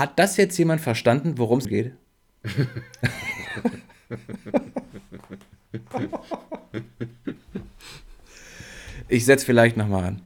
Hat 0.00 0.18
das 0.18 0.38
jetzt 0.38 0.56
jemand 0.56 0.80
verstanden, 0.80 1.36
worum 1.36 1.58
es 1.58 1.68
geht? 1.68 1.92
ich 9.08 9.26
setze 9.26 9.44
vielleicht 9.44 9.76
nochmal 9.76 10.04
an. 10.04 10.22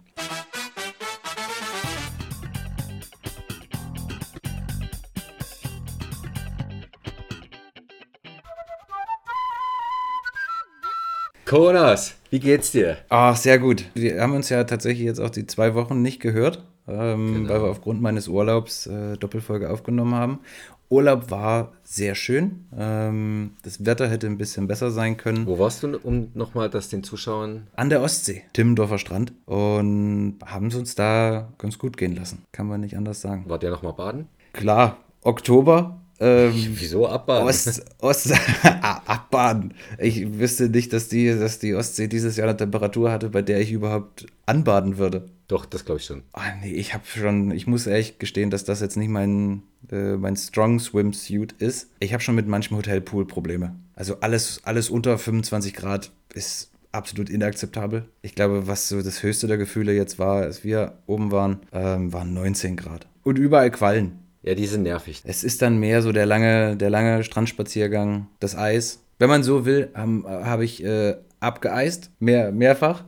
Konas, 11.55 12.17
wie 12.31 12.41
geht's 12.41 12.73
dir? 12.73 12.97
Ah, 13.09 13.33
sehr 13.37 13.61
gut. 13.61 13.85
Wir 13.95 14.21
haben 14.21 14.33
uns 14.33 14.49
ja 14.49 14.65
tatsächlich 14.65 15.07
jetzt 15.07 15.21
auch 15.21 15.31
die 15.31 15.47
zwei 15.47 15.77
Wochen 15.77 16.03
nicht 16.03 16.19
gehört, 16.19 16.65
ähm, 16.89 17.33
genau. 17.33 17.49
weil 17.49 17.63
wir 17.63 17.71
aufgrund 17.71 18.03
meines 18.03 18.27
Urlaubs 18.27 18.89
äh, 18.89 19.17
Doppelfolge 19.17 19.71
aufgenommen 19.71 20.17
haben. 20.17 20.41
Urlaub 20.89 21.31
war 21.31 21.71
sehr 21.85 22.17
schön. 22.17 22.65
Ähm, 22.77 23.53
das 23.63 23.87
Wetter 23.87 24.09
hätte 24.09 24.27
ein 24.27 24.37
bisschen 24.37 24.67
besser 24.67 24.91
sein 24.91 25.17
können. 25.17 25.47
Wo 25.47 25.57
warst 25.61 25.85
du, 25.85 25.97
um 25.97 26.33
nochmal 26.35 26.69
das 26.71 26.89
den 26.89 27.05
Zuschauern? 27.05 27.69
An 27.77 27.89
der 27.89 28.03
Ostsee, 28.03 28.43
Timmendorfer 28.53 28.99
Strand. 28.99 29.33
Und 29.47 30.39
haben 30.45 30.67
es 30.67 30.75
uns 30.75 30.97
da 30.97 31.53
ganz 31.59 31.79
gut 31.79 31.97
gehen 31.97 32.17
lassen. 32.17 32.43
Kann 32.51 32.67
man 32.67 32.81
nicht 32.81 32.97
anders 32.97 33.21
sagen. 33.21 33.45
Wart 33.47 33.63
ihr 33.63 33.71
nochmal 33.71 33.93
baden? 33.93 34.27
Klar, 34.55 34.97
Oktober, 35.23 36.01
ähm, 36.21 36.53
Wieso 36.79 37.09
abbaden? 37.09 37.49
Ost, 37.49 37.83
Ost, 37.99 38.33
ah, 38.63 39.03
abbaden. 39.07 39.75
Ich 39.99 40.39
wüsste 40.39 40.69
nicht, 40.69 40.93
dass 40.93 41.09
die, 41.09 41.27
dass 41.27 41.59
die 41.59 41.75
Ostsee 41.75 42.09
dieses 42.09 42.37
Jahr 42.37 42.49
eine 42.49 42.57
Temperatur 42.57 43.11
hatte, 43.11 43.31
bei 43.31 43.43
der 43.43 43.61
ich 43.61 43.73
überhaupt 43.73 44.27
anbaden 44.47 44.99
würde. 44.99 45.29
Doch, 45.49 45.67
das 45.67 45.85
glaube 45.85 46.01
ich 46.01 46.07
schon. 46.07 46.23
Oh, 46.35 46.41
nee, 46.63 46.73
ich 46.73 46.95
habe 46.95 47.05
schon, 47.05 47.51
ich 47.51 47.67
muss 47.67 47.87
ehrlich 47.87 48.19
gestehen, 48.19 48.51
dass 48.51 48.65
das 48.65 48.81
jetzt 48.81 48.97
nicht 48.97 49.11
mein, 49.11 49.63
äh, 49.91 50.17
mein 50.17 50.37
Strong 50.37 50.81
Swimsuit 50.81 51.53
ist. 51.53 51.91
Ich 52.01 52.13
habe 52.13 52.23
schon 52.23 52.35
mit 52.35 52.49
manchem 52.49 52.77
Hotelpool 52.77 53.27
Probleme. 53.27 53.75
Also 53.95 54.21
alles, 54.21 54.61
alles 54.65 54.89
unter 54.89 55.19
25 55.19 55.75
Grad 55.75 56.13
ist 56.33 56.71
absolut 56.93 57.29
inakzeptabel. 57.29 58.09
Ich 58.23 58.35
glaube, 58.35 58.67
was 58.67 58.89
so 58.89 59.03
das 59.03 59.23
höchste 59.23 59.47
der 59.47 59.59
Gefühle 59.59 59.93
jetzt 59.93 60.19
war, 60.19 60.43
als 60.43 60.65
wir 60.65 60.95
oben 61.07 61.31
waren, 61.31 61.61
ähm, 61.73 62.13
waren 62.13 62.33
19 62.33 62.77
Grad. 62.77 63.07
Und 63.23 63.39
überall 63.39 63.71
Quallen. 63.71 64.24
Ja, 64.45 64.55
die 64.55 64.67
sind 64.67 64.83
nervig. 64.83 65.23
Es 65.25 65.43
ist 65.43 65.63
dann 65.63 65.79
mehr 65.79 66.03
so 66.03 66.13
der 66.13 66.27
lange, 66.27 66.77
der 66.77 66.91
lange 66.91 67.25
Strandspaziergang, 67.25 68.27
das 68.41 68.55
Eis. 68.55 69.03
Wenn 69.19 69.31
man 69.31 69.43
so 69.43 69.65
will, 69.65 69.89
habe 69.95 70.23
hab 70.45 70.61
ich 70.61 70.85
äh, 70.85 71.17
abgeeist, 71.41 72.11
mehr, 72.19 72.53
mehrfach. 72.53 73.05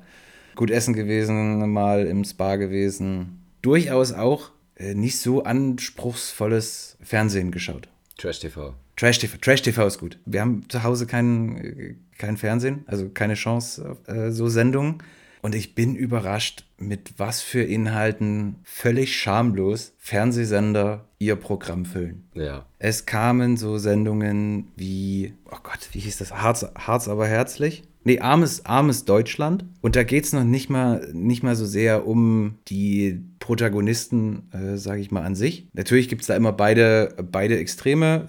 Gut 0.55 0.70
essen 0.70 0.95
gewesen, 0.95 1.70
mal 1.70 2.07
im 2.07 2.25
Spa 2.25 2.57
gewesen. 2.57 3.42
Durchaus 3.61 4.14
auch 4.14 4.51
äh, 4.77 4.95
nicht 4.95 5.19
so 5.19 5.42
anspruchsvolles 5.42 6.97
Fernsehen 7.03 7.51
geschaut. 7.51 7.89
Trash 8.17 8.41
TV. 8.41 8.73
Trash 8.97 9.19
TV, 9.19 9.37
Trash 9.37 9.61
TV 9.61 9.87
ist 9.87 9.98
gut. 9.98 10.19
Wir 10.25 10.41
haben 10.41 10.64
zu 10.70 10.83
Hause 10.83 11.07
kein, 11.07 11.59
äh, 11.59 11.95
kein 12.17 12.39
Fernsehen, 12.39 12.84
also 12.87 13.11
keine 13.11 13.34
Chance 13.34 13.91
auf 13.91 14.09
äh, 14.09 14.31
so 14.33 14.48
Sendungen. 14.48 15.03
Und 15.42 15.55
ich 15.55 15.75
bin 15.75 15.95
überrascht, 15.95 16.65
mit 16.79 17.15
was 17.19 17.42
für 17.42 17.62
Inhalten 17.62 18.56
völlig 18.65 19.17
schamlos 19.17 19.95
Fernsehsender 19.98 21.06
ihr 21.19 21.37
Programm 21.37 21.84
füllen. 21.84 22.25
Ja. 22.34 22.67
Es 22.79 23.06
kamen 23.06 23.57
so 23.57 23.79
Sendungen 23.79 24.69
wie, 24.77 25.34
oh 25.47 25.59
Gott, 25.62 25.89
wie 25.92 26.01
hieß 26.01 26.19
das? 26.19 26.33
Harz, 26.33 26.67
Harz 26.75 27.09
aber 27.09 27.27
herzlich. 27.27 27.84
Nee, 28.07 28.20
armes, 28.20 28.64
armes 28.64 29.05
Deutschland. 29.05 29.64
Und 29.81 29.97
da 29.97 30.05
geht 30.05 30.23
es 30.23 30.33
noch 30.33 30.45
nicht 30.45 30.70
mal, 30.70 31.11
nicht 31.12 31.42
mal 31.42 31.57
so 31.57 31.67
sehr 31.67 32.07
um 32.07 32.55
die 32.69 33.20
Protagonisten, 33.41 34.45
äh, 34.53 34.77
sage 34.77 35.01
ich 35.01 35.11
mal, 35.11 35.25
an 35.25 35.34
sich. 35.34 35.67
Natürlich 35.73 36.09
gibt 36.09 36.20
es 36.20 36.29
da 36.29 36.37
immer 36.37 36.53
beide, 36.53 37.17
beide 37.33 37.59
Extreme. 37.59 38.29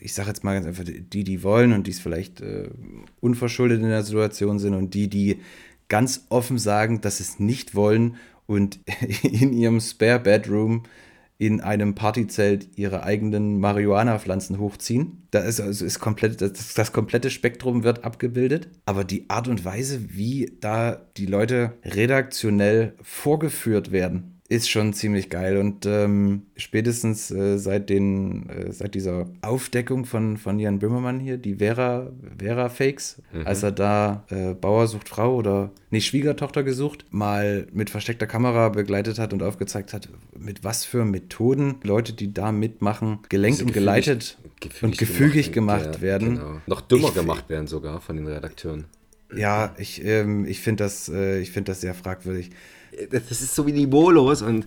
Ich 0.00 0.14
sage 0.14 0.28
jetzt 0.28 0.44
mal 0.44 0.54
ganz 0.54 0.66
einfach, 0.66 0.84
die, 0.84 1.24
die 1.24 1.42
wollen 1.42 1.72
und 1.72 1.88
die 1.88 1.90
es 1.90 1.98
vielleicht 1.98 2.40
äh, 2.40 2.68
unverschuldet 3.18 3.80
in 3.82 3.88
der 3.88 4.04
Situation 4.04 4.60
sind 4.60 4.74
und 4.74 4.94
die, 4.94 5.08
die 5.08 5.40
ganz 5.88 6.26
offen 6.28 6.58
sagen, 6.58 7.00
dass 7.00 7.18
sie 7.18 7.24
es 7.24 7.38
nicht 7.38 7.74
wollen 7.74 8.16
und 8.46 8.80
in 9.22 9.52
ihrem 9.52 9.80
Spare 9.80 10.20
Bedroom 10.20 10.84
in 11.40 11.60
einem 11.60 11.94
Partyzelt 11.94 12.66
ihre 12.76 13.04
eigenen 13.04 13.60
Marihuana-Pflanzen 13.60 14.58
hochziehen. 14.58 15.28
Da 15.30 15.38
ist 15.38 15.60
also 15.60 15.84
ist 15.84 16.00
komplett, 16.00 16.40
das, 16.40 16.74
das, 16.74 16.92
komplette 16.92 17.30
Spektrum 17.30 17.84
wird 17.84 18.04
abgebildet. 18.04 18.68
Aber 18.86 19.04
die 19.04 19.30
Art 19.30 19.46
und 19.46 19.64
Weise, 19.64 20.16
wie 20.16 20.56
da 20.60 21.00
die 21.16 21.26
Leute 21.26 21.74
redaktionell 21.84 22.94
vorgeführt 23.02 23.92
werden, 23.92 24.37
ist 24.50 24.70
schon 24.70 24.94
ziemlich 24.94 25.28
geil. 25.28 25.58
Und 25.58 25.84
ähm, 25.84 26.42
spätestens 26.56 27.30
äh, 27.30 27.58
seit, 27.58 27.90
den, 27.90 28.48
äh, 28.48 28.72
seit 28.72 28.94
dieser 28.94 29.26
Aufdeckung 29.42 30.06
von, 30.06 30.38
von 30.38 30.58
Jan 30.58 30.78
Böhmermann 30.78 31.20
hier, 31.20 31.36
die 31.36 31.56
Vera, 31.56 32.10
Vera 32.38 32.70
Fakes, 32.70 33.20
mhm. 33.32 33.46
als 33.46 33.62
er 33.62 33.72
da 33.72 34.24
äh, 34.30 34.54
Bauer 34.54 34.86
sucht 34.86 35.10
Frau 35.10 35.34
oder 35.36 35.70
nicht 35.90 36.06
Schwiegertochter 36.06 36.62
gesucht, 36.62 37.04
mal 37.10 37.66
mit 37.72 37.90
versteckter 37.90 38.26
Kamera 38.26 38.70
begleitet 38.70 39.18
hat 39.18 39.34
und 39.34 39.42
aufgezeigt 39.42 39.92
hat, 39.92 40.08
mit 40.34 40.64
was 40.64 40.86
für 40.86 41.04
Methoden 41.04 41.76
Leute, 41.82 42.14
die 42.14 42.32
da 42.32 42.50
mitmachen, 42.50 43.18
gelenkt 43.28 43.60
und 43.60 43.74
geleitet 43.74 44.38
gefügig 44.60 44.82
und 44.82 44.98
gefügig 44.98 45.52
gemacht, 45.52 45.82
gemacht 45.82 45.96
ja, 45.96 46.02
werden. 46.02 46.36
Genau. 46.36 46.60
Noch 46.66 46.80
dümmer 46.80 47.08
ich, 47.08 47.14
gemacht 47.14 47.50
werden 47.50 47.66
sogar 47.66 48.00
von 48.00 48.16
den 48.16 48.26
Redakteuren. 48.26 48.86
Ja, 49.36 49.74
ich, 49.76 50.02
ähm, 50.06 50.46
ich 50.46 50.60
finde 50.60 50.84
das, 50.84 51.10
äh, 51.10 51.44
find 51.44 51.68
das 51.68 51.82
sehr 51.82 51.92
fragwürdig 51.92 52.50
das 53.10 53.30
ist 53.30 53.54
so 53.54 53.66
wie 53.66 53.72
niveaulos 53.72 54.42
und 54.42 54.66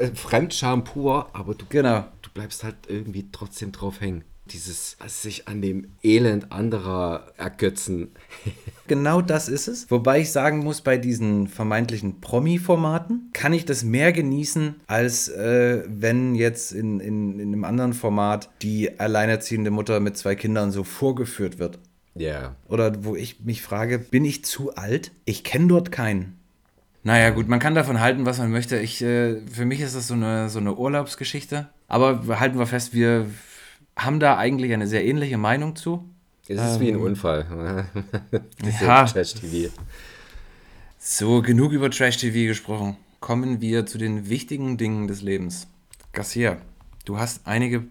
äh, 0.00 0.08
Fremdscham 0.14 0.84
pur, 0.84 1.28
aber 1.32 1.54
du, 1.54 1.64
genau. 1.68 2.04
du 2.22 2.30
bleibst 2.34 2.64
halt 2.64 2.76
irgendwie 2.88 3.28
trotzdem 3.32 3.72
drauf 3.72 4.00
hängen. 4.00 4.24
Dieses 4.46 4.96
sich 5.06 5.46
an 5.46 5.62
dem 5.62 5.92
Elend 6.02 6.50
anderer 6.50 7.32
ergötzen. 7.36 8.08
genau 8.88 9.22
das 9.22 9.48
ist 9.48 9.68
es. 9.68 9.88
Wobei 9.92 10.20
ich 10.20 10.32
sagen 10.32 10.58
muss, 10.58 10.80
bei 10.80 10.96
diesen 10.96 11.46
vermeintlichen 11.46 12.20
Promi-Formaten 12.20 13.30
kann 13.32 13.52
ich 13.52 13.64
das 13.64 13.84
mehr 13.84 14.12
genießen, 14.12 14.80
als 14.88 15.28
äh, 15.28 15.84
wenn 15.86 16.34
jetzt 16.34 16.72
in, 16.72 16.98
in, 16.98 17.38
in 17.38 17.48
einem 17.52 17.64
anderen 17.64 17.92
Format 17.92 18.50
die 18.62 18.98
alleinerziehende 18.98 19.70
Mutter 19.70 20.00
mit 20.00 20.16
zwei 20.16 20.34
Kindern 20.34 20.72
so 20.72 20.82
vorgeführt 20.82 21.60
wird. 21.60 21.78
Ja. 22.16 22.28
Yeah. 22.28 22.56
Oder 22.66 23.04
wo 23.04 23.14
ich 23.14 23.40
mich 23.44 23.62
frage, 23.62 24.00
bin 24.00 24.24
ich 24.24 24.44
zu 24.44 24.74
alt? 24.74 25.12
Ich 25.26 25.44
kenne 25.44 25.68
dort 25.68 25.92
keinen. 25.92 26.39
Naja, 27.02 27.30
gut, 27.30 27.48
man 27.48 27.60
kann 27.60 27.74
davon 27.74 28.00
halten, 28.00 28.26
was 28.26 28.38
man 28.38 28.50
möchte. 28.50 28.78
Ich, 28.78 29.02
äh, 29.02 29.40
für 29.46 29.64
mich 29.64 29.80
ist 29.80 29.96
das 29.96 30.06
so 30.06 30.14
eine, 30.14 30.50
so 30.50 30.58
eine 30.58 30.74
Urlaubsgeschichte. 30.74 31.68
Aber 31.88 32.38
halten 32.38 32.58
wir 32.58 32.66
fest, 32.66 32.92
wir 32.92 33.26
haben 33.96 34.20
da 34.20 34.36
eigentlich 34.36 34.72
eine 34.72 34.86
sehr 34.86 35.04
ähnliche 35.04 35.38
Meinung 35.38 35.76
zu. 35.76 36.08
Es 36.46 36.60
ist 36.60 36.76
ähm, 36.76 36.80
wie 36.80 36.88
ein 36.88 36.94
ähm, 36.96 37.02
Unfall. 37.02 37.86
ja. 38.80 39.04
Trash-TV. 39.04 39.72
So, 40.98 41.42
genug 41.42 41.72
über 41.72 41.90
Trash-TV 41.90 42.48
gesprochen. 42.48 42.96
Kommen 43.20 43.60
wir 43.60 43.86
zu 43.86 43.96
den 43.98 44.28
wichtigen 44.28 44.76
Dingen 44.76 45.08
des 45.08 45.22
Lebens. 45.22 45.68
Garcia, 46.12 46.58
du 47.04 47.18
hast 47.18 47.46
einige 47.46 47.84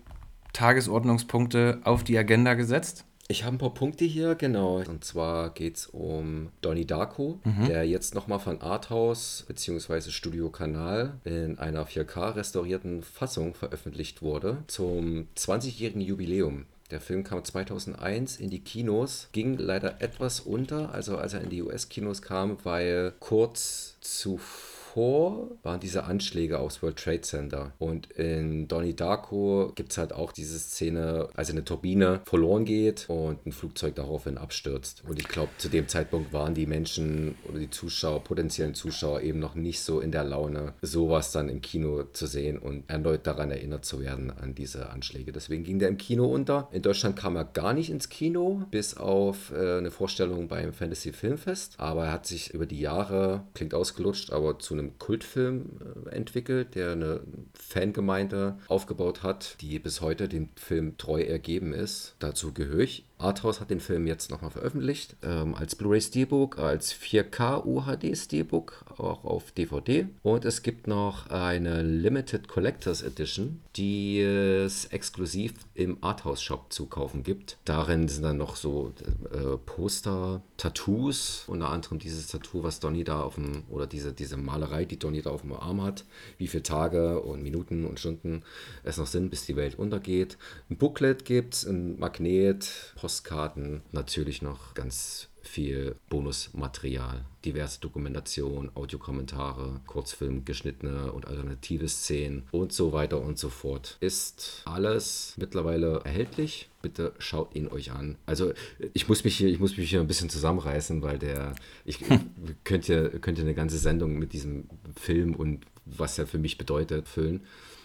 Tagesordnungspunkte 0.53 1.79
auf 1.83 2.03
die 2.03 2.17
Agenda 2.17 2.53
gesetzt. 2.53 3.05
Ich 3.31 3.43
habe 3.43 3.57
ein 3.57 3.59
paar 3.59 3.75
Punkte 3.75 4.05
hier, 4.05 4.33
genau. 4.33 4.81
Und 4.81 5.03
zwar 5.03 5.51
geht 5.51 5.77
es 5.77 5.85
um 5.85 6.49
Donnie 6.61 6.85
Darko, 6.85 7.39
mhm. 7.43 7.67
der 7.67 7.87
jetzt 7.87 8.15
nochmal 8.15 8.39
von 8.39 8.59
Arthouse 8.59 9.45
bzw. 9.47 10.09
Studio 10.09 10.49
Kanal 10.49 11.19
in 11.25 11.59
einer 11.59 11.85
4K 11.85 12.35
restaurierten 12.35 13.03
Fassung 13.03 13.53
veröffentlicht 13.53 14.23
wurde 14.23 14.63
zum 14.65 15.27
20-jährigen 15.37 16.01
Jubiläum. 16.01 16.65
Der 16.89 16.99
Film 16.99 17.23
kam 17.23 17.45
2001 17.45 18.37
in 18.37 18.49
die 18.49 18.63
Kinos, 18.63 19.29
ging 19.31 19.59
leider 19.59 20.01
etwas 20.01 20.39
unter, 20.39 20.91
also 20.91 21.17
als 21.17 21.35
er 21.35 21.41
in 21.41 21.51
die 21.51 21.61
US-Kinos 21.61 22.23
kam, 22.23 22.57
weil 22.63 23.13
kurz 23.19 23.97
zuvor 24.01 24.68
davor 24.89 25.49
waren 25.63 25.79
diese 25.79 26.05
Anschläge 26.05 26.59
aufs 26.59 26.81
World 26.81 26.97
Trade 26.97 27.21
Center. 27.21 27.73
Und 27.77 28.11
in 28.11 28.67
Donnie 28.67 28.95
Darko 28.95 29.71
gibt 29.75 29.91
es 29.91 29.97
halt 29.97 30.13
auch 30.13 30.31
diese 30.31 30.57
Szene, 30.57 31.29
als 31.35 31.49
eine 31.49 31.63
Turbine 31.63 32.21
verloren 32.25 32.65
geht 32.65 33.05
und 33.07 33.45
ein 33.45 33.51
Flugzeug 33.51 33.95
daraufhin 33.95 34.37
abstürzt. 34.37 35.03
Und 35.07 35.19
ich 35.19 35.27
glaube, 35.27 35.49
zu 35.57 35.69
dem 35.69 35.87
Zeitpunkt 35.87 36.33
waren 36.33 36.53
die 36.53 36.65
Menschen 36.65 37.35
oder 37.47 37.59
die 37.59 37.69
Zuschauer, 37.69 38.23
potenziellen 38.23 38.73
Zuschauer 38.73 39.21
eben 39.21 39.39
noch 39.39 39.55
nicht 39.55 39.81
so 39.81 39.99
in 39.99 40.11
der 40.11 40.23
Laune, 40.23 40.73
sowas 40.81 41.31
dann 41.31 41.49
im 41.49 41.61
Kino 41.61 42.03
zu 42.13 42.25
sehen 42.25 42.57
und 42.57 42.89
erneut 42.89 43.27
daran 43.27 43.51
erinnert 43.51 43.85
zu 43.85 44.01
werden 44.01 44.31
an 44.31 44.55
diese 44.55 44.89
Anschläge. 44.89 45.31
Deswegen 45.31 45.63
ging 45.63 45.79
der 45.79 45.89
im 45.89 45.97
Kino 45.97 46.25
unter. 46.25 46.67
In 46.71 46.81
Deutschland 46.81 47.15
kam 47.15 47.35
er 47.35 47.45
gar 47.45 47.73
nicht 47.73 47.89
ins 47.89 48.09
Kino, 48.09 48.63
bis 48.71 48.97
auf 48.97 49.51
äh, 49.51 49.77
eine 49.77 49.91
Vorstellung 49.91 50.47
beim 50.47 50.73
Fantasy 50.73 51.11
Filmfest. 51.13 51.75
Aber 51.77 52.05
er 52.05 52.11
hat 52.11 52.25
sich 52.25 52.53
über 52.53 52.65
die 52.65 52.79
Jahre, 52.79 53.43
klingt 53.53 53.73
ausgelutscht, 53.73 54.31
aber 54.31 54.59
zu 54.59 54.78
einem 54.79 54.97
Kultfilm 54.97 55.79
äh, 56.05 56.15
entwickelt, 56.15 56.75
der 56.75 56.91
eine 56.91 57.21
Fangemeinde 57.53 58.57
aufgebaut 58.67 59.23
hat, 59.23 59.57
die 59.61 59.79
bis 59.79 60.01
heute 60.01 60.27
dem 60.27 60.49
Film 60.55 60.97
treu 60.97 61.21
ergeben 61.21 61.73
ist. 61.73 62.15
Dazu 62.19 62.53
gehöre 62.53 62.79
ich 62.79 63.05
Arthouse 63.19 63.59
hat 63.59 63.69
den 63.69 63.81
Film 63.81 64.07
jetzt 64.07 64.31
nochmal 64.31 64.49
veröffentlicht, 64.49 65.17
ähm, 65.23 65.53
als 65.53 65.75
Blu-ray 65.75 66.01
Steelbook, 66.01 66.57
als 66.57 66.93
4K 66.93 67.65
UHD 67.65 68.17
Steelbook, 68.17 68.85
auch 68.97 69.25
auf 69.25 69.51
DVD. 69.51 70.07
Und 70.23 70.45
es 70.45 70.63
gibt 70.63 70.87
noch 70.87 71.29
eine 71.29 71.81
Limited 71.81 72.47
Collectors 72.47 73.01
Edition, 73.01 73.61
die 73.75 74.21
es 74.21 74.85
exklusiv 74.85 75.53
im 75.73 75.97
Arthouse 76.01 76.41
Shop 76.41 76.71
zu 76.71 76.85
kaufen 76.85 77.23
gibt. 77.23 77.57
Darin 77.65 78.07
sind 78.07 78.23
dann 78.23 78.37
noch 78.37 78.55
so 78.55 78.93
äh, 79.31 79.57
Poster, 79.65 80.41
Tattoos, 80.55 81.43
unter 81.47 81.69
anderem 81.69 81.99
dieses 81.99 82.27
Tattoo, 82.27 82.63
was 82.63 82.79
Donny 82.79 83.03
da 83.03 83.21
auf 83.21 83.35
dem, 83.35 83.63
oder 83.69 83.87
diese, 83.87 84.13
diese 84.13 84.37
Malerei, 84.37 84.85
die 84.85 84.99
Donny 84.99 85.21
da 85.21 85.29
auf 85.29 85.41
dem 85.41 85.53
Arm 85.53 85.81
hat, 85.81 86.05
wie 86.37 86.47
viele 86.47 86.63
Tage 86.63 87.21
und 87.21 87.43
Minuten 87.43 87.85
und 87.85 87.99
Stunden 87.99 88.43
es 88.83 88.97
noch 88.97 89.07
sind, 89.07 89.29
bis 89.29 89.45
die 89.45 89.55
Welt 89.55 89.77
untergeht. 89.77 90.37
Ein 90.69 90.77
Booklet 90.77 91.25
gibt 91.25 91.53
es, 91.53 91.65
ein 91.65 91.99
Magnet, 91.99 92.93
Postkarten, 93.09 93.81
natürlich 93.91 94.43
noch 94.43 94.75
ganz 94.75 95.29
viel 95.41 95.95
Bonusmaterial, 96.09 97.25
diverse 97.43 97.79
Dokumentation, 97.79 98.69
Audiokommentare, 98.75 99.81
Kurzfilm, 99.87 100.45
geschnittene 100.45 101.11
und 101.11 101.27
alternative 101.27 101.87
Szenen 101.87 102.43
und 102.51 102.71
so 102.71 102.93
weiter 102.93 103.19
und 103.19 103.39
so 103.39 103.49
fort. 103.49 103.97
Ist 103.99 104.61
alles 104.65 105.33
mittlerweile 105.37 106.01
erhältlich. 106.05 106.69
Bitte 106.83 107.13
schaut 107.17 107.55
ihn 107.55 107.67
euch 107.67 107.91
an. 107.91 108.15
Also 108.27 108.53
ich 108.93 109.09
muss 109.09 109.23
mich 109.23 109.37
hier, 109.37 109.49
ich 109.49 109.59
muss 109.59 109.75
mich 109.75 109.89
hier 109.89 110.01
ein 110.01 110.07
bisschen 110.07 110.29
zusammenreißen, 110.29 111.01
weil 111.01 111.17
der, 111.17 111.55
ich 111.85 112.01
könnte, 112.63 113.19
könnte 113.21 113.41
eine 113.41 113.55
ganze 113.55 113.79
Sendung 113.79 114.19
mit 114.19 114.33
diesem 114.33 114.69
Film 114.95 115.33
und 115.33 115.65
was 115.83 116.19
er 116.19 116.27
für 116.27 116.37
mich 116.37 116.59
bedeutet 116.59 117.07
füllen. 117.07 117.41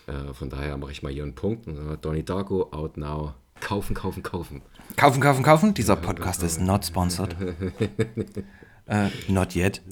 Äh, 0.06 0.34
von 0.34 0.50
daher 0.50 0.76
mache 0.76 0.92
ich 0.92 1.02
mal 1.02 1.10
hier 1.10 1.22
einen 1.22 1.34
Punkt. 1.34 1.66
Donnie 2.02 2.24
Darko, 2.24 2.68
out 2.72 2.98
now. 2.98 3.32
Kaufen, 3.60 3.94
kaufen, 3.94 4.22
kaufen. 4.22 4.62
Kaufen, 4.96 5.20
kaufen, 5.20 5.42
kaufen. 5.42 5.74
Dieser 5.74 5.96
Podcast 5.96 6.42
ist 6.42 6.60
not 6.60 6.84
sponsored. 6.84 7.36
äh, 8.86 9.08
not 9.28 9.54
yet. 9.54 9.82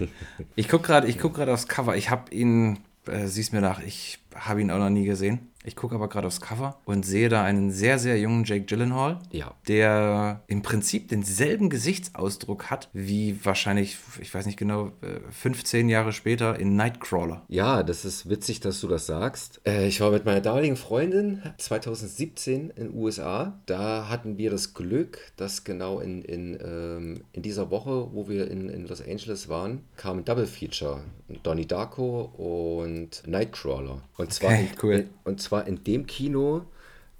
ich 0.56 0.68
gucke 0.68 0.86
gerade 0.86 1.12
guck 1.14 1.38
aufs 1.38 1.68
Cover. 1.68 1.96
Ich 1.96 2.10
habe 2.10 2.32
ihn, 2.34 2.78
äh, 3.06 3.26
siehst 3.26 3.52
mir 3.52 3.60
nach, 3.60 3.80
ich 3.80 4.18
habe 4.34 4.60
ihn 4.60 4.70
auch 4.70 4.78
noch 4.78 4.90
nie 4.90 5.04
gesehen. 5.04 5.50
Ich 5.68 5.76
gucke 5.76 5.94
aber 5.94 6.08
gerade 6.08 6.26
aufs 6.26 6.40
Cover 6.40 6.78
und 6.86 7.04
sehe 7.04 7.28
da 7.28 7.44
einen 7.44 7.70
sehr, 7.70 7.98
sehr 7.98 8.18
jungen 8.18 8.44
Jake 8.44 8.64
Gyllenhaal, 8.64 9.18
ja. 9.30 9.52
der 9.68 10.42
im 10.46 10.62
Prinzip 10.62 11.08
denselben 11.08 11.68
Gesichtsausdruck 11.68 12.70
hat 12.70 12.88
wie 12.94 13.38
wahrscheinlich, 13.44 13.98
ich 14.18 14.32
weiß 14.32 14.46
nicht 14.46 14.58
genau, 14.58 14.92
15 15.30 15.86
äh, 15.86 15.92
Jahre 15.92 16.12
später 16.14 16.58
in 16.58 16.74
Nightcrawler. 16.74 17.42
Ja, 17.48 17.82
das 17.82 18.06
ist 18.06 18.30
witzig, 18.30 18.60
dass 18.60 18.80
du 18.80 18.88
das 18.88 19.04
sagst. 19.04 19.60
Äh, 19.66 19.88
ich 19.88 20.00
war 20.00 20.10
mit 20.10 20.24
meiner 20.24 20.40
damaligen 20.40 20.76
Freundin 20.76 21.42
2017 21.58 22.70
in 22.70 22.84
den 22.86 22.94
USA. 22.94 23.60
Da 23.66 24.08
hatten 24.08 24.38
wir 24.38 24.50
das 24.50 24.72
Glück, 24.72 25.18
dass 25.36 25.64
genau 25.64 26.00
in, 26.00 26.22
in, 26.22 26.58
ähm, 26.64 27.20
in 27.32 27.42
dieser 27.42 27.70
Woche, 27.70 28.08
wo 28.14 28.26
wir 28.26 28.50
in, 28.50 28.70
in 28.70 28.86
Los 28.86 29.06
Angeles 29.06 29.50
waren, 29.50 29.82
kam 29.96 30.18
ein 30.18 30.24
Double 30.24 30.46
Feature. 30.46 31.02
Donnie 31.42 31.66
Darko 31.66 32.32
und 32.36 33.22
Nightcrawler. 33.26 34.02
Und 34.16 34.32
zwar, 34.32 34.52
okay, 34.52 34.68
cool. 34.82 35.08
und 35.24 35.40
zwar 35.40 35.57
in 35.66 35.84
dem 35.84 36.06
Kino, 36.06 36.62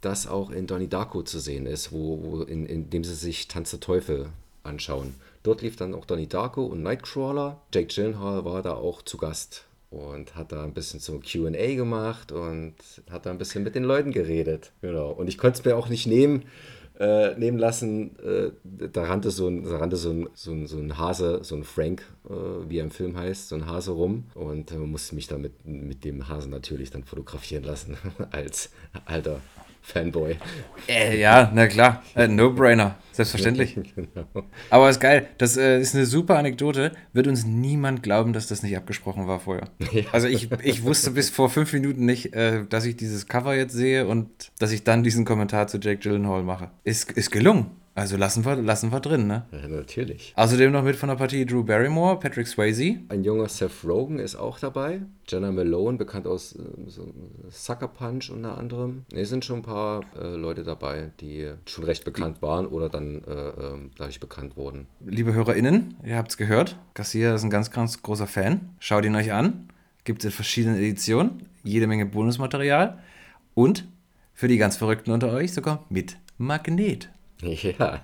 das 0.00 0.26
auch 0.26 0.50
in 0.50 0.66
Donnie 0.66 0.88
Darko 0.88 1.22
zu 1.22 1.38
sehen 1.38 1.66
ist, 1.66 1.92
wo, 1.92 2.22
wo 2.22 2.42
in, 2.42 2.66
in 2.66 2.90
dem 2.90 3.04
sie 3.04 3.14
sich 3.14 3.48
Tanz 3.48 3.70
der 3.70 3.80
Teufel 3.80 4.30
anschauen. 4.62 5.14
Dort 5.42 5.62
lief 5.62 5.76
dann 5.76 5.94
auch 5.94 6.04
Donnie 6.04 6.26
Darko 6.28 6.66
und 6.66 6.82
Nightcrawler. 6.82 7.60
Jake 7.72 7.88
Gyllenhaal 7.94 8.44
war 8.44 8.62
da 8.62 8.74
auch 8.74 9.02
zu 9.02 9.16
Gast 9.16 9.64
und 9.90 10.34
hat 10.34 10.52
da 10.52 10.64
ein 10.64 10.74
bisschen 10.74 11.00
so 11.00 11.20
QA 11.20 11.74
gemacht 11.74 12.32
und 12.32 12.74
hat 13.10 13.26
da 13.26 13.30
ein 13.30 13.38
bisschen 13.38 13.64
mit 13.64 13.74
den 13.74 13.84
Leuten 13.84 14.12
geredet. 14.12 14.72
Genau. 14.82 15.10
Und 15.10 15.28
ich 15.28 15.38
konnte 15.38 15.58
es 15.58 15.64
mir 15.64 15.76
auch 15.76 15.88
nicht 15.88 16.06
nehmen, 16.06 16.44
äh, 16.98 17.36
nehmen 17.38 17.58
lassen. 17.58 18.18
Äh, 18.18 18.50
da 18.64 19.04
rannte, 19.04 19.30
so 19.30 19.48
ein, 19.48 19.64
da 19.64 19.78
rannte 19.78 19.96
so, 19.96 20.10
ein, 20.10 20.28
so, 20.34 20.52
ein, 20.52 20.66
so 20.66 20.78
ein 20.78 20.98
Hase, 20.98 21.40
so 21.42 21.54
ein 21.54 21.64
Frank, 21.64 22.04
äh, 22.28 22.32
wie 22.68 22.78
er 22.78 22.84
im 22.84 22.90
Film 22.90 23.16
heißt, 23.16 23.48
so 23.48 23.56
ein 23.56 23.66
Hase 23.66 23.92
rum. 23.92 24.24
Und 24.34 24.70
man 24.72 24.90
musste 24.90 25.14
mich 25.14 25.26
da 25.26 25.38
mit, 25.38 25.64
mit 25.64 26.04
dem 26.04 26.28
Hasen 26.28 26.50
natürlich 26.50 26.90
dann 26.90 27.04
fotografieren 27.04 27.64
lassen, 27.64 27.96
als 28.30 28.70
alter 29.04 29.40
Fanboy. 29.88 30.36
Äh, 30.86 31.18
ja, 31.18 31.50
na 31.54 31.66
klar. 31.66 32.02
Äh, 32.14 32.28
No-Brainer. 32.28 32.96
Selbstverständlich. 33.12 33.74
genau. 33.96 34.26
Aber 34.70 34.90
ist 34.90 35.00
geil. 35.00 35.26
Das 35.38 35.56
äh, 35.56 35.80
ist 35.80 35.94
eine 35.94 36.06
super 36.06 36.38
Anekdote. 36.38 36.92
Wird 37.12 37.26
uns 37.26 37.44
niemand 37.44 38.02
glauben, 38.02 38.32
dass 38.32 38.46
das 38.46 38.62
nicht 38.62 38.76
abgesprochen 38.76 39.26
war 39.26 39.40
vorher. 39.40 39.68
Ja. 39.92 40.02
Also 40.12 40.28
ich, 40.28 40.50
ich 40.62 40.84
wusste 40.84 41.10
bis 41.12 41.30
vor 41.30 41.48
fünf 41.50 41.72
Minuten 41.72 42.04
nicht, 42.04 42.34
äh, 42.34 42.64
dass 42.68 42.84
ich 42.84 42.96
dieses 42.96 43.26
Cover 43.26 43.54
jetzt 43.54 43.72
sehe 43.72 44.06
und 44.06 44.28
dass 44.58 44.70
ich 44.70 44.84
dann 44.84 45.02
diesen 45.02 45.24
Kommentar 45.24 45.66
zu 45.66 45.78
Jake 45.78 45.98
Gyllenhaal 45.98 46.42
mache. 46.42 46.70
Ist, 46.84 47.10
ist 47.12 47.30
gelungen. 47.30 47.70
Also 47.98 48.16
lassen 48.16 48.44
wir, 48.44 48.54
lassen 48.54 48.92
wir 48.92 49.00
drin, 49.00 49.26
ne? 49.26 49.42
Ja, 49.50 49.66
natürlich. 49.66 50.32
Außerdem 50.36 50.70
noch 50.70 50.84
mit 50.84 50.94
von 50.94 51.08
der 51.08 51.16
Partie 51.16 51.44
Drew 51.44 51.64
Barrymore, 51.64 52.20
Patrick 52.20 52.46
Swayze. 52.46 53.00
Ein 53.08 53.24
junger 53.24 53.48
Seth 53.48 53.84
Rogen 53.84 54.20
ist 54.20 54.36
auch 54.36 54.60
dabei. 54.60 55.00
Jenna 55.26 55.50
Malone, 55.50 55.98
bekannt 55.98 56.28
aus 56.28 56.54
äh, 56.54 56.60
so 56.86 57.12
Sucker 57.50 57.88
Punch 57.88 58.30
unter 58.30 58.56
anderem. 58.56 59.04
Es 59.12 59.30
sind 59.30 59.44
schon 59.44 59.56
ein 59.56 59.62
paar 59.62 60.02
äh, 60.16 60.36
Leute 60.36 60.62
dabei, 60.62 61.10
die 61.20 61.50
schon 61.66 61.82
recht 61.82 62.04
bekannt 62.04 62.40
waren 62.40 62.68
oder 62.68 62.88
dann 62.88 63.24
äh, 63.24 63.32
äh, 63.32 63.78
dadurch 63.96 64.20
bekannt 64.20 64.56
wurden. 64.56 64.86
Liebe 65.04 65.34
HörerInnen, 65.34 65.96
ihr 66.04 66.18
habt 66.18 66.30
es 66.30 66.36
gehört. 66.36 66.78
Garcia 66.94 67.34
ist 67.34 67.42
ein 67.42 67.50
ganz, 67.50 67.72
ganz 67.72 68.00
großer 68.00 68.28
Fan. 68.28 68.76
Schaut 68.78 69.06
ihn 69.06 69.16
euch 69.16 69.32
an. 69.32 69.70
Gibt 70.04 70.20
es 70.20 70.26
in 70.26 70.30
verschiedenen 70.30 70.76
Editionen. 70.76 71.48
Jede 71.64 71.88
Menge 71.88 72.06
Bonusmaterial. 72.06 73.00
Und 73.54 73.88
für 74.34 74.46
die 74.46 74.56
ganz 74.56 74.76
Verrückten 74.76 75.10
unter 75.10 75.32
euch 75.32 75.52
sogar 75.52 75.84
mit 75.88 76.16
Magnet. 76.36 77.10
Ja, 77.78 78.02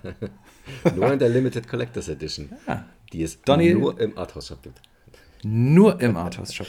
nur 0.95 1.13
in 1.13 1.19
der 1.19 1.29
Limited 1.29 1.69
Collectors 1.69 2.09
Edition, 2.09 2.51
ja. 2.67 2.89
die 3.13 3.23
es 3.23 3.43
Donny, 3.43 3.75
nur 3.75 4.01
im 4.01 4.17
Arthouse 4.17 4.47
Shop 4.49 4.63
gibt. 4.63 4.81
Nur 5.45 6.01
im 6.01 6.17
Arthouse 6.17 6.55
Shop. 6.55 6.67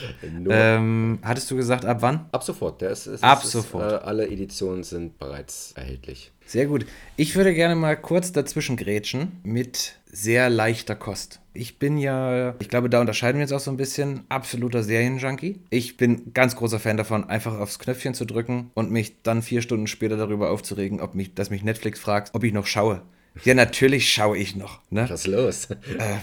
ähm, 0.50 1.20
hattest 1.22 1.50
du 1.52 1.56
gesagt, 1.56 1.86
ab 1.86 1.98
wann? 2.02 2.26
Ab 2.32 2.44
sofort. 2.44 2.82
Der 2.82 2.92
ist, 2.92 3.08
ist, 3.08 3.24
ab 3.24 3.44
ist, 3.44 3.52
sofort. 3.52 3.92
Äh, 3.92 3.96
alle 4.06 4.28
Editionen 4.28 4.84
sind 4.84 5.18
bereits 5.18 5.74
erhältlich. 5.76 6.32
Sehr 6.46 6.68
gut. 6.68 6.86
Ich 7.16 7.36
würde 7.36 7.54
gerne 7.54 7.76
mal 7.76 7.96
kurz 7.96 8.32
dazwischen 8.32 8.78
grätschen 8.78 9.40
mit 9.44 9.96
sehr 10.12 10.50
leichter 10.50 10.96
Kost. 10.96 11.40
Ich 11.54 11.80
bin 11.80 11.98
ja, 11.98 12.54
ich 12.60 12.70
glaube, 12.70 12.90
da 12.90 13.00
unterscheiden 13.02 13.40
wir 13.40 13.44
uns 13.44 13.52
auch 13.52 13.60
so 13.60 13.72
ein 13.72 13.78
bisschen, 13.78 14.26
absoluter 14.30 14.84
Serienjunkie. 14.84 15.62
Ich 15.70 15.98
bin 15.98 16.34
ganz 16.34 16.56
großer 16.56 16.80
Fan 16.80 16.98
davon, 16.98 17.30
einfach 17.30 17.58
aufs 17.60 17.80
Knöpfchen 17.80 18.14
zu 18.14 18.26
drücken 18.26 18.72
und 18.74 18.92
mich 18.92 19.22
dann 19.24 19.42
vier 19.42 19.62
Stunden 19.62 19.88
später 19.88 20.18
darüber 20.18 20.52
aufzuregen, 20.52 21.00
ob 21.02 21.16
mich, 21.16 21.34
dass 21.34 21.50
mich 21.50 21.64
Netflix 21.64 22.00
fragt, 22.00 22.32
ob 22.34 22.44
ich 22.44 22.54
noch 22.54 22.68
schaue. 22.68 23.02
Ja, 23.44 23.54
natürlich 23.54 24.12
schaue 24.12 24.38
ich 24.38 24.56
noch. 24.56 24.80
Ne? 24.90 25.06
Was 25.10 25.28
los? 25.28 25.66
Äh, 25.70 25.76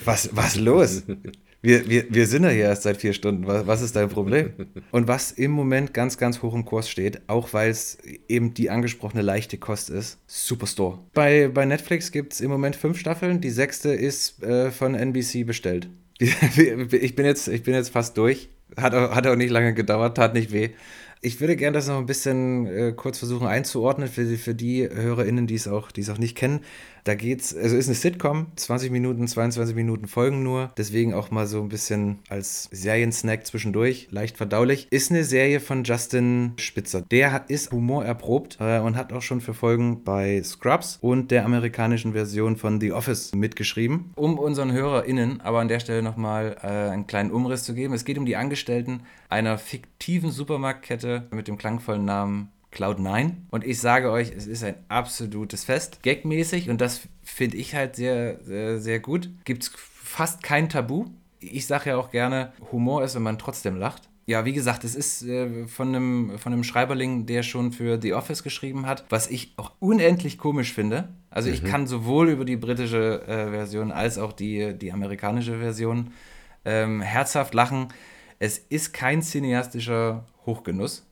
was, 0.04 0.30
was 0.32 0.56
los? 0.56 1.02
Wir, 1.62 1.88
wir, 1.88 2.06
wir 2.12 2.26
sind 2.26 2.42
ja 2.42 2.50
hier 2.50 2.64
erst 2.64 2.82
seit 2.82 2.96
vier 2.96 3.12
Stunden. 3.12 3.46
Was, 3.46 3.66
was 3.68 3.82
ist 3.82 3.94
dein 3.94 4.08
Problem? 4.08 4.50
Und 4.90 5.06
was 5.06 5.30
im 5.30 5.52
Moment 5.52 5.94
ganz, 5.94 6.18
ganz 6.18 6.42
hoch 6.42 6.54
im 6.54 6.64
Kurs 6.64 6.90
steht, 6.90 7.22
auch 7.28 7.52
weil 7.52 7.70
es 7.70 7.98
eben 8.28 8.52
die 8.52 8.68
angesprochene 8.68 9.22
leichte 9.22 9.58
Kost 9.58 9.88
ist, 9.88 10.18
Superstore. 10.26 10.98
Bei, 11.14 11.48
bei 11.48 11.64
Netflix 11.64 12.10
gibt 12.10 12.32
es 12.32 12.40
im 12.40 12.50
Moment 12.50 12.74
fünf 12.74 12.98
Staffeln. 12.98 13.40
Die 13.40 13.50
sechste 13.50 13.90
ist 13.90 14.42
äh, 14.42 14.72
von 14.72 14.94
NBC 14.94 15.46
bestellt. 15.46 15.88
Ich 16.20 17.16
bin, 17.16 17.26
jetzt, 17.26 17.48
ich 17.48 17.62
bin 17.62 17.74
jetzt 17.74 17.90
fast 17.90 18.16
durch. 18.16 18.48
Hat, 18.76 18.92
hat 18.92 19.26
auch 19.26 19.36
nicht 19.36 19.50
lange 19.50 19.74
gedauert, 19.74 20.16
tat 20.16 20.34
nicht 20.34 20.52
weh. 20.52 20.70
Ich 21.20 21.40
würde 21.40 21.54
gerne 21.56 21.76
das 21.76 21.86
noch 21.86 21.98
ein 21.98 22.06
bisschen 22.06 22.66
äh, 22.66 22.92
kurz 22.96 23.18
versuchen 23.18 23.46
einzuordnen 23.46 24.08
für, 24.08 24.26
für 24.36 24.54
die 24.54 24.88
HörerInnen, 24.88 25.46
die 25.46 25.54
es 25.54 25.68
auch, 25.68 25.92
die 25.92 26.00
es 26.00 26.10
auch 26.10 26.18
nicht 26.18 26.36
kennen. 26.36 26.60
Da 27.04 27.14
geht's, 27.14 27.54
also 27.54 27.76
ist 27.76 27.88
eine 27.88 27.96
Sitcom, 27.96 28.46
20 28.54 28.90
Minuten, 28.90 29.26
22 29.26 29.74
Minuten 29.74 30.06
Folgen 30.06 30.42
nur, 30.42 30.70
deswegen 30.76 31.14
auch 31.14 31.30
mal 31.30 31.46
so 31.46 31.60
ein 31.60 31.68
bisschen 31.68 32.20
als 32.28 32.68
Seriensnack 32.70 33.44
zwischendurch, 33.46 34.08
leicht 34.10 34.36
verdaulich. 34.36 34.86
Ist 34.90 35.10
eine 35.10 35.24
Serie 35.24 35.58
von 35.58 35.82
Justin 35.82 36.52
Spitzer. 36.58 37.02
Der 37.02 37.44
ist 37.48 37.72
Humor 37.72 38.04
erprobt 38.04 38.58
äh, 38.60 38.78
und 38.78 38.96
hat 38.96 39.12
auch 39.12 39.22
schon 39.22 39.40
für 39.40 39.54
Folgen 39.54 40.04
bei 40.04 40.42
Scrubs 40.44 40.98
und 41.00 41.32
der 41.32 41.44
amerikanischen 41.44 42.12
Version 42.12 42.56
von 42.56 42.80
The 42.80 42.92
Office 42.92 43.34
mitgeschrieben. 43.34 44.12
Um 44.14 44.38
unseren 44.38 44.72
HörerInnen 44.72 45.40
aber 45.40 45.60
an 45.60 45.68
der 45.68 45.80
Stelle 45.80 46.02
nochmal 46.02 46.56
äh, 46.62 46.66
einen 46.66 47.06
kleinen 47.08 47.32
Umriss 47.32 47.64
zu 47.64 47.74
geben. 47.74 47.94
Es 47.94 48.04
geht 48.04 48.18
um 48.18 48.26
die 48.26 48.36
Angestellten 48.36 49.00
einer 49.28 49.58
fiktiven 49.58 50.30
Supermarktkette 50.30 51.26
mit 51.30 51.48
dem 51.48 51.58
klangvollen 51.58 52.04
Namen 52.04 52.48
Cloud9. 52.72 53.32
Und 53.50 53.64
ich 53.64 53.80
sage 53.80 54.10
euch, 54.10 54.32
es 54.36 54.46
ist 54.46 54.64
ein 54.64 54.76
absolutes 54.88 55.64
Fest. 55.64 56.02
Gagmäßig, 56.02 56.70
und 56.70 56.80
das 56.80 57.02
finde 57.22 57.56
ich 57.56 57.74
halt 57.74 57.96
sehr, 57.96 58.42
sehr, 58.42 58.80
sehr 58.80 59.00
gut, 59.00 59.30
gibt 59.44 59.64
es 59.64 59.72
fast 60.02 60.42
kein 60.42 60.68
Tabu. 60.68 61.06
Ich 61.40 61.66
sage 61.66 61.90
ja 61.90 61.96
auch 61.96 62.10
gerne, 62.10 62.52
Humor 62.70 63.02
ist, 63.04 63.14
wenn 63.14 63.22
man 63.22 63.38
trotzdem 63.38 63.76
lacht. 63.76 64.08
Ja, 64.24 64.44
wie 64.44 64.52
gesagt, 64.52 64.84
es 64.84 64.94
ist 64.94 65.22
äh, 65.24 65.66
von, 65.66 65.88
einem, 65.88 66.38
von 66.38 66.52
einem 66.52 66.62
Schreiberling, 66.62 67.26
der 67.26 67.42
schon 67.42 67.72
für 67.72 68.00
The 68.00 68.14
Office 68.14 68.44
geschrieben 68.44 68.86
hat, 68.86 69.04
was 69.08 69.28
ich 69.28 69.52
auch 69.56 69.72
unendlich 69.80 70.38
komisch 70.38 70.72
finde. 70.72 71.08
Also 71.28 71.48
mhm. 71.48 71.54
ich 71.54 71.64
kann 71.64 71.88
sowohl 71.88 72.28
über 72.28 72.44
die 72.44 72.56
britische 72.56 73.22
äh, 73.26 73.50
Version 73.50 73.90
als 73.90 74.18
auch 74.18 74.32
die, 74.32 74.74
die 74.78 74.92
amerikanische 74.92 75.58
Version 75.58 76.12
ähm, 76.64 77.00
herzhaft 77.00 77.52
lachen. 77.52 77.88
Es 78.38 78.58
ist 78.58 78.92
kein 78.92 79.22
cineastischer 79.22 80.24
Hochgenuss. 80.46 81.04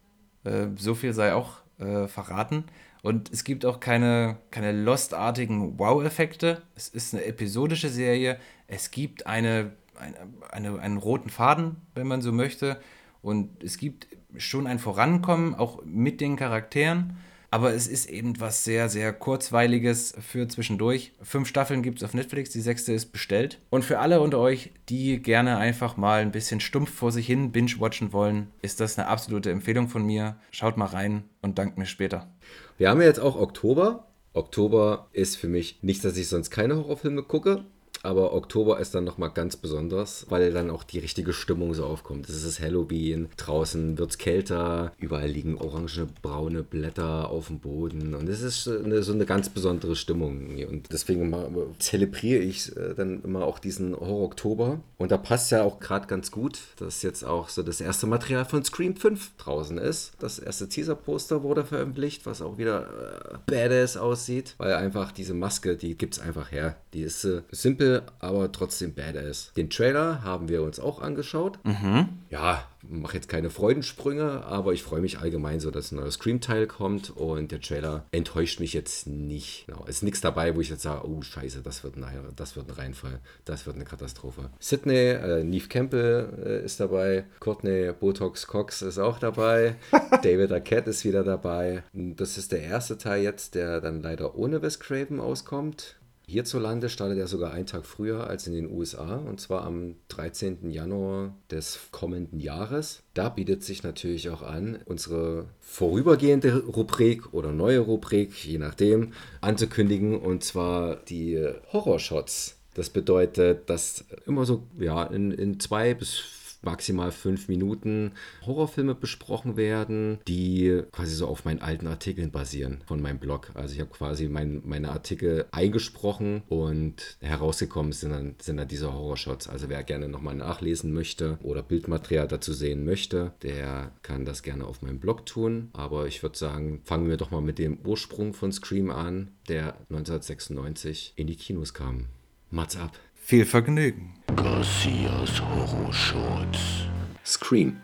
Äh, 0.45 0.69
so 0.77 0.95
viel 0.95 1.13
sei 1.13 1.35
auch 1.35 1.59
äh, 1.79 2.09
verraten. 2.09 2.65
Und 3.03 3.33
es 3.33 3.45
gibt 3.45 3.65
auch 3.65 3.81
keine, 3.81 4.37
keine 4.51 4.73
Lost-artigen 4.73 5.79
Wow-Effekte. 5.79 6.63
Es 6.75 6.89
ist 6.89 7.15
eine 7.15 7.25
episodische 7.25 7.89
Serie. 7.89 8.39
Es 8.67 8.91
gibt 8.91 9.27
eine, 9.27 9.73
eine, 9.99 10.17
eine, 10.51 10.79
einen 10.81 10.97
roten 10.99 11.31
Faden, 11.31 11.77
wenn 11.95 12.07
man 12.07 12.21
so 12.21 12.33
möchte. 12.33 12.79
Und 13.23 13.63
es 13.63 13.79
gibt 13.79 14.07
schon 14.37 14.67
ein 14.67 14.79
Vorankommen, 14.79 15.55
auch 15.55 15.83
mit 15.85 16.21
den 16.21 16.37
Charakteren. 16.37 17.17
Aber 17.53 17.75
es 17.75 17.89
ist 17.89 18.09
eben 18.09 18.39
was 18.39 18.63
sehr, 18.63 18.89
sehr 18.89 19.13
kurzweiliges 19.13 20.15
für 20.21 20.47
zwischendurch. 20.47 21.13
Fünf 21.21 21.49
Staffeln 21.49 21.83
gibt 21.83 21.99
es 21.99 22.05
auf 22.05 22.15
Netflix, 22.15 22.51
die 22.51 22.61
sechste 22.61 22.93
ist 22.93 23.07
bestellt. 23.13 23.61
Und 23.71 23.85
für 23.85 23.99
alle 23.99 24.21
unter 24.21 24.39
euch, 24.39 24.71
die 24.89 25.21
gerne 25.21 25.59
einfach 25.59 25.97
mal 25.97 26.21
ein 26.21 26.31
bisschen 26.31 26.61
stumpf 26.61 26.93
vor 26.93 27.11
sich 27.11 27.27
hin 27.27 27.51
binge-watchen 27.51 28.13
wollen, 28.13 28.49
ist 28.63 28.79
das 28.79 28.99
eine 28.99 29.09
absolute 29.09 29.51
Empfehlung 29.51 29.89
von 29.89 30.05
mir. 30.05 30.37
Schaut 30.53 30.77
mal 30.77 30.87
rein 30.87 31.25
und 31.43 31.59
dankt 31.59 31.77
mir 31.77 31.87
später. 31.87 32.33
Wir 32.79 32.89
haben 32.89 33.01
ja 33.01 33.09
jetzt 33.09 33.21
auch 33.21 33.37
Oktober. 33.37 34.07
Oktober 34.33 35.09
ist 35.13 35.37
für 35.37 35.49
mich 35.49 35.83
nicht, 35.83 36.05
dass 36.05 36.17
ich 36.17 36.29
sonst 36.29 36.51
keine 36.51 36.77
Horrorfilme 36.77 37.25
gucke, 37.25 37.65
aber 38.03 38.33
Oktober 38.33 38.81
ist 38.81 38.95
dann 38.95 39.05
nochmal 39.05 39.31
ganz 39.31 39.57
besonders, 39.57 40.27
weil 40.29 40.53
dann 40.53 40.71
auch 40.71 40.85
die 40.85 40.99
richtige 40.99 41.33
Stimmung 41.33 41.75
so 41.75 41.85
aufkommt. 41.85 42.29
Es 42.29 42.45
ist 42.45 42.61
Halloween, 42.61 43.29
draußen 43.37 43.99
wird 43.99 44.11
es 44.11 44.19
kälter, 44.19 44.93
überall 44.99 45.29
liegen 45.29 45.59
orange, 45.59 46.07
braune 46.23 46.63
Blätter 46.63 47.31
auf 47.31 47.49
dem 47.49 47.59
Boden 47.59 48.15
und 48.15 48.29
es 48.29 48.43
ist 48.43 48.69
eine, 48.69 49.03
so 49.03 49.13
eine 49.13 49.27
ganz 49.27 49.49
besondere 49.49 49.97
Stimmung. 49.97 50.49
Und 50.69 50.93
deswegen 50.93 51.35
zelebriere 51.79 52.43
ich 52.43 52.75
äh, 52.77 52.95
dann 52.95 53.23
immer 53.23 53.45
auch 53.45 53.59
diesen 53.59 53.95
Horror-Oktober. 53.95 54.81
Und 54.99 55.13
da 55.13 55.19
passt 55.19 55.51
ja 55.51 55.63
auch 55.63 55.81
gerade 55.81 56.07
ganz 56.07 56.31
gut, 56.31 56.59
dass 56.77 57.03
jetzt 57.03 57.25
auch 57.25 57.49
so 57.49 57.63
das 57.63 57.81
erste 57.81 58.07
Material 58.07 58.45
von 58.45 58.65
Scream 58.65 58.97
5 58.97 59.37
draußen 59.37 59.79
ist. 59.79 60.13
Das 60.19 60.39
erste 60.39 60.69
Teaser-Poster 60.69 61.43
wurde 61.43 61.65
veröffentlicht, 61.65 62.27
was 62.27 62.43
auch 62.43 62.59
wieder 62.59 62.83
äh, 62.87 63.39
badass 63.47 63.97
aussieht, 63.97 64.55
weil 64.59 64.75
einfach 64.75 65.13
diese 65.13 65.35
Maske, 65.35 65.77
die 65.77 65.97
gibt 65.97 66.15
es 66.15 66.21
einfach 66.21 66.53
her. 66.53 66.77
Die 66.93 67.03
ist 67.03 67.25
äh, 67.25 67.43
simpel 67.51 67.90
aber 68.19 68.53
trotzdem 68.53 68.95
badass. 68.95 69.53
Den 69.57 69.71
Trailer 69.71 70.23
haben 70.23 70.49
wir 70.49 70.63
uns 70.63 70.81
auch 70.81 71.01
angeschaut. 71.01 71.59
Mhm. 71.65 72.09
Ja, 72.31 72.65
mache 72.83 73.17
jetzt 73.17 73.29
keine 73.29 73.51
Freudensprünge, 73.51 74.45
aber 74.45 74.73
ich 74.73 74.83
freue 74.83 75.01
mich 75.01 75.19
allgemein 75.19 75.61
so, 75.61 75.71
dass 75.71 75.93
ein 75.93 75.97
neues 75.97 76.15
Scream-Teil 76.15 76.67
kommt 76.67 77.11
und 77.11 77.53
der 77.53 77.61
Trailer 77.61 78.05
enttäuscht 78.13 78.61
mich 78.61 78.73
jetzt 78.73 79.07
nicht. 79.07 79.67
Genau, 79.67 79.85
ist 79.85 80.03
nichts 80.03 80.21
dabei, 80.21 80.57
wo 80.57 80.61
ich 80.61 80.71
jetzt 80.71 80.83
sage, 80.83 81.07
oh 81.07 81.23
scheiße, 81.23 81.63
das 81.63 81.85
wird, 81.85 81.97
ein, 81.97 82.05
das 82.37 82.57
wird 82.57 82.69
ein 82.69 82.75
Reinfall, 82.75 83.21
das 83.45 83.67
wird 83.67 83.77
eine 83.77 83.85
Katastrophe. 83.85 84.51
Sydney, 84.59 84.95
äh, 84.95 85.45
Neve 85.45 85.69
Campbell 85.69 86.29
äh, 86.45 86.65
ist 86.65 86.81
dabei, 86.81 87.25
Courtney 87.39 87.93
Botox 87.99 88.47
Cox 88.47 88.83
ist 88.83 88.99
auch 88.99 89.19
dabei, 89.19 89.77
David 90.23 90.53
Arquette 90.53 90.91
ist 90.91 91.05
wieder 91.05 91.25
dabei. 91.25 91.83
Das 91.93 92.39
ist 92.39 92.53
der 92.53 92.63
erste 92.63 92.99
Teil 92.99 93.23
jetzt, 93.23 93.55
der 93.55 93.81
dann 93.81 94.03
leider 94.03 94.35
ohne 94.37 94.63
Wes 94.63 94.81
Craven 94.81 95.21
auskommt. 95.21 95.97
Hierzulande 96.31 96.89
startet 96.89 97.19
er 97.19 97.27
sogar 97.27 97.53
einen 97.53 97.67
Tag 97.67 97.85
früher 97.85 98.29
als 98.29 98.47
in 98.47 98.53
den 98.53 98.71
USA 98.71 99.17
und 99.17 99.41
zwar 99.41 99.65
am 99.65 99.97
13. 100.11 100.71
Januar 100.71 101.35
des 101.51 101.81
kommenden 101.91 102.39
Jahres. 102.39 103.03
Da 103.15 103.31
bietet 103.31 103.65
sich 103.65 103.83
natürlich 103.83 104.31
auch 104.31 104.43
an, 104.43 104.79
unsere 104.85 105.47
vorübergehende 105.59 106.67
Rubrik 106.67 107.35
oder 107.35 107.51
neue 107.51 107.81
Rubrik, 107.81 108.45
je 108.45 108.59
nachdem, 108.59 109.13
anzukündigen 109.41 110.17
und 110.21 110.45
zwar 110.45 110.95
die 110.97 111.45
Horrorshots. 111.73 112.59
Das 112.75 112.91
bedeutet, 112.91 113.69
dass 113.69 114.05
immer 114.25 114.45
so 114.45 114.63
ja, 114.79 115.03
in, 115.03 115.33
in 115.33 115.59
zwei 115.59 115.95
bis 115.95 116.23
maximal 116.63 117.13
fünf 117.13 117.49
Minuten 117.49 118.13
Horrorfilme 118.45 118.95
besprochen 118.95 119.57
werden, 119.57 120.19
die 120.29 120.83
quasi 120.93 121.15
so 121.15 121.27
auf 121.27 121.45
meinen 121.45 121.61
alten 121.61 121.87
Artikeln 121.87 122.31
basieren 122.31 122.83
von 122.87 123.01
meinem 123.01 123.19
Blog. 123.19 123.51
Also 123.55 123.75
ich 123.75 123.81
habe 123.81 123.91
quasi 123.91 124.29
mein, 124.29 124.63
meine 124.65 124.91
Artikel 124.91 125.47
eingesprochen 125.51 126.43
und 126.49 127.17
herausgekommen 127.21 127.93
sind 127.93 128.11
dann, 128.11 128.35
sind 128.41 128.57
dann 128.57 128.69
diese 128.69 128.93
Horrorshots. 128.93 129.49
Also 129.49 129.69
wer 129.69 129.83
gerne 129.83 130.09
nochmal 130.09 130.35
nachlesen 130.35 130.93
möchte 130.93 131.39
oder 131.43 131.63
Bildmaterial 131.63 132.29
dazu 132.29 132.53
sehen 132.53 132.85
möchte, 132.85 133.33
der 133.43 133.93
kann 134.03 134.25
das 134.25 134.43
gerne 134.43 134.65
auf 134.65 134.83
meinem 134.83 135.01
Blog 135.01 135.27
tun. 135.27 135.71
Aber 135.73 136.07
ich 136.07 136.23
würde 136.23 136.39
sagen, 136.39 136.81
fangen 136.85 137.09
wir 137.09 137.17
doch 137.17 137.31
mal 137.31 137.41
mit 137.41 137.59
dem 137.59 137.79
Ursprung 137.85 138.35
von 138.35 138.53
Scream 138.53 138.91
an, 138.91 139.33
der 139.49 139.75
1996 139.91 141.15
in 141.17 141.27
die 141.27 141.37
Kinos 141.37 141.75
kam. 141.75 142.07
Mats 142.51 142.77
ab. 142.77 142.99
Viel 143.31 143.45
Vergnügen. 143.45 144.11
Garcias 144.35 145.41
Horrorshorts. 145.41 146.89
Scream 147.25 147.77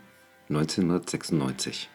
1996. 0.49 1.87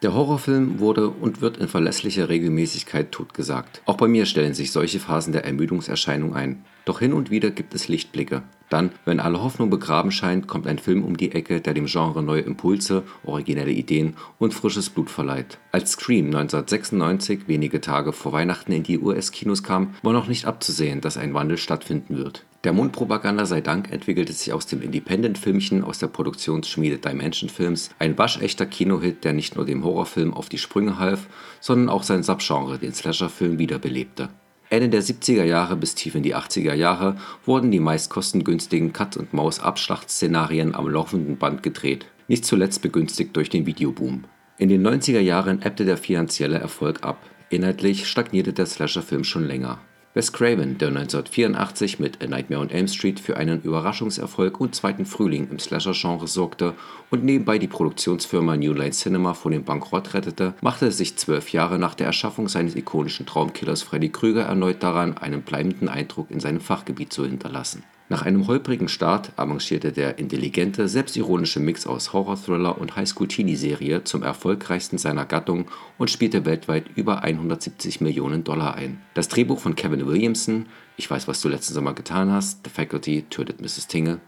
Der 0.00 0.14
Horrorfilm 0.14 0.78
wurde 0.78 1.10
und 1.10 1.42
wird 1.42 1.58
in 1.58 1.68
verlässlicher 1.68 2.30
Regelmäßigkeit 2.30 3.12
totgesagt. 3.12 3.82
Auch 3.84 3.98
bei 3.98 4.08
mir 4.08 4.24
stellen 4.24 4.54
sich 4.54 4.72
solche 4.72 4.98
Phasen 4.98 5.34
der 5.34 5.44
Ermüdungserscheinung 5.44 6.34
ein. 6.34 6.64
Doch 6.86 7.00
hin 7.00 7.12
und 7.12 7.30
wieder 7.30 7.50
gibt 7.50 7.74
es 7.74 7.88
Lichtblicke. 7.88 8.44
Dann, 8.70 8.92
wenn 9.04 9.20
alle 9.20 9.42
Hoffnung 9.42 9.68
begraben 9.68 10.10
scheint, 10.10 10.46
kommt 10.46 10.66
ein 10.66 10.78
Film 10.78 11.04
um 11.04 11.18
die 11.18 11.32
Ecke, 11.32 11.60
der 11.60 11.74
dem 11.74 11.84
Genre 11.84 12.22
neue 12.22 12.40
Impulse, 12.40 13.02
originelle 13.24 13.72
Ideen 13.72 14.16
und 14.38 14.54
frisches 14.54 14.88
Blut 14.88 15.10
verleiht. 15.10 15.58
Als 15.70 15.90
Scream 15.90 16.28
1996 16.28 17.40
wenige 17.46 17.82
Tage 17.82 18.14
vor 18.14 18.32
Weihnachten 18.32 18.72
in 18.72 18.84
die 18.84 18.98
US-Kinos 18.98 19.62
kam, 19.62 19.96
war 20.02 20.14
noch 20.14 20.28
nicht 20.28 20.46
abzusehen, 20.46 21.02
dass 21.02 21.18
ein 21.18 21.34
Wandel 21.34 21.58
stattfinden 21.58 22.16
wird. 22.16 22.46
Der 22.62 22.74
Mundpropaganda 22.74 23.46
sei 23.46 23.62
Dank 23.62 23.90
entwickelte 23.90 24.34
sich 24.34 24.52
aus 24.52 24.66
dem 24.66 24.82
Independent-Filmchen 24.82 25.82
aus 25.82 25.98
der 25.98 26.08
Produktionsschmiede 26.08 26.98
Dimension 26.98 27.48
Films 27.48 27.88
ein 27.98 28.18
waschechter 28.18 28.66
Kinohit, 28.66 29.24
der 29.24 29.32
nicht 29.32 29.56
nur 29.56 29.64
dem 29.64 29.82
Horrorfilm 29.82 30.34
auf 30.34 30.50
die 30.50 30.58
Sprünge 30.58 30.98
half, 30.98 31.26
sondern 31.60 31.88
auch 31.88 32.02
sein 32.02 32.22
Subgenre, 32.22 32.78
den 32.78 32.92
Slasher-Film, 32.92 33.58
wiederbelebte. 33.58 34.28
Ende 34.68 34.90
der 34.90 35.02
70er 35.02 35.44
Jahre 35.44 35.74
bis 35.74 35.94
tief 35.94 36.14
in 36.14 36.22
die 36.22 36.36
80er 36.36 36.74
Jahre 36.74 37.16
wurden 37.46 37.70
die 37.70 37.80
meist 37.80 38.10
kostengünstigen 38.10 38.92
Cut-and-Maus-Abschlachtszenarien 38.92 40.74
am 40.74 40.86
laufenden 40.86 41.38
Band 41.38 41.62
gedreht, 41.62 42.04
nicht 42.28 42.44
zuletzt 42.44 42.82
begünstigt 42.82 43.34
durch 43.36 43.48
den 43.48 43.64
Videoboom. 43.64 44.24
In 44.58 44.68
den 44.68 44.86
90er 44.86 45.20
Jahren 45.20 45.62
ebbte 45.62 45.86
der 45.86 45.96
finanzielle 45.96 46.58
Erfolg 46.58 47.04
ab. 47.04 47.22
Inhaltlich 47.48 48.06
stagnierte 48.06 48.52
der 48.52 48.66
Slasher-Film 48.66 49.24
schon 49.24 49.46
länger 49.46 49.78
Wes 50.12 50.32
Craven, 50.32 50.76
der 50.76 50.88
1984 50.88 52.00
mit 52.00 52.20
A 52.20 52.26
Nightmare 52.26 52.62
on 52.62 52.70
Elm 52.70 52.88
Street 52.88 53.20
für 53.20 53.36
einen 53.36 53.62
Überraschungserfolg 53.62 54.60
und 54.60 54.74
zweiten 54.74 55.06
Frühling 55.06 55.48
im 55.52 55.60
Slasher-Genre 55.60 56.26
sorgte 56.26 56.74
und 57.10 57.22
nebenbei 57.22 57.58
die 57.58 57.68
Produktionsfirma 57.68 58.56
New 58.56 58.72
Line 58.72 58.90
Cinema 58.90 59.34
vor 59.34 59.52
dem 59.52 59.62
Bankrott 59.62 60.12
rettete, 60.12 60.54
machte 60.62 60.90
sich 60.90 61.16
zwölf 61.16 61.52
Jahre 61.52 61.78
nach 61.78 61.94
der 61.94 62.08
Erschaffung 62.08 62.48
seines 62.48 62.74
ikonischen 62.74 63.24
Traumkillers 63.24 63.82
Freddy 63.82 64.08
Krüger 64.08 64.42
erneut 64.42 64.82
daran, 64.82 65.16
einen 65.16 65.42
bleibenden 65.42 65.88
Eindruck 65.88 66.32
in 66.32 66.40
seinem 66.40 66.60
Fachgebiet 66.60 67.12
zu 67.12 67.24
hinterlassen 67.24 67.84
nach 68.10 68.22
einem 68.22 68.48
holprigen 68.48 68.88
Start 68.88 69.30
avancierte 69.36 69.92
der 69.92 70.18
intelligente, 70.18 70.88
selbstironische 70.88 71.60
Mix 71.60 71.86
aus 71.86 72.12
Horror-Thriller 72.12 72.76
und 72.76 72.96
Highschool-Teenie-Serie 72.96 74.02
zum 74.02 74.24
erfolgreichsten 74.24 74.98
seiner 74.98 75.24
Gattung 75.24 75.66
und 75.96 76.10
spielte 76.10 76.44
weltweit 76.44 76.86
über 76.96 77.22
170 77.22 78.00
Millionen 78.00 78.42
Dollar 78.42 78.74
ein. 78.74 79.00
Das 79.14 79.28
Drehbuch 79.28 79.60
von 79.60 79.76
Kevin 79.76 80.08
Williamson 80.08 80.66
(Ich 80.96 81.08
weiß, 81.08 81.28
was 81.28 81.40
du 81.40 81.48
letzten 81.48 81.72
Sommer 81.72 81.94
getan 81.94 82.32
hast, 82.32 82.64
The 82.64 82.70
Faculty, 82.70 83.26
Tötet 83.30 83.60
Mrs. 83.60 83.86
Tingle) 83.86 84.20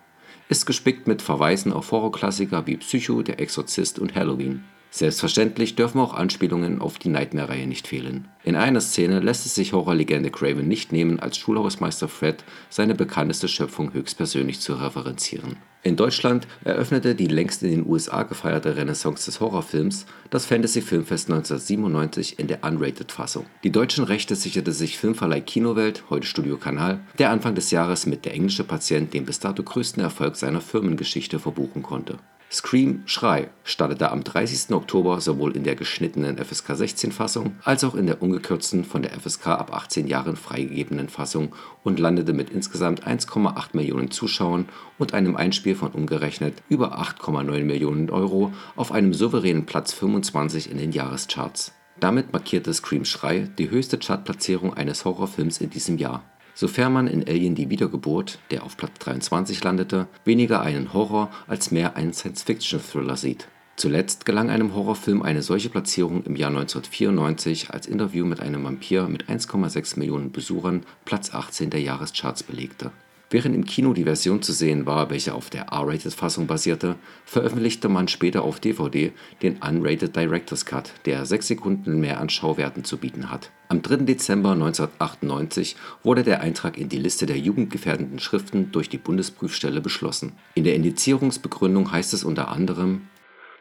ist 0.49 0.65
gespickt 0.65 1.09
mit 1.09 1.21
Verweisen 1.21 1.73
auf 1.73 1.91
Horrorklassiker 1.91 2.69
wie 2.69 2.77
Psycho, 2.77 3.23
Der 3.23 3.41
Exorzist 3.41 3.99
und 3.99 4.15
Halloween 4.15 4.62
Selbstverständlich 4.94 5.75
dürfen 5.75 6.02
auch 6.02 6.12
Anspielungen 6.12 6.82
auf 6.82 6.99
die 6.99 7.08
Nightmare-Reihe 7.08 7.66
nicht 7.66 7.88
fehlen. 7.88 8.28
In 8.44 8.56
einer 8.56 8.82
Szene 8.82 9.20
lässt 9.20 9.46
es 9.46 9.54
sich 9.54 9.72
Horrorlegende 9.72 10.30
Craven 10.30 10.68
nicht 10.68 10.92
nehmen, 10.92 11.18
als 11.18 11.38
Schulhausmeister 11.38 12.08
Fred 12.08 12.44
seine 12.68 12.94
bekannteste 12.94 13.49
Schöpfung 13.49 13.94
höchstpersönlich 13.94 14.61
zu 14.61 14.75
referenzieren. 14.75 15.56
In 15.82 15.96
Deutschland 15.96 16.46
eröffnete 16.62 17.14
die 17.14 17.26
längst 17.26 17.62
in 17.62 17.70
den 17.70 17.87
USA 17.87 18.22
gefeierte 18.25 18.76
Renaissance 18.76 19.25
des 19.25 19.40
Horrorfilms 19.40 20.04
das 20.28 20.44
Fantasy 20.44 20.82
Filmfest 20.82 21.30
1997 21.30 22.38
in 22.38 22.49
der 22.49 22.62
Unrated-Fassung. 22.62 23.46
Die 23.64 23.72
deutschen 23.72 24.04
Rechte 24.04 24.37
sicherte 24.37 24.72
sich 24.72 24.99
Filmverleih 24.99 25.40
Kinowelt, 25.40 26.04
heute 26.11 26.26
Studio 26.26 26.58
Kanal, 26.58 27.00
der 27.18 27.30
Anfang 27.30 27.54
des 27.54 27.70
Jahres 27.70 28.04
mit 28.04 28.26
Der 28.26 28.34
englische 28.34 28.64
Patient 28.64 29.14
den 29.14 29.25
bis 29.25 29.40
dato 29.40 29.62
größten 29.62 30.02
Erfolg 30.02 30.37
seiner 30.37 30.61
Firmengeschichte 30.61 31.38
verbuchen 31.38 31.82
konnte 31.82 32.18
Scream 32.52 33.00
Schrei 33.06 33.49
startete 33.64 34.11
am 34.11 34.25
30. 34.25 34.75
Oktober 34.75 35.23
sowohl 35.23 35.56
in 35.56 35.64
der 35.64 35.75
geschnittenen 35.75 36.37
FSK 36.37 36.76
16 36.76 37.11
Fassung 37.11 37.56
als 37.64 37.82
auch 37.82 37.94
in 37.94 38.06
der 38.06 38.21
ungekürzten 38.21 38.85
von 38.85 39.00
der 39.00 39.18
FSK 39.18 39.47
ab 39.47 39.73
18 39.73 40.06
Jahren 40.06 40.37
freigegebenen 40.37 41.09
Fassung 41.09 41.54
und 41.82 41.99
landete 41.99 42.35
mit 42.35 42.50
insgesamt 42.50 43.06
1,8 43.06 43.68
Millionen 43.73 44.11
Zuschauern 44.11 44.68
und 44.99 45.14
einem 45.14 45.35
Einspiel 45.35 45.75
von 45.75 45.92
umgerechnet 45.92 46.62
über 46.68 47.00
8,9 47.00 47.64
Millionen 47.64 48.11
Euro 48.11 48.52
auf 48.76 48.92
einem 48.92 49.14
souveränen 49.14 49.64
Platz 49.64 49.94
25 49.94 50.71
in 50.71 50.76
den 50.76 50.92
Jahrescharts. 50.92 51.73
Damit 52.00 52.35
markierte 52.35 52.75
Scream 52.75 53.06
Schrei 53.06 53.49
die 53.56 53.71
höchste 53.71 53.97
Chartplatzierung 53.97 54.75
eines 54.75 55.06
Horrorfilms 55.06 55.59
in 55.62 55.71
diesem 55.71 55.97
Jahr 55.97 56.23
sofern 56.54 56.92
man 56.92 57.06
in 57.06 57.26
Alien 57.26 57.54
die 57.54 57.71
Wiedergeburt, 57.71 58.38
der 58.50 58.64
auf 58.64 58.76
Platz 58.76 58.99
23 59.00 59.62
landete, 59.62 60.06
weniger 60.25 60.62
einen 60.62 60.92
Horror 60.92 61.30
als 61.47 61.71
mehr 61.71 61.97
einen 61.97 62.12
Science-Fiction-Thriller 62.12 63.16
sieht. 63.16 63.49
Zuletzt 63.76 64.26
gelang 64.26 64.50
einem 64.50 64.75
Horrorfilm 64.75 65.23
eine 65.23 65.42
solche 65.42 65.71
Platzierung 65.71 66.25
im 66.25 66.37
Jahr 66.37 66.50
1994, 66.50 67.71
als 67.71 67.87
Interview 67.87 68.26
mit 68.26 68.40
einem 68.40 68.64
Vampir 68.64 69.09
mit 69.09 69.28
1,6 69.28 69.99
Millionen 69.99 70.30
Besuchern 70.30 70.85
Platz 71.04 71.32
18 71.32 71.71
der 71.71 71.80
Jahrescharts 71.80 72.42
belegte. 72.42 72.92
Während 73.33 73.55
im 73.55 73.65
Kino 73.65 73.95
die 73.95 74.05
Version 74.05 74.43
zu 74.43 74.53
sehen 74.53 74.85
war, 74.85 75.09
welche 75.09 75.33
auf 75.33 75.49
der 75.49 75.69
R-Rated-Fassung 75.73 76.47
basierte, 76.47 76.97
veröffentlichte 77.25 77.89
man 77.89 78.07
später 78.07 78.43
auf 78.43 78.61
DVD 78.61 79.11
den 79.41 79.59
Unrated 79.67 80.15
Director's 80.15 80.67
Cut, 80.67 80.93
der 81.07 81.25
sechs 81.25 81.49
Sekunden 81.49 81.99
mehr 81.99 82.21
an 82.21 82.29
Schauwerten 82.29 82.85
zu 82.85 82.99
bieten 82.99 83.31
hat. 83.31 83.51
Am 83.71 83.81
3. 83.81 84.05
Dezember 84.05 84.51
1998 84.51 85.77
wurde 86.03 86.25
der 86.25 86.43
Eintrag 86.43 86.77
in 86.77 86.91
die 86.91 86.99
Liste 86.99 87.25
der 87.25 87.39
jugendgefährdenden 87.39 88.19
Schriften 88.19 88.71
durch 88.71 88.91
die 88.91 88.99
Bundesprüfstelle 88.99 89.81
beschlossen. 89.81 90.39
In 90.55 90.65
der 90.65 90.75
Indizierungsbegründung 90.75 91.91
heißt 91.91 92.12
es 92.12 92.25
unter 92.25 92.49
anderem 92.49 93.09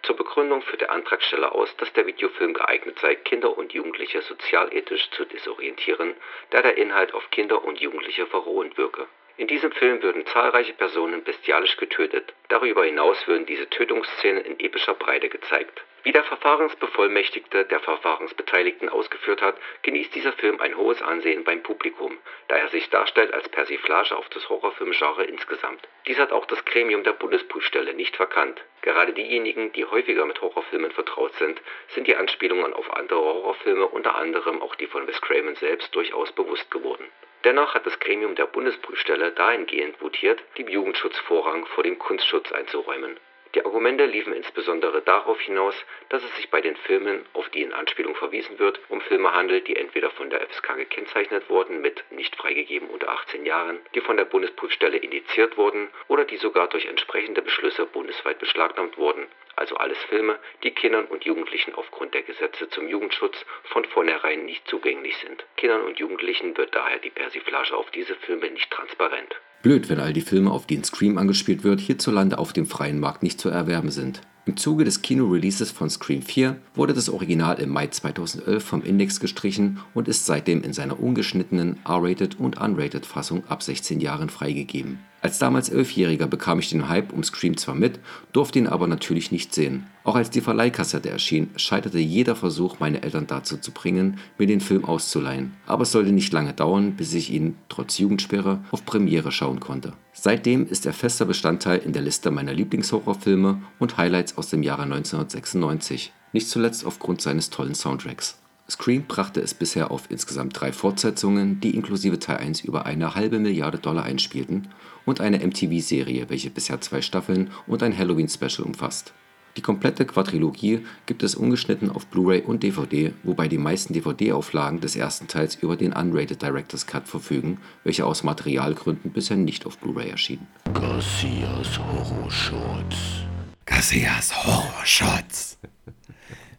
zur 0.03 0.17
Begründung 0.17 0.63
führt 0.63 0.81
der 0.81 0.91
Antragsteller 0.91 1.53
aus, 1.53 1.69
dass 1.77 1.93
der 1.93 2.07
Videofilm 2.07 2.55
geeignet 2.55 2.97
sei, 2.99 3.13
Kinder 3.15 3.55
und 3.55 3.71
Jugendliche 3.71 4.23
sozialethisch 4.23 5.11
zu 5.11 5.25
desorientieren, 5.25 6.15
da 6.49 6.63
der 6.63 6.75
Inhalt 6.75 7.13
auf 7.13 7.29
Kinder 7.29 7.63
und 7.63 7.79
Jugendliche 7.79 8.25
verrohend 8.25 8.77
wirke. 8.77 9.05
In 9.41 9.47
diesem 9.47 9.71
Film 9.71 10.03
würden 10.03 10.23
zahlreiche 10.27 10.73
Personen 10.73 11.23
bestialisch 11.23 11.75
getötet. 11.77 12.31
Darüber 12.49 12.85
hinaus 12.85 13.27
würden 13.27 13.47
diese 13.47 13.67
Tötungsszenen 13.67 14.45
in 14.45 14.59
epischer 14.59 14.93
Breite 14.93 15.29
gezeigt. 15.29 15.81
Wie 16.03 16.11
der 16.11 16.23
Verfahrensbevollmächtigte 16.23 17.65
der 17.65 17.79
Verfahrensbeteiligten 17.79 18.89
ausgeführt 18.89 19.43
hat, 19.43 19.55
genießt 19.83 20.15
dieser 20.15 20.33
Film 20.33 20.59
ein 20.59 20.75
hohes 20.75 20.99
Ansehen 21.03 21.43
beim 21.43 21.61
Publikum, 21.61 22.17
da 22.47 22.55
er 22.55 22.69
sich 22.69 22.89
darstellt 22.89 23.31
als 23.33 23.47
Persiflage 23.49 24.17
auf 24.17 24.27
das 24.29 24.49
Horrorfilmgenre 24.49 25.25
insgesamt. 25.25 25.87
Dies 26.07 26.17
hat 26.17 26.31
auch 26.31 26.45
das 26.45 26.65
Gremium 26.65 27.03
der 27.03 27.13
Bundesprüfstelle 27.13 27.93
nicht 27.93 28.15
verkannt. 28.15 28.63
Gerade 28.81 29.13
diejenigen, 29.13 29.71
die 29.73 29.85
häufiger 29.85 30.25
mit 30.25 30.41
Horrorfilmen 30.41 30.91
vertraut 30.91 31.33
sind, 31.35 31.61
sind 31.89 32.07
die 32.07 32.15
Anspielungen 32.15 32.73
auf 32.73 32.91
andere 32.95 33.19
Horrorfilme, 33.19 33.85
unter 33.85 34.15
anderem 34.15 34.59
auch 34.59 34.73
die 34.73 34.87
von 34.87 35.05
Wes 35.05 35.21
Craven 35.21 35.55
selbst, 35.55 35.93
durchaus 35.93 36.31
bewusst 36.31 36.71
geworden. 36.71 37.05
Dennoch 37.43 37.75
hat 37.75 37.85
das 37.85 37.99
Gremium 37.99 38.33
der 38.33 38.47
Bundesprüfstelle 38.47 39.31
dahingehend 39.33 40.01
votiert, 40.01 40.43
dem 40.57 40.67
Jugendschutz 40.67 41.17
Vorrang 41.19 41.67
vor 41.67 41.83
dem 41.83 41.99
Kunstschutz 41.99 42.51
einzuräumen. 42.51 43.19
Die 43.53 43.65
Argumente 43.65 44.05
liefen 44.05 44.31
insbesondere 44.31 45.01
darauf 45.01 45.39
hinaus, 45.41 45.75
dass 46.07 46.23
es 46.23 46.33
sich 46.37 46.49
bei 46.49 46.61
den 46.61 46.77
Filmen, 46.77 47.25
auf 47.33 47.49
die 47.49 47.61
in 47.61 47.73
Anspielung 47.73 48.15
verwiesen 48.15 48.59
wird, 48.59 48.79
um 48.87 49.01
Filme 49.01 49.33
handelt, 49.33 49.67
die 49.67 49.75
entweder 49.75 50.09
von 50.11 50.29
der 50.29 50.47
FSK 50.47 50.77
gekennzeichnet 50.77 51.49
wurden 51.49 51.81
mit 51.81 52.03
nicht 52.11 52.33
freigegeben 52.37 52.89
unter 52.89 53.09
18 53.09 53.45
Jahren, 53.45 53.79
die 53.93 53.99
von 53.99 54.15
der 54.15 54.23
Bundesprüfstelle 54.23 54.97
indiziert 54.97 55.57
wurden 55.57 55.89
oder 56.07 56.23
die 56.23 56.37
sogar 56.37 56.69
durch 56.69 56.85
entsprechende 56.85 57.41
Beschlüsse 57.41 57.85
bundesweit 57.85 58.39
beschlagnahmt 58.39 58.97
wurden, 58.97 59.27
also 59.57 59.75
alles 59.75 60.01
Filme, 60.05 60.39
die 60.63 60.71
Kindern 60.71 61.05
und 61.05 61.25
Jugendlichen 61.25 61.75
aufgrund 61.75 62.13
der 62.13 62.23
Gesetze 62.23 62.69
zum 62.69 62.87
Jugendschutz 62.87 63.45
von 63.65 63.83
vornherein 63.83 64.45
nicht 64.45 64.65
zugänglich 64.67 65.17
sind. 65.17 65.45
Kindern 65.57 65.81
und 65.81 65.99
Jugendlichen 65.99 66.55
wird 66.55 66.73
daher 66.73 66.99
die 66.99 67.09
Persiflage 67.09 67.75
auf 67.75 67.91
diese 67.91 68.15
Filme 68.15 68.49
nicht 68.49 68.71
transparent. 68.71 69.35
Blöd, 69.61 69.89
wenn 69.89 69.99
all 69.99 70.13
die 70.13 70.21
Filme, 70.21 70.51
auf 70.51 70.65
in 70.69 70.83
Scream 70.83 71.17
angespielt 71.17 71.63
wird, 71.63 71.79
hierzulande 71.79 72.39
auf 72.39 72.53
dem 72.53 72.65
freien 72.65 72.99
Markt 72.99 73.21
nicht 73.21 73.39
zu 73.39 73.49
erwerben 73.49 73.91
sind. 73.91 74.21
Im 74.51 74.57
Zuge 74.57 74.83
des 74.83 75.01
Kino-Releases 75.01 75.71
von 75.71 75.89
Scream 75.89 76.21
4 76.21 76.57
wurde 76.75 76.93
das 76.93 77.07
Original 77.07 77.57
im 77.61 77.69
Mai 77.69 77.87
2011 77.87 78.61
vom 78.61 78.81
Index 78.81 79.21
gestrichen 79.21 79.79
und 79.93 80.09
ist 80.09 80.25
seitdem 80.25 80.61
in 80.61 80.73
seiner 80.73 80.99
ungeschnittenen 80.99 81.79
R-Rated 81.85 82.37
und 82.37 82.59
Unrated 82.59 83.05
Fassung 83.05 83.47
ab 83.47 83.63
16 83.63 84.01
Jahren 84.01 84.29
freigegeben 84.29 84.99
als 85.21 85.37
damals 85.37 85.69
Elfjähriger 85.69 86.25
bekam 86.25 86.57
ich 86.57 86.71
den 86.71 86.89
Hype 86.89 87.13
um 87.13 87.23
Scream 87.23 87.55
zwar 87.55 87.75
mit, 87.75 87.99
durfte 88.33 88.57
ihn 88.57 88.65
aber 88.65 88.87
natürlich 88.87 89.31
nicht 89.31 89.53
sehen. 89.53 89.85
Auch 90.03 90.15
als 90.15 90.31
die 90.31 90.41
Verleihkassette 90.41 91.11
erschien, 91.11 91.51
scheiterte 91.57 91.99
jeder 91.99 92.35
Versuch, 92.35 92.79
meine 92.79 93.03
Eltern 93.03 93.27
dazu 93.27 93.57
zu 93.57 93.71
bringen, 93.71 94.17
mir 94.39 94.47
den 94.47 94.61
Film 94.61 94.83
auszuleihen. 94.83 95.53
Aber 95.67 95.83
es 95.83 95.91
sollte 95.91 96.11
nicht 96.11 96.33
lange 96.33 96.53
dauern, 96.53 96.95
bis 96.95 97.13
ich 97.13 97.31
ihn, 97.31 97.55
trotz 97.69 97.99
Jugendsperre, 97.99 98.63
auf 98.71 98.83
Premiere 98.83 99.31
schauen 99.31 99.59
konnte. 99.59 99.93
Seitdem 100.11 100.65
ist 100.65 100.87
er 100.87 100.93
fester 100.93 101.25
Bestandteil 101.25 101.77
in 101.79 101.93
der 101.93 102.01
Liste 102.01 102.31
meiner 102.31 102.53
Lieblingshorrorfilme 102.53 103.61
und 103.77 103.97
Highlights 103.97 104.39
aus 104.41 104.49
dem 104.49 104.63
Jahre 104.63 104.81
1996. 104.81 106.11
Nicht 106.33 106.49
zuletzt 106.49 106.83
aufgrund 106.83 107.21
seines 107.21 107.51
tollen 107.51 107.75
Soundtracks. 107.75 108.39
Scream 108.67 109.03
brachte 109.07 109.39
es 109.39 109.53
bisher 109.53 109.91
auf 109.91 110.09
insgesamt 110.09 110.59
drei 110.59 110.73
Fortsetzungen, 110.73 111.59
die 111.59 111.75
inklusive 111.75 112.17
Teil 112.17 112.37
1 112.37 112.61
über 112.61 112.87
eine 112.87 113.13
halbe 113.13 113.37
Milliarde 113.37 113.77
Dollar 113.77 114.03
einspielten, 114.03 114.69
und 115.05 115.21
eine 115.21 115.45
MTV-Serie, 115.45 116.31
welche 116.31 116.49
bisher 116.49 116.81
zwei 116.81 117.03
Staffeln 117.03 117.51
und 117.67 117.83
ein 117.83 117.95
Halloween-Special 117.95 118.65
umfasst. 118.65 119.13
Die 119.57 119.61
komplette 119.61 120.05
Quadrilogie 120.05 120.87
gibt 121.05 121.21
es 121.21 121.35
ungeschnitten 121.35 121.91
auf 121.91 122.07
Blu-ray 122.07 122.41
und 122.41 122.63
DVD, 122.63 123.13
wobei 123.21 123.47
die 123.47 123.59
meisten 123.59 123.93
DVD-Auflagen 123.93 124.79
des 124.79 124.95
ersten 124.95 125.27
Teils 125.27 125.53
über 125.53 125.75
den 125.75 125.93
Unrated 125.93 126.41
Director's 126.41 126.87
Cut 126.87 127.07
verfügen, 127.07 127.59
welcher 127.83 128.07
aus 128.07 128.23
Materialgründen 128.23 129.11
bisher 129.11 129.37
nicht 129.37 129.67
auf 129.67 129.77
Blu-ray 129.77 130.09
erschien. 130.09 130.47
Garcias 130.73 131.77
Horrorschutz. 131.77 133.27
Garcias 133.71 134.45
Horrorschutz. 134.45 135.57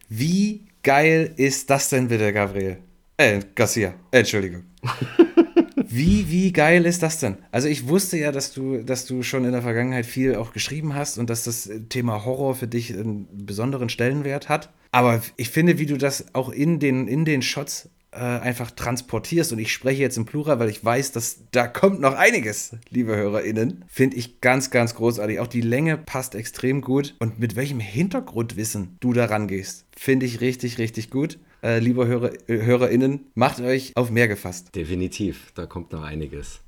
Wie 0.09 0.65
geil 0.81 1.31
ist 1.37 1.69
das 1.69 1.89
denn 1.89 2.07
bitte, 2.07 2.33
Gabriel? 2.33 2.79
Äh, 3.17 3.39
Garcia. 3.53 3.93
Äh, 4.09 4.19
Entschuldigung. 4.19 4.63
Wie, 5.75 6.31
wie 6.31 6.51
geil 6.51 6.87
ist 6.87 7.03
das 7.03 7.19
denn? 7.19 7.37
Also 7.51 7.67
ich 7.67 7.87
wusste 7.87 8.17
ja, 8.17 8.31
dass 8.31 8.51
du, 8.51 8.81
dass 8.81 9.05
du 9.05 9.21
schon 9.21 9.45
in 9.45 9.51
der 9.51 9.61
Vergangenheit 9.61 10.07
viel 10.07 10.35
auch 10.35 10.51
geschrieben 10.51 10.95
hast 10.95 11.19
und 11.19 11.29
dass 11.29 11.43
das 11.43 11.69
Thema 11.89 12.25
Horror 12.25 12.55
für 12.55 12.67
dich 12.67 12.91
einen 12.91 13.27
besonderen 13.45 13.89
Stellenwert 13.89 14.49
hat. 14.49 14.73
Aber 14.91 15.21
ich 15.37 15.49
finde, 15.49 15.77
wie 15.77 15.85
du 15.85 15.97
das 15.97 16.33
auch 16.33 16.49
in 16.49 16.79
den, 16.79 17.07
in 17.07 17.25
den 17.25 17.43
Shots 17.43 17.89
äh, 18.15 18.19
einfach 18.19 18.71
transportierst, 18.71 19.51
und 19.53 19.59
ich 19.59 19.71
spreche 19.73 20.01
jetzt 20.01 20.17
im 20.17 20.25
Plural, 20.25 20.59
weil 20.59 20.69
ich 20.69 20.83
weiß, 20.83 21.11
dass 21.11 21.43
da 21.51 21.67
kommt 21.67 21.99
noch 21.99 22.15
einiges, 22.15 22.75
liebe 22.89 23.15
HörerInnen, 23.15 23.85
finde 23.87 24.17
ich 24.17 24.41
ganz, 24.41 24.69
ganz 24.71 24.95
großartig. 24.95 25.39
Auch 25.39 25.47
die 25.47 25.61
Länge 25.61 25.97
passt 25.97 26.35
extrem 26.35 26.81
gut. 26.81 27.15
Und 27.19 27.39
mit 27.39 27.55
welchem 27.55 27.79
Hintergrundwissen 27.79 28.97
du 28.99 29.13
da 29.13 29.25
rangehst, 29.25 29.85
finde 29.95 30.25
ich 30.25 30.41
richtig, 30.41 30.77
richtig 30.77 31.09
gut. 31.09 31.39
Äh, 31.61 31.79
liebe 31.79 32.07
Hörer, 32.07 32.31
äh, 32.49 32.61
HörerInnen, 32.63 33.31
macht 33.35 33.61
euch 33.61 33.93
auf 33.95 34.11
mehr 34.11 34.27
gefasst. 34.27 34.75
Definitiv, 34.75 35.51
da 35.55 35.65
kommt 35.65 35.91
noch 35.91 36.03
einiges. 36.03 36.59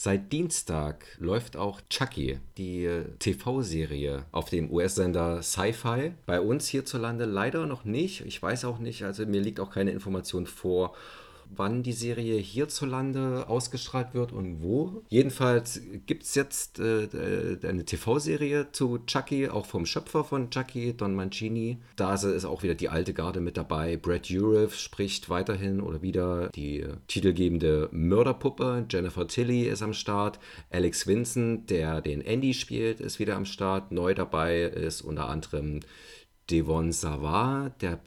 Seit 0.00 0.32
Dienstag 0.32 1.06
läuft 1.18 1.56
auch 1.56 1.80
Chucky, 1.90 2.38
die 2.56 2.88
TV-Serie 3.18 4.26
auf 4.30 4.48
dem 4.48 4.70
US-Sender 4.70 5.42
Sci-Fi. 5.42 6.12
Bei 6.24 6.40
uns 6.40 6.68
hierzulande 6.68 7.24
leider 7.24 7.66
noch 7.66 7.84
nicht. 7.84 8.24
Ich 8.24 8.40
weiß 8.40 8.64
auch 8.66 8.78
nicht, 8.78 9.02
also 9.02 9.26
mir 9.26 9.40
liegt 9.40 9.58
auch 9.58 9.72
keine 9.72 9.90
Information 9.90 10.46
vor, 10.46 10.94
wann 11.54 11.82
die 11.82 11.92
Serie 11.92 12.38
hierzulande 12.38 13.48
ausgestrahlt 13.48 14.14
wird 14.14 14.32
und 14.32 14.62
wo. 14.62 15.02
Jedenfalls 15.08 15.80
gibt 16.06 16.24
es 16.24 16.34
jetzt 16.34 16.78
äh, 16.78 17.04
äh 17.04 17.66
eine 17.66 17.84
TV-Serie 17.84 18.72
zu 18.72 18.98
Chucky, 19.06 19.48
auch 19.48 19.66
vom 19.66 19.86
Schöpfer 19.86 20.24
von 20.24 20.50
Chucky, 20.50 20.96
Don 20.96 21.14
Mancini. 21.14 21.78
Da 21.96 22.14
ist 22.14 22.44
auch 22.44 22.62
wieder 22.62 22.74
die 22.74 22.88
alte 22.88 23.14
Garde 23.14 23.40
mit 23.40 23.56
dabei. 23.56 23.96
Brad 23.96 24.30
Dourif 24.30 24.74
spricht 24.74 25.28
weiterhin 25.28 25.80
oder 25.80 26.02
wieder 26.02 26.48
die 26.50 26.80
äh, 26.80 26.96
titelgebende 27.06 27.88
Mörderpuppe. 27.92 28.86
Jennifer 28.90 29.26
Tilly 29.26 29.62
ist 29.62 29.82
am 29.82 29.92
Start. 29.92 30.38
Alex 30.70 31.06
Vincent, 31.06 31.70
der 31.70 32.00
den 32.00 32.20
Andy 32.20 32.54
spielt, 32.54 33.00
ist 33.00 33.18
wieder 33.18 33.36
am 33.36 33.44
Start. 33.44 33.92
Neu 33.92 34.14
dabei 34.14 34.62
ist 34.62 35.02
unter 35.02 35.28
anderem 35.28 35.80
Devon 36.50 36.92
Savard, 36.92 37.82
der 37.82 37.98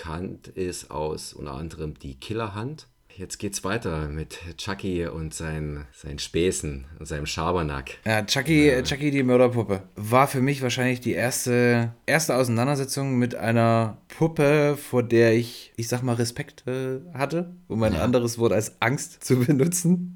bekannt 0.00 0.48
ist 0.48 0.90
aus 0.90 1.34
unter 1.34 1.52
anderem 1.52 1.98
Die 1.98 2.14
Killerhand. 2.18 2.88
Jetzt 3.16 3.38
geht's 3.38 3.64
weiter 3.64 4.08
mit 4.08 4.38
Chucky 4.56 5.06
und 5.06 5.34
seinen, 5.34 5.86
seinen 5.92 6.18
Späßen 6.18 6.86
und 6.98 7.06
seinem 7.06 7.26
Schabernack. 7.26 7.98
Ja, 8.06 8.22
Chucky, 8.24 8.68
ja. 8.68 8.82
Chucky 8.82 9.10
die 9.10 9.22
Mörderpuppe 9.22 9.82
war 9.96 10.26
für 10.26 10.40
mich 10.40 10.62
wahrscheinlich 10.62 11.00
die 11.00 11.12
erste, 11.12 11.92
erste 12.06 12.36
Auseinandersetzung 12.36 13.18
mit 13.18 13.34
einer 13.34 13.98
Puppe, 14.08 14.76
vor 14.76 15.02
der 15.02 15.34
ich, 15.34 15.72
ich 15.76 15.88
sag 15.88 16.02
mal, 16.02 16.14
Respekt 16.14 16.66
äh, 16.66 17.00
hatte, 17.12 17.54
um 17.68 17.82
ein 17.82 17.94
ja. 17.94 18.02
anderes 18.02 18.38
Wort 18.38 18.52
als 18.52 18.80
Angst 18.80 19.22
zu 19.24 19.40
benutzen. 19.44 20.14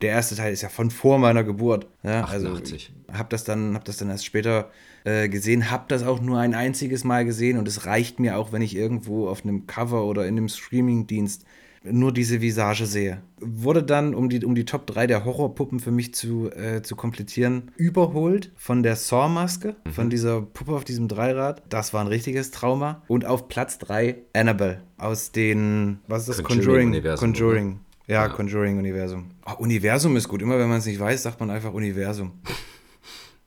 Der 0.00 0.10
erste 0.10 0.36
Teil 0.36 0.52
ist 0.52 0.62
ja 0.62 0.68
von 0.68 0.90
vor 0.90 1.18
meiner 1.18 1.44
Geburt. 1.44 1.86
Ja, 2.02 2.24
88. 2.24 2.92
Also 3.06 3.18
hab 3.18 3.30
das 3.30 3.44
dann, 3.44 3.74
hab 3.74 3.84
das 3.84 3.98
dann 3.98 4.10
erst 4.10 4.24
später 4.24 4.70
äh, 5.04 5.28
gesehen, 5.28 5.70
hab 5.70 5.88
das 5.88 6.02
auch 6.02 6.20
nur 6.20 6.38
ein 6.38 6.54
einziges 6.54 7.04
Mal 7.04 7.24
gesehen 7.24 7.58
und 7.58 7.68
es 7.68 7.86
reicht 7.86 8.18
mir 8.18 8.36
auch, 8.36 8.52
wenn 8.52 8.62
ich 8.62 8.74
irgendwo 8.74 9.28
auf 9.28 9.44
einem 9.44 9.66
Cover 9.66 10.04
oder 10.04 10.26
in 10.26 10.36
einem 10.36 10.48
Streamingdienst 10.48 11.44
nur 11.90 12.12
diese 12.12 12.40
Visage 12.40 12.86
sehe. 12.86 13.22
Wurde 13.40 13.82
dann, 13.82 14.14
um 14.14 14.28
die, 14.28 14.44
um 14.44 14.54
die 14.54 14.64
Top 14.64 14.86
3 14.86 15.06
der 15.06 15.24
Horrorpuppen 15.24 15.80
für 15.80 15.90
mich 15.90 16.14
zu, 16.14 16.50
äh, 16.50 16.82
zu 16.82 16.96
komplettieren, 16.96 17.70
überholt 17.76 18.52
von 18.56 18.82
der 18.82 18.96
Saw-Maske, 18.96 19.76
mhm. 19.84 19.90
von 19.90 20.10
dieser 20.10 20.42
Puppe 20.42 20.72
auf 20.72 20.84
diesem 20.84 21.08
Dreirad. 21.08 21.62
Das 21.68 21.92
war 21.92 22.00
ein 22.00 22.06
richtiges 22.06 22.50
Trauma. 22.50 23.02
Und 23.08 23.24
auf 23.26 23.48
Platz 23.48 23.78
3 23.78 24.16
Annabelle 24.32 24.82
aus 24.98 25.32
den, 25.32 25.98
was 26.08 26.28
ist 26.28 26.38
das? 26.38 26.44
Conjuring. 26.44 26.92
Conjuring. 26.92 27.18
Conjuring. 27.18 27.80
Ja, 28.06 28.22
ja. 28.22 28.28
Conjuring-Universum. 28.28 29.30
Oh, 29.46 29.62
Universum 29.62 30.16
ist 30.16 30.28
gut. 30.28 30.40
Immer 30.40 30.58
wenn 30.58 30.68
man 30.68 30.78
es 30.78 30.86
nicht 30.86 31.00
weiß, 31.00 31.22
sagt 31.22 31.40
man 31.40 31.50
einfach 31.50 31.72
Universum. 31.72 32.32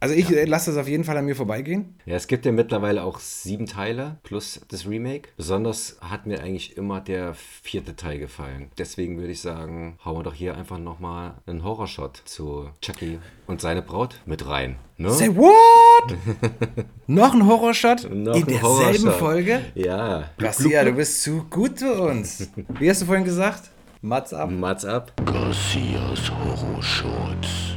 Also 0.01 0.15
ich 0.15 0.29
ja. 0.29 0.45
lasse 0.45 0.71
das 0.71 0.79
auf 0.79 0.87
jeden 0.87 1.03
Fall 1.03 1.17
an 1.17 1.25
mir 1.25 1.35
vorbeigehen. 1.35 1.95
Ja, 2.05 2.15
es 2.15 2.27
gibt 2.27 2.45
ja 2.45 2.51
mittlerweile 2.51 3.03
auch 3.03 3.19
sieben 3.19 3.65
Teile 3.65 4.17
plus 4.23 4.61
das 4.69 4.87
Remake. 4.87 5.29
Besonders 5.35 5.97
hat 6.01 6.25
mir 6.25 6.41
eigentlich 6.41 6.77
immer 6.77 7.01
der 7.01 7.33
vierte 7.33 7.95
Teil 7.95 8.19
gefallen. 8.19 8.71
Deswegen 8.77 9.17
würde 9.17 9.31
ich 9.31 9.41
sagen, 9.41 9.97
hauen 10.05 10.17
wir 10.17 10.23
doch 10.23 10.33
hier 10.33 10.55
einfach 10.55 10.77
nochmal 10.77 11.35
einen 11.45 11.63
Horrorshot 11.63 12.21
zu 12.25 12.69
Chucky 12.81 13.19
und 13.47 13.59
seine 13.59 13.81
Braut 13.81 14.21
mit 14.25 14.47
rein. 14.47 14.77
Ne? 14.97 15.11
Say 15.11 15.35
what? 15.35 16.15
Noch 17.07 17.33
ein 17.33 17.45
Horrorshot 17.45 18.09
Noch 18.09 18.35
in 18.35 18.45
derselben 18.45 18.61
Horrorshot. 18.61 19.13
Folge? 19.15 19.61
Ja. 19.75 20.29
Garcia, 20.37 20.83
du 20.83 20.93
bist 20.93 21.23
zu 21.23 21.45
gut 21.49 21.79
für 21.79 22.01
uns. 22.01 22.49
Wie 22.79 22.89
hast 22.89 23.01
du 23.01 23.05
vorhin 23.05 23.25
gesagt? 23.25 23.69
Mats 24.01 24.33
ab. 24.33 24.49
Mats 24.49 24.85
ab. 24.85 25.11
Garcias 25.25 26.31
Horrorshorts. 26.31 27.75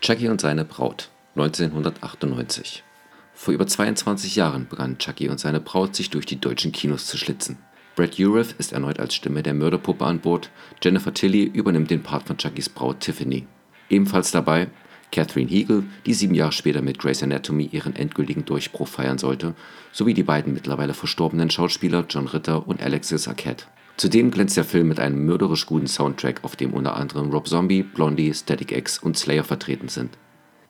Chucky 0.00 0.28
und 0.28 0.40
seine 0.40 0.64
Braut. 0.64 1.10
1998. 1.36 2.84
Vor 3.34 3.54
über 3.54 3.66
22 3.66 4.36
Jahren 4.36 4.66
begann 4.68 4.98
Chucky 4.98 5.28
und 5.28 5.38
seine 5.38 5.60
Braut 5.60 5.94
sich 5.94 6.10
durch 6.10 6.26
die 6.26 6.40
deutschen 6.40 6.72
Kinos 6.72 7.06
zu 7.06 7.16
schlitzen. 7.16 7.58
Brad 7.94 8.18
Dourif 8.18 8.54
ist 8.58 8.72
erneut 8.72 8.98
als 9.00 9.14
Stimme 9.14 9.42
der 9.42 9.54
Mörderpuppe 9.54 10.04
an 10.04 10.20
Bord, 10.20 10.50
Jennifer 10.82 11.14
Tilly 11.14 11.44
übernimmt 11.44 11.90
den 11.90 12.02
Part 12.02 12.26
von 12.26 12.36
Chuckys 12.36 12.68
Braut 12.68 13.00
Tiffany. 13.00 13.46
Ebenfalls 13.88 14.30
dabei 14.30 14.68
Catherine 15.10 15.50
Hegel, 15.50 15.84
die 16.06 16.14
sieben 16.14 16.34
Jahre 16.34 16.52
später 16.52 16.82
mit 16.82 16.98
Grey's 16.98 17.22
Anatomy 17.22 17.68
ihren 17.72 17.96
endgültigen 17.96 18.44
Durchbruch 18.44 18.88
feiern 18.88 19.18
sollte, 19.18 19.54
sowie 19.92 20.14
die 20.14 20.22
beiden 20.22 20.52
mittlerweile 20.52 20.94
verstorbenen 20.94 21.50
Schauspieler 21.50 22.04
John 22.08 22.26
Ritter 22.26 22.68
und 22.68 22.82
Alexis 22.82 23.26
Arquette. 23.26 23.64
Zudem 23.96 24.30
glänzt 24.30 24.56
der 24.56 24.64
Film 24.64 24.88
mit 24.88 25.00
einem 25.00 25.24
mörderisch 25.24 25.66
guten 25.66 25.88
Soundtrack, 25.88 26.44
auf 26.44 26.56
dem 26.56 26.72
unter 26.72 26.94
anderem 26.94 27.30
Rob 27.30 27.48
Zombie, 27.48 27.82
Blondie, 27.82 28.32
Static 28.32 28.70
X 28.70 28.98
und 28.98 29.18
Slayer 29.18 29.44
vertreten 29.44 29.88
sind. 29.88 30.16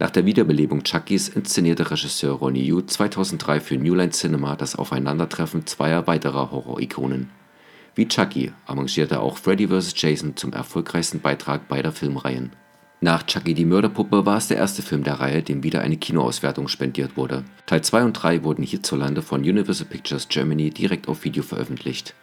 Nach 0.01 0.11
der 0.11 0.25
Wiederbelebung 0.25 0.85
Chuckys 0.85 1.29
inszenierte 1.29 1.91
Regisseur 1.91 2.35
Ronnie 2.35 2.65
Yu 2.65 2.83
2003 2.83 3.59
für 3.59 3.77
New 3.77 3.97
Line 3.97 4.11
Cinema 4.11 4.55
das 4.55 4.77
Aufeinandertreffen 4.77 5.67
zweier 5.67 6.07
weiterer 6.07 6.53
Horror-Ikonen. 6.53 7.31
Wie 7.97 8.07
Chucky 8.07 8.53
arrangierte 8.67 9.19
auch 9.19 9.39
Freddy 9.39 9.67
vs. 9.67 9.95
Jason 9.97 10.37
zum 10.37 10.53
erfolgreichsten 10.53 11.19
Beitrag 11.19 11.67
beider 11.67 11.91
Filmreihen. 11.91 12.53
Nach 13.01 13.27
Chucky 13.27 13.55
die 13.55 13.65
Mörderpuppe 13.65 14.25
war 14.25 14.37
es 14.37 14.47
der 14.47 14.59
erste 14.59 14.83
Film 14.83 15.03
der 15.03 15.19
Reihe, 15.19 15.43
dem 15.43 15.65
wieder 15.65 15.81
eine 15.81 15.97
Kinoauswertung 15.97 16.69
spendiert 16.69 17.17
wurde. 17.17 17.43
Teil 17.67 17.83
2 17.83 18.05
und 18.05 18.13
3 18.13 18.45
wurden 18.45 18.63
hierzulande 18.63 19.23
von 19.23 19.41
Universal 19.41 19.89
Pictures 19.89 20.29
Germany 20.29 20.71
direkt 20.71 21.09
auf 21.09 21.25
Video 21.25 21.43
veröffentlicht. 21.43 22.15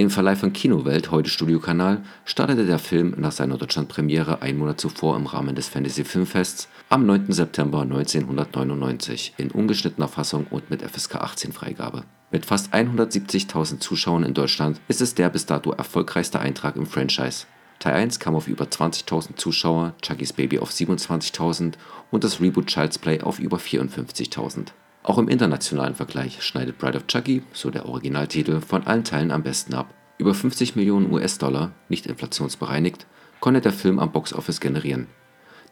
Im 0.00 0.10
Verleih 0.10 0.36
von 0.36 0.52
Kinowelt, 0.52 1.10
heute 1.10 1.28
Studiokanal, 1.28 2.04
startete 2.24 2.64
der 2.64 2.78
Film 2.78 3.14
nach 3.16 3.32
seiner 3.32 3.56
Deutschlandpremiere 3.58 4.42
einen 4.42 4.56
Monat 4.56 4.80
zuvor 4.80 5.16
im 5.16 5.26
Rahmen 5.26 5.56
des 5.56 5.66
Fantasy 5.66 6.04
Filmfests 6.04 6.68
am 6.88 7.04
9. 7.04 7.32
September 7.32 7.80
1999 7.80 9.34
in 9.38 9.50
ungeschnittener 9.50 10.06
Fassung 10.06 10.46
und 10.50 10.70
mit 10.70 10.82
FSK 10.82 11.16
18 11.16 11.52
Freigabe. 11.52 12.04
Mit 12.30 12.46
fast 12.46 12.72
170.000 12.72 13.80
Zuschauern 13.80 14.22
in 14.22 14.34
Deutschland 14.34 14.80
ist 14.86 15.00
es 15.00 15.16
der 15.16 15.30
bis 15.30 15.46
dato 15.46 15.72
erfolgreichste 15.72 16.38
Eintrag 16.38 16.76
im 16.76 16.86
Franchise. 16.86 17.46
Teil 17.80 17.94
1 17.94 18.20
kam 18.20 18.36
auf 18.36 18.46
über 18.46 18.66
20.000 18.66 19.34
Zuschauer, 19.34 19.94
Chuckys 20.00 20.32
Baby 20.32 20.60
auf 20.60 20.70
27.000 20.70 21.74
und 22.12 22.22
das 22.22 22.40
Reboot 22.40 22.68
Child's 22.68 23.00
Play 23.00 23.20
auf 23.22 23.40
über 23.40 23.56
54.000. 23.56 24.68
Auch 25.08 25.16
im 25.16 25.28
internationalen 25.28 25.94
Vergleich 25.94 26.42
schneidet 26.42 26.76
Bride 26.76 26.98
of 26.98 27.06
Chucky, 27.06 27.42
so 27.54 27.70
der 27.70 27.86
Originaltitel, 27.86 28.60
von 28.60 28.86
allen 28.86 29.04
Teilen 29.04 29.30
am 29.30 29.42
besten 29.42 29.72
ab. 29.72 29.94
Über 30.18 30.34
50 30.34 30.76
Millionen 30.76 31.10
US-Dollar, 31.10 31.72
nicht 31.88 32.04
inflationsbereinigt, 32.04 33.06
konnte 33.40 33.62
der 33.62 33.72
Film 33.72 34.00
am 34.00 34.12
Boxoffice 34.12 34.60
generieren. 34.60 35.06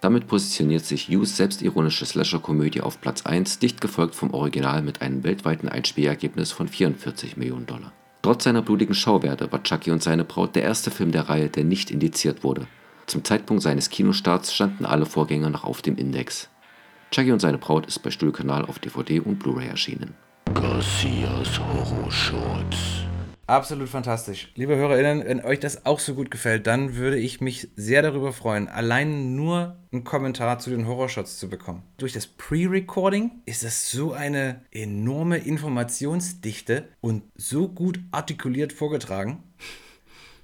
Damit 0.00 0.26
positioniert 0.26 0.86
sich 0.86 1.08
Hughes 1.08 1.36
selbstironische 1.36 2.06
Slasher-Komödie 2.06 2.80
auf 2.80 2.98
Platz 3.02 3.26
1, 3.26 3.58
dicht 3.58 3.82
gefolgt 3.82 4.14
vom 4.14 4.32
Original 4.32 4.80
mit 4.80 5.02
einem 5.02 5.22
weltweiten 5.22 5.68
Einspielergebnis 5.68 6.50
von 6.52 6.66
44 6.66 7.36
Millionen 7.36 7.66
Dollar. 7.66 7.92
Trotz 8.22 8.44
seiner 8.44 8.62
blutigen 8.62 8.94
Schauwerte 8.94 9.52
war 9.52 9.62
Chucky 9.62 9.90
und 9.90 10.02
seine 10.02 10.24
Braut 10.24 10.56
der 10.56 10.62
erste 10.62 10.90
Film 10.90 11.12
der 11.12 11.28
Reihe, 11.28 11.50
der 11.50 11.64
nicht 11.64 11.90
indiziert 11.90 12.42
wurde. 12.42 12.66
Zum 13.06 13.22
Zeitpunkt 13.22 13.62
seines 13.62 13.90
Kinostarts 13.90 14.54
standen 14.54 14.86
alle 14.86 15.04
Vorgänger 15.04 15.50
noch 15.50 15.64
auf 15.64 15.82
dem 15.82 15.98
Index. 15.98 16.48
Chucky 17.10 17.32
und 17.32 17.40
seine 17.40 17.58
Braut 17.58 17.86
ist 17.86 18.00
bei 18.00 18.10
Stuhlkanal 18.10 18.64
auf 18.64 18.78
DVD 18.78 19.20
und 19.20 19.38
Blu-ray 19.38 19.68
erschienen. 19.68 20.14
Garcias 20.54 21.58
Horrorshorts. 21.58 23.06
Absolut 23.48 23.88
fantastisch. 23.88 24.50
Liebe 24.56 24.74
HörerInnen, 24.74 25.24
wenn 25.24 25.44
euch 25.44 25.60
das 25.60 25.86
auch 25.86 26.00
so 26.00 26.14
gut 26.14 26.32
gefällt, 26.32 26.66
dann 26.66 26.96
würde 26.96 27.16
ich 27.16 27.40
mich 27.40 27.68
sehr 27.76 28.02
darüber 28.02 28.32
freuen, 28.32 28.66
allein 28.66 29.36
nur 29.36 29.76
einen 29.92 30.02
Kommentar 30.02 30.58
zu 30.58 30.70
den 30.70 30.88
Horrorshots 30.88 31.38
zu 31.38 31.48
bekommen. 31.48 31.84
Durch 31.96 32.12
das 32.12 32.26
Pre-Recording 32.26 33.30
ist 33.46 33.62
das 33.62 33.88
so 33.88 34.12
eine 34.12 34.62
enorme 34.72 35.38
Informationsdichte 35.38 36.88
und 37.00 37.22
so 37.36 37.68
gut 37.68 38.00
artikuliert 38.10 38.72
vorgetragen. 38.72 39.44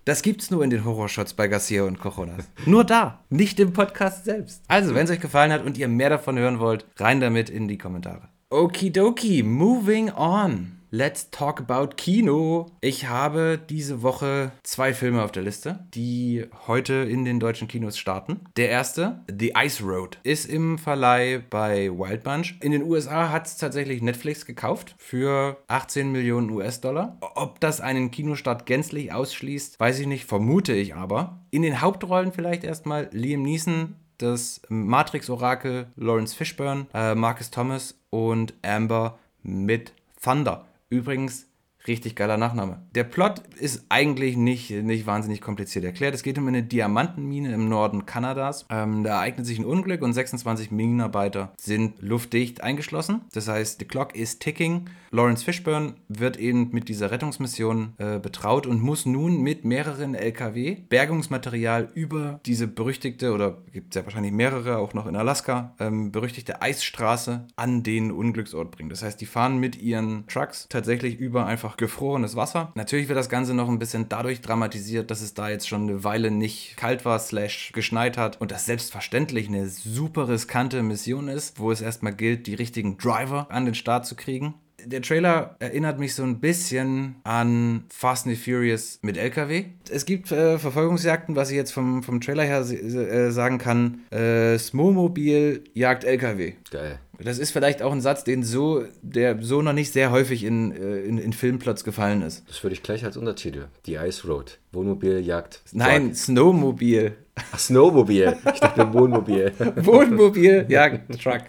Das 0.05 0.23
gibt's 0.23 0.51
nur 0.51 0.65
in 0.65 0.71
den 0.71 0.85
Horrorshots 0.85 1.35
bei 1.35 1.47
Garcia 1.47 1.85
und 1.85 2.01
Cochonas. 2.01 2.51
Nur 2.67 2.83
da, 2.83 3.21
nicht 3.31 3.61
im 3.61 3.73
Podcast 3.73 4.25
selbst. 4.25 4.63
Also, 4.67 4.97
wenn 4.97 5.05
es 5.05 5.13
euch 5.13 5.21
gefallen 5.21 5.53
hat 5.53 5.65
und 5.65 5.79
ihr 5.79 5.87
mehr 5.87 6.11
davon 6.11 6.37
hören 6.39 6.59
wollt, 6.59 6.87
rein 6.97 7.21
damit 7.21 7.49
in 7.49 7.69
die 7.69 7.79
Kommentare. 7.79 8.29
Okidoki, 8.51 9.45
moving 9.45 10.11
on. 10.11 10.82
Let's 10.95 11.31
talk 11.31 11.59
about 11.59 11.97
Kino. 11.97 12.67
Ich 12.83 13.09
habe 13.09 13.59
diese 13.59 14.03
Woche 14.03 14.53
zwei 14.63 14.93
Filme 14.93 15.23
auf 15.23 15.33
der 15.33 15.43
Liste, 15.43 15.87
die 15.95 16.45
heute 16.67 16.93
in 16.93 17.25
den 17.25 17.41
deutschen 17.41 17.67
Kinos 17.67 17.97
starten. 17.97 18.43
Der 18.59 18.69
erste, 18.69 19.25
The 19.27 19.55
Ice 19.57 19.83
Road, 19.83 20.19
ist 20.23 20.45
im 20.45 20.77
Verleih 20.77 21.43
bei 21.49 21.89
Wild 21.89 22.23
Bunch. 22.23 22.59
In 22.61 22.73
den 22.73 22.83
USA 22.83 23.31
hat 23.31 23.47
es 23.47 23.57
tatsächlich 23.57 24.03
Netflix 24.03 24.45
gekauft 24.45 24.95
für 24.99 25.57
18 25.67 26.13
Millionen 26.13 26.51
US-Dollar. 26.51 27.17
Ob 27.23 27.59
das 27.61 27.81
einen 27.81 28.11
Kinostart 28.11 28.67
gänzlich 28.67 29.15
ausschließt, 29.15 29.81
weiß 29.81 29.99
ich 29.99 30.07
nicht, 30.07 30.27
vermute 30.27 30.75
ich 30.75 30.95
aber. 30.95 31.41
In 31.51 31.63
den 31.63 31.81
Hauptrollen 31.81 32.35
vielleicht 32.35 32.65
erstmal 32.65 33.09
Liam 33.13 33.41
Neeson, 33.41 33.97
das 34.19 34.61
Matrix-Orakel 34.69 35.87
Lawrence 35.97 36.37
Fishburne, 36.37 36.85
äh, 36.93 37.15
Marcus 37.15 37.51
Thomas 37.51 37.99
und 38.11 38.53
Amber 38.61 39.19
mit 39.43 39.95
Thunder. 40.23 40.67
Übrigens, 40.93 41.47
richtig 41.87 42.17
geiler 42.17 42.37
Nachname. 42.37 42.83
Der 42.95 43.05
Plot 43.05 43.43
ist 43.59 43.87
eigentlich 43.89 44.37
nicht, 44.37 44.71
nicht 44.71 45.07
wahnsinnig 45.07 45.41
kompliziert 45.41 45.85
erklärt. 45.85 46.15
Es 46.15 46.23
geht 46.23 46.39
um 46.39 46.49
eine 46.49 46.63
Diamantenmine 46.63 47.53
im 47.53 47.69
Norden 47.69 48.07
Kanadas. 48.07 48.67
Ähm, 48.71 49.05
da 49.05 49.15
ereignet 49.17 49.47
sich 49.47 49.59
ein 49.59 49.65
Unglück 49.65 50.03
und 50.03 50.13
26 50.13 50.71
Minenarbeiter 50.71 51.53
sind 51.59 52.01
luftdicht 52.01 52.63
eingeschlossen. 52.63 53.23
Das 53.33 53.49
heißt, 53.49 53.81
the 53.81 53.85
clock 53.85 54.15
is 54.15 54.39
ticking. 54.39 54.89
Lawrence 55.11 55.45
Fishburne 55.45 55.95
wird 56.09 56.39
eben 56.39 56.71
mit 56.73 56.89
dieser 56.89 57.11
Rettungsmission 57.11 57.93
äh, 57.99 58.19
betraut 58.19 58.67
und 58.67 58.83
muss 58.83 59.05
nun 59.05 59.43
mit 59.43 59.65
mehreren 59.65 60.15
LKW 60.15 60.77
Bergungsmaterial 60.89 61.91
über 61.95 62.41
diese 62.47 62.67
berüchtigte, 62.67 63.33
oder 63.33 63.59
gibt 63.73 63.95
es 63.95 64.01
ja 64.01 64.05
wahrscheinlich 64.05 64.33
mehrere, 64.33 64.79
auch 64.79 64.95
noch 64.95 65.07
in 65.07 65.17
Alaska, 65.17 65.75
ähm, 65.79 66.13
berüchtigte 66.13 66.63
Eisstraße 66.63 67.47
an 67.57 67.83
den 67.83 68.11
Unglücksort 68.11 68.71
bringen. 68.71 68.89
Das 68.89 69.03
heißt, 69.03 69.21
die 69.21 69.27
fahren 69.27 69.59
mit 69.59 69.81
ihren 69.81 70.27
Trucks 70.29 70.67
tatsächlich 70.69 71.19
über 71.19 71.45
einfach 71.45 71.72
gefrorenes 71.77 72.37
Wasser. 72.37 72.73
Natürlich 72.75 73.09
wird 73.09 73.19
das 73.19 73.29
Ganze 73.29 73.55
noch 73.55 73.69
ein 73.69 73.79
bisschen 73.79 74.09
dadurch 74.09 74.41
dramatisiert, 74.41 75.11
dass 75.11 75.21
es 75.21 75.35
da 75.35 75.49
jetzt 75.49 75.69
schon 75.69 75.89
eine 75.89 76.05
Weile 76.05 76.31
nicht 76.31 76.77
kalt 76.77 77.05
war, 77.05 77.19
slash 77.19 77.73
geschneit 77.73 78.17
hat 78.17 78.41
und 78.41 78.51
das 78.51 78.67
selbstverständlich 78.67 79.49
eine 79.49 79.69
super 79.69 80.29
riskante 80.29 80.83
Mission 80.83 81.29
ist, 81.29 81.59
wo 81.59 81.71
es 81.71 81.81
erstmal 81.81 82.15
gilt, 82.15 82.47
die 82.47 82.55
richtigen 82.55 82.99
Driver 82.99 83.47
an 83.51 83.65
den 83.65 83.75
Start 83.75 84.07
zu 84.07 84.17
kriegen 84.17 84.55
der 84.85 85.03
Trailer 85.03 85.57
erinnert 85.59 85.99
mich 85.99 86.15
so 86.15 86.23
ein 86.23 86.41
bisschen 86.41 87.17
an 87.25 87.85
Fast 87.89 88.27
and 88.27 88.37
Furious 88.37 88.99
mit 89.03 89.17
LKW. 89.17 89.65
Es 89.91 90.05
gibt 90.05 90.31
äh, 90.33 90.59
Verfolgungsjagden, 90.59 91.37
was 91.37 91.51
ich 91.51 91.57
jetzt 91.57 91.73
vom, 91.73 92.03
vom 92.03 92.21
Trailer 92.21 92.45
her 92.45 92.61
äh, 92.61 93.31
sagen 93.31 93.59
kann. 93.59 94.03
Äh, 94.11 94.59
Smomobil 94.59 95.65
jagt 95.75 96.05
LKW. 96.05 96.55
Geil. 96.71 96.99
Das 97.19 97.39
ist 97.39 97.53
vielleicht 97.53 97.83
auch 97.83 97.93
ein 97.93 98.01
Satz, 98.01 98.25
den 98.25 98.43
so, 98.43 98.85
der 99.03 99.41
so 99.43 99.63
noch 99.63 99.73
nicht 99.73 99.93
sehr 99.93 100.11
häufig 100.11 100.45
in, 100.45 100.73
äh, 100.73 101.01
in, 101.01 101.19
in 101.19 101.33
Filmplots 101.33 101.85
gefallen 101.85 102.23
ist. 102.23 102.49
Das 102.49 102.63
würde 102.63 102.75
ich 102.75 102.83
gleich 102.83 103.05
als 103.05 103.17
Untertitel. 103.17 103.67
Die 103.87 103.95
Ice 103.95 104.27
Road. 104.27 104.59
Wohnmobil 104.73 105.21
jagt. 105.21 105.61
Nein, 105.73 106.07
Truck. 106.09 106.17
Snowmobil. 106.17 107.17
Ach, 107.35 107.59
Snowmobil. 107.59 108.37
Ich 108.53 108.61
dachte 108.61 108.93
Wohnmobil. 108.93 109.53
Wohnmobil 109.77 110.67
jagt 110.69 111.23
Truck. 111.23 111.43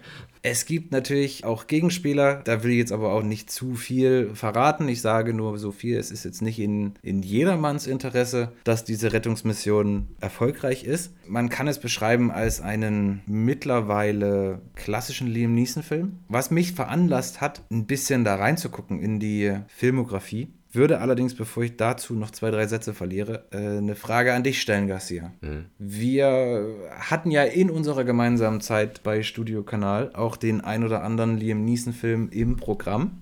Es 0.46 0.66
gibt 0.66 0.92
natürlich 0.92 1.46
auch 1.46 1.68
Gegenspieler, 1.68 2.42
da 2.44 2.64
will 2.64 2.72
ich 2.72 2.78
jetzt 2.78 2.92
aber 2.92 3.14
auch 3.14 3.24
nicht 3.24 3.50
zu 3.50 3.76
viel 3.76 4.36
verraten. 4.36 4.90
Ich 4.90 5.02
sage 5.02 5.34
nur 5.34 5.58
so 5.58 5.72
viel, 5.72 5.98
es 5.98 6.12
ist 6.12 6.26
jetzt 6.26 6.42
nicht 6.42 6.60
in, 6.60 6.96
in 7.02 7.24
jedermanns 7.24 7.88
Interesse, 7.88 8.52
dass 8.66 8.84
diese 8.84 9.14
Rettungsmission 9.14 10.10
erfolgreich 10.20 10.84
ist. 10.84 11.14
Man 11.30 11.48
kann 11.48 11.70
es 11.70 11.80
beschreiben 11.80 12.30
als 12.30 12.60
einen 12.60 13.22
mittlerweile 13.26 14.62
klassischen 14.76 15.28
Liam 15.28 15.56
Neeson-Film, 15.56 16.20
was 16.28 16.52
mich 16.52 16.74
veranlasst 16.74 17.40
hat, 17.40 17.62
ein 17.72 17.86
bisschen 17.86 18.26
da 18.26 18.36
reinzugucken 18.36 19.00
in 19.00 19.22
die 19.22 19.56
Filmografie 19.68 20.50
Würde 20.76 21.00
allerdings, 21.00 21.36
bevor 21.36 21.64
ich 21.64 21.78
dazu 21.78 22.16
noch 22.16 22.32
zwei, 22.32 22.50
drei 22.50 22.66
Sätze 22.66 22.96
verliere, 22.96 23.46
äh, 23.52 23.78
eine 23.78 23.96
Frage 23.96 24.34
an 24.34 24.44
dich 24.44 24.60
stellen, 24.60 24.88
Garcia. 24.88 25.32
Wir 25.78 26.90
hatten 27.00 27.30
ja 27.30 27.44
in 27.44 27.70
unserer 27.70 28.04
gemeinsamen 28.04 28.60
Zeit 28.60 29.04
bei 29.04 29.22
Studio 29.22 29.64
Kanal 29.64 30.12
auch 30.16 30.36
den 30.36 30.62
ein 30.62 30.84
oder 30.84 31.04
anderen 31.04 31.38
Liam 31.38 31.64
Neeson-Film 31.64 32.30
im 32.30 32.58
Programm. 32.58 33.22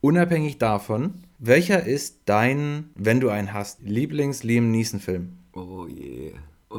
Unabhängig 0.00 0.58
davon, 0.58 1.24
welcher 1.38 1.84
ist 1.84 2.22
dein, 2.26 2.90
wenn 2.94 3.20
du 3.20 3.30
einen 3.30 3.52
hast, 3.52 3.80
Lieblings-Liam 3.82 4.70
Neeson-Film? 4.70 5.38
Oh 5.54 5.86
je. 5.86 6.34
Oh. 6.70 6.76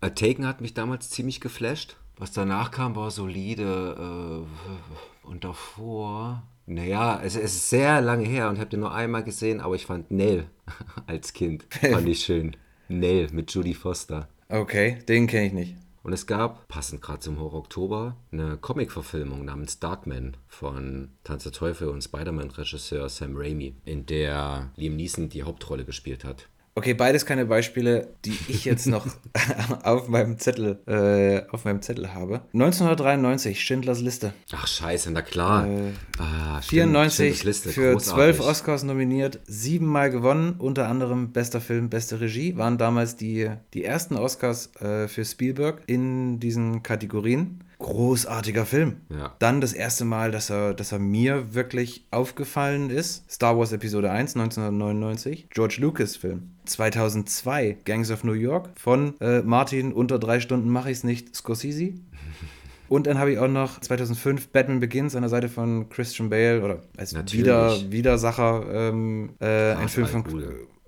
A 0.00 0.10
Taken 0.14 0.46
hat 0.46 0.60
mich 0.60 0.74
damals 0.74 1.10
ziemlich 1.10 1.40
geflasht. 1.40 1.96
Was 2.16 2.32
danach 2.32 2.70
kam, 2.70 2.96
war 2.96 3.10
solide. 3.10 4.44
Äh, 4.44 5.26
und 5.26 5.44
davor. 5.44 6.42
Naja, 6.70 7.18
es, 7.24 7.34
ist 7.34 7.70
sehr 7.70 8.02
lange 8.02 8.26
her 8.26 8.50
und 8.50 8.58
habe 8.58 8.68
den 8.68 8.80
nur 8.80 8.92
einmal 8.94 9.24
gesehen, 9.24 9.60
aber 9.60 9.74
ich 9.74 9.86
fand 9.86 10.10
Nell 10.10 10.44
als 11.06 11.32
Kind. 11.32 11.64
fand 11.70 12.06
ich 12.06 12.20
schön. 12.20 12.56
Nell 12.88 13.28
mit 13.32 13.50
Judy 13.52 13.72
Foster. 13.72 14.28
Okay, 14.50 14.98
den 15.08 15.26
kenne 15.26 15.46
ich 15.46 15.52
nicht. 15.54 15.76
Und 16.02 16.12
es 16.12 16.26
gab, 16.26 16.68
passend 16.68 17.00
gerade 17.00 17.20
zum 17.20 17.40
Horror 17.40 17.60
Oktober, 17.60 18.16
eine 18.32 18.58
Comic-Verfilmung 18.58 19.46
namens 19.46 19.78
Darkman 19.78 20.36
von 20.46 21.10
Tanz 21.24 21.44
der 21.44 21.52
Teufel 21.52 21.88
und 21.88 22.04
Spider-Man-Regisseur 22.04 23.08
Sam 23.08 23.34
Raimi, 23.34 23.74
in 23.86 24.04
der 24.04 24.70
Liam 24.76 24.96
Neeson 24.96 25.30
die 25.30 25.44
Hauptrolle 25.44 25.86
gespielt 25.86 26.22
hat. 26.24 26.48
Okay, 26.78 26.94
beides 26.94 27.26
keine 27.26 27.44
Beispiele, 27.44 28.06
die 28.24 28.38
ich 28.46 28.64
jetzt 28.64 28.86
noch 28.86 29.04
auf 29.82 30.06
meinem 30.06 30.38
Zettel, 30.38 30.78
äh, 30.86 31.42
auf 31.50 31.64
meinem 31.64 31.82
Zettel 31.82 32.14
habe. 32.14 32.42
1993, 32.54 33.60
Schindlers 33.60 34.00
Liste. 34.00 34.32
Ach 34.52 34.68
scheiße, 34.68 35.10
na 35.10 35.22
klar. 35.22 35.66
Äh, 35.66 35.90
ah, 36.18 36.62
stimmt, 36.62 36.92
94 36.92 37.16
Schindlers 37.16 37.44
Liste, 37.44 37.68
für 37.70 37.98
zwölf 37.98 38.38
Oscars 38.38 38.84
nominiert, 38.84 39.40
siebenmal 39.44 40.10
gewonnen, 40.10 40.54
unter 40.58 40.86
anderem 40.86 41.32
bester 41.32 41.60
Film, 41.60 41.90
beste 41.90 42.20
Regie, 42.20 42.56
waren 42.56 42.78
damals 42.78 43.16
die, 43.16 43.50
die 43.74 43.82
ersten 43.82 44.14
Oscars 44.14 44.72
äh, 44.76 45.08
für 45.08 45.24
Spielberg 45.24 45.82
in 45.88 46.38
diesen 46.38 46.84
Kategorien. 46.84 47.64
Großartiger 47.78 48.66
Film. 48.66 48.96
Ja. 49.08 49.34
Dann 49.38 49.60
das 49.60 49.72
erste 49.72 50.04
Mal, 50.04 50.32
dass 50.32 50.50
er, 50.50 50.74
dass 50.74 50.90
er 50.90 50.98
mir 50.98 51.54
wirklich 51.54 52.06
aufgefallen 52.10 52.90
ist. 52.90 53.30
Star 53.30 53.56
Wars 53.56 53.72
Episode 53.72 54.10
1, 54.10 54.34
1999. 54.34 55.48
George 55.50 55.76
Lucas 55.78 56.16
Film. 56.16 56.50
2002, 56.64 57.78
Gangs 57.84 58.10
of 58.10 58.24
New 58.24 58.32
York 58.32 58.70
von 58.76 59.14
äh, 59.20 59.42
Martin, 59.42 59.92
unter 59.92 60.18
drei 60.18 60.40
Stunden 60.40 60.68
mache 60.68 60.90
ich 60.90 60.98
es 60.98 61.04
nicht, 61.04 61.34
Scorsese. 61.34 61.94
Und 62.88 63.06
dann 63.06 63.18
habe 63.18 63.32
ich 63.32 63.38
auch 63.38 63.48
noch 63.48 63.80
2005 63.80 64.48
Batman 64.48 64.80
Begins 64.80 65.14
an 65.14 65.22
der 65.22 65.28
Seite 65.28 65.48
von 65.48 65.88
Christian 65.88 66.30
Bale 66.30 66.62
oder 66.62 66.82
als 66.96 67.12
Natürlich. 67.12 67.44
Wieder, 67.44 67.92
Widersacher 67.92 68.64
ähm, 68.72 69.34
äh, 69.40 69.72
ein 69.72 69.88
Film 69.88 70.06
von, 70.06 70.24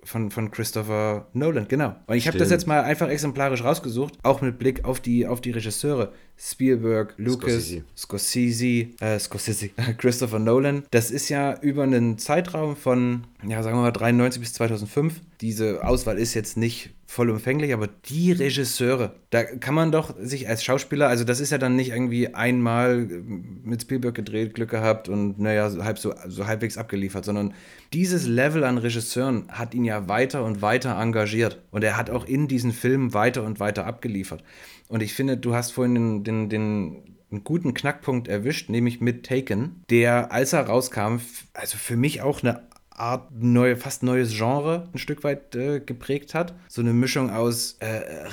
von, 0.03 0.31
von 0.31 0.51
Christopher 0.51 1.27
Nolan, 1.35 1.69
genau. 1.69 1.95
Und 2.07 2.17
ich 2.17 2.27
habe 2.27 2.39
das 2.39 2.51
jetzt 2.51 2.67
mal 2.67 2.83
einfach 2.83 3.09
exemplarisch 3.09 3.63
rausgesucht, 3.63 4.15
auch 4.23 4.41
mit 4.41 4.59
Blick 4.59 4.85
auf 4.85 5.01
die, 5.01 5.27
auf 5.27 5.41
die 5.43 5.51
Regisseure. 5.51 6.13
Spielberg, 6.43 7.13
Lucas, 7.19 7.51
Scorsese. 7.53 7.85
Scorsese, 7.95 8.89
äh, 9.01 9.19
Scorsese, 9.19 9.69
Christopher 9.99 10.39
Nolan. 10.39 10.85
Das 10.91 11.11
ist 11.11 11.29
ja 11.29 11.61
über 11.61 11.83
einen 11.83 12.17
Zeitraum 12.17 12.77
von, 12.77 13.25
ja, 13.47 13.63
sagen 13.63 13.77
wir 13.77 13.83
mal 13.83 13.91
93 13.91 14.41
bis 14.41 14.55
2005. 14.55 15.21
Diese 15.43 15.85
Auswahl 15.85 16.19
ist 16.19 16.33
jetzt 16.33 16.57
nicht 16.57 16.95
vollumfänglich, 17.11 17.75
aber 17.75 17.89
die 17.89 18.31
Regisseure, 18.31 19.17
da 19.31 19.43
kann 19.43 19.75
man 19.75 19.91
doch 19.91 20.15
sich 20.21 20.49
als 20.49 20.63
Schauspieler, 20.63 21.09
also 21.09 21.25
das 21.25 21.41
ist 21.41 21.51
ja 21.51 21.59
dann 21.59 21.75
nicht 21.75 21.91
irgendwie 21.91 22.35
einmal 22.35 22.99
mit 23.65 23.83
Spielberg 23.83 24.15
gedreht, 24.15 24.55
Glück 24.55 24.71
gehabt 24.71 25.09
und 25.09 25.41
naja, 25.41 25.71
halb 25.83 25.99
so, 25.99 26.15
so 26.29 26.47
halbwegs 26.47 26.79
abgeliefert, 26.79 27.25
sondern 27.25 27.53
dieses 27.93 28.29
Level 28.29 28.63
an 28.63 28.79
Regisseuren 28.79 29.47
hat 29.49 29.75
ihn 29.75 29.85
ja 29.85 30.09
weiter 30.09 30.45
und 30.45 30.63
weiter 30.63 31.01
engagiert 31.01 31.61
und 31.73 31.83
er 31.83 31.97
hat 31.97 32.11
auch 32.11 32.25
in 32.27 32.47
diesen 32.47 32.73
Filmen 32.73 33.13
weiter 33.13 33.43
und 33.43 33.59
weiter 33.59 33.87
abgeliefert. 33.87 34.45
Und 34.91 35.03
ich 35.03 35.15
finde, 35.15 35.37
du 35.37 35.55
hast 35.55 35.71
vorhin 35.71 35.95
den, 35.95 36.25
den, 36.25 36.49
den 36.49 37.17
einen 37.31 37.45
guten 37.45 37.75
Knackpunkt 37.75 38.27
erwischt, 38.27 38.69
nämlich 38.69 39.01
mit 39.01 39.25
Taken, 39.25 39.85
der, 39.89 40.33
als 40.33 40.53
er 40.53 40.67
rauskam, 40.67 41.19
also 41.55 41.79
für 41.79 41.97
mich 41.97 42.23
auch 42.23 42.43
eine 42.43 42.63
Art 42.91 43.31
neue, 43.33 43.77
fast 43.77 44.03
neues 44.03 44.37
Genre 44.37 44.89
ein 44.93 44.99
Stück 44.99 45.23
weit 45.23 45.55
äh, 45.55 45.79
geprägt 45.79 46.35
hat. 46.35 46.55
So 46.69 46.83
eine 46.83 46.93
Mischung 46.93 47.31
aus 47.31 47.77
äh, 47.79 47.87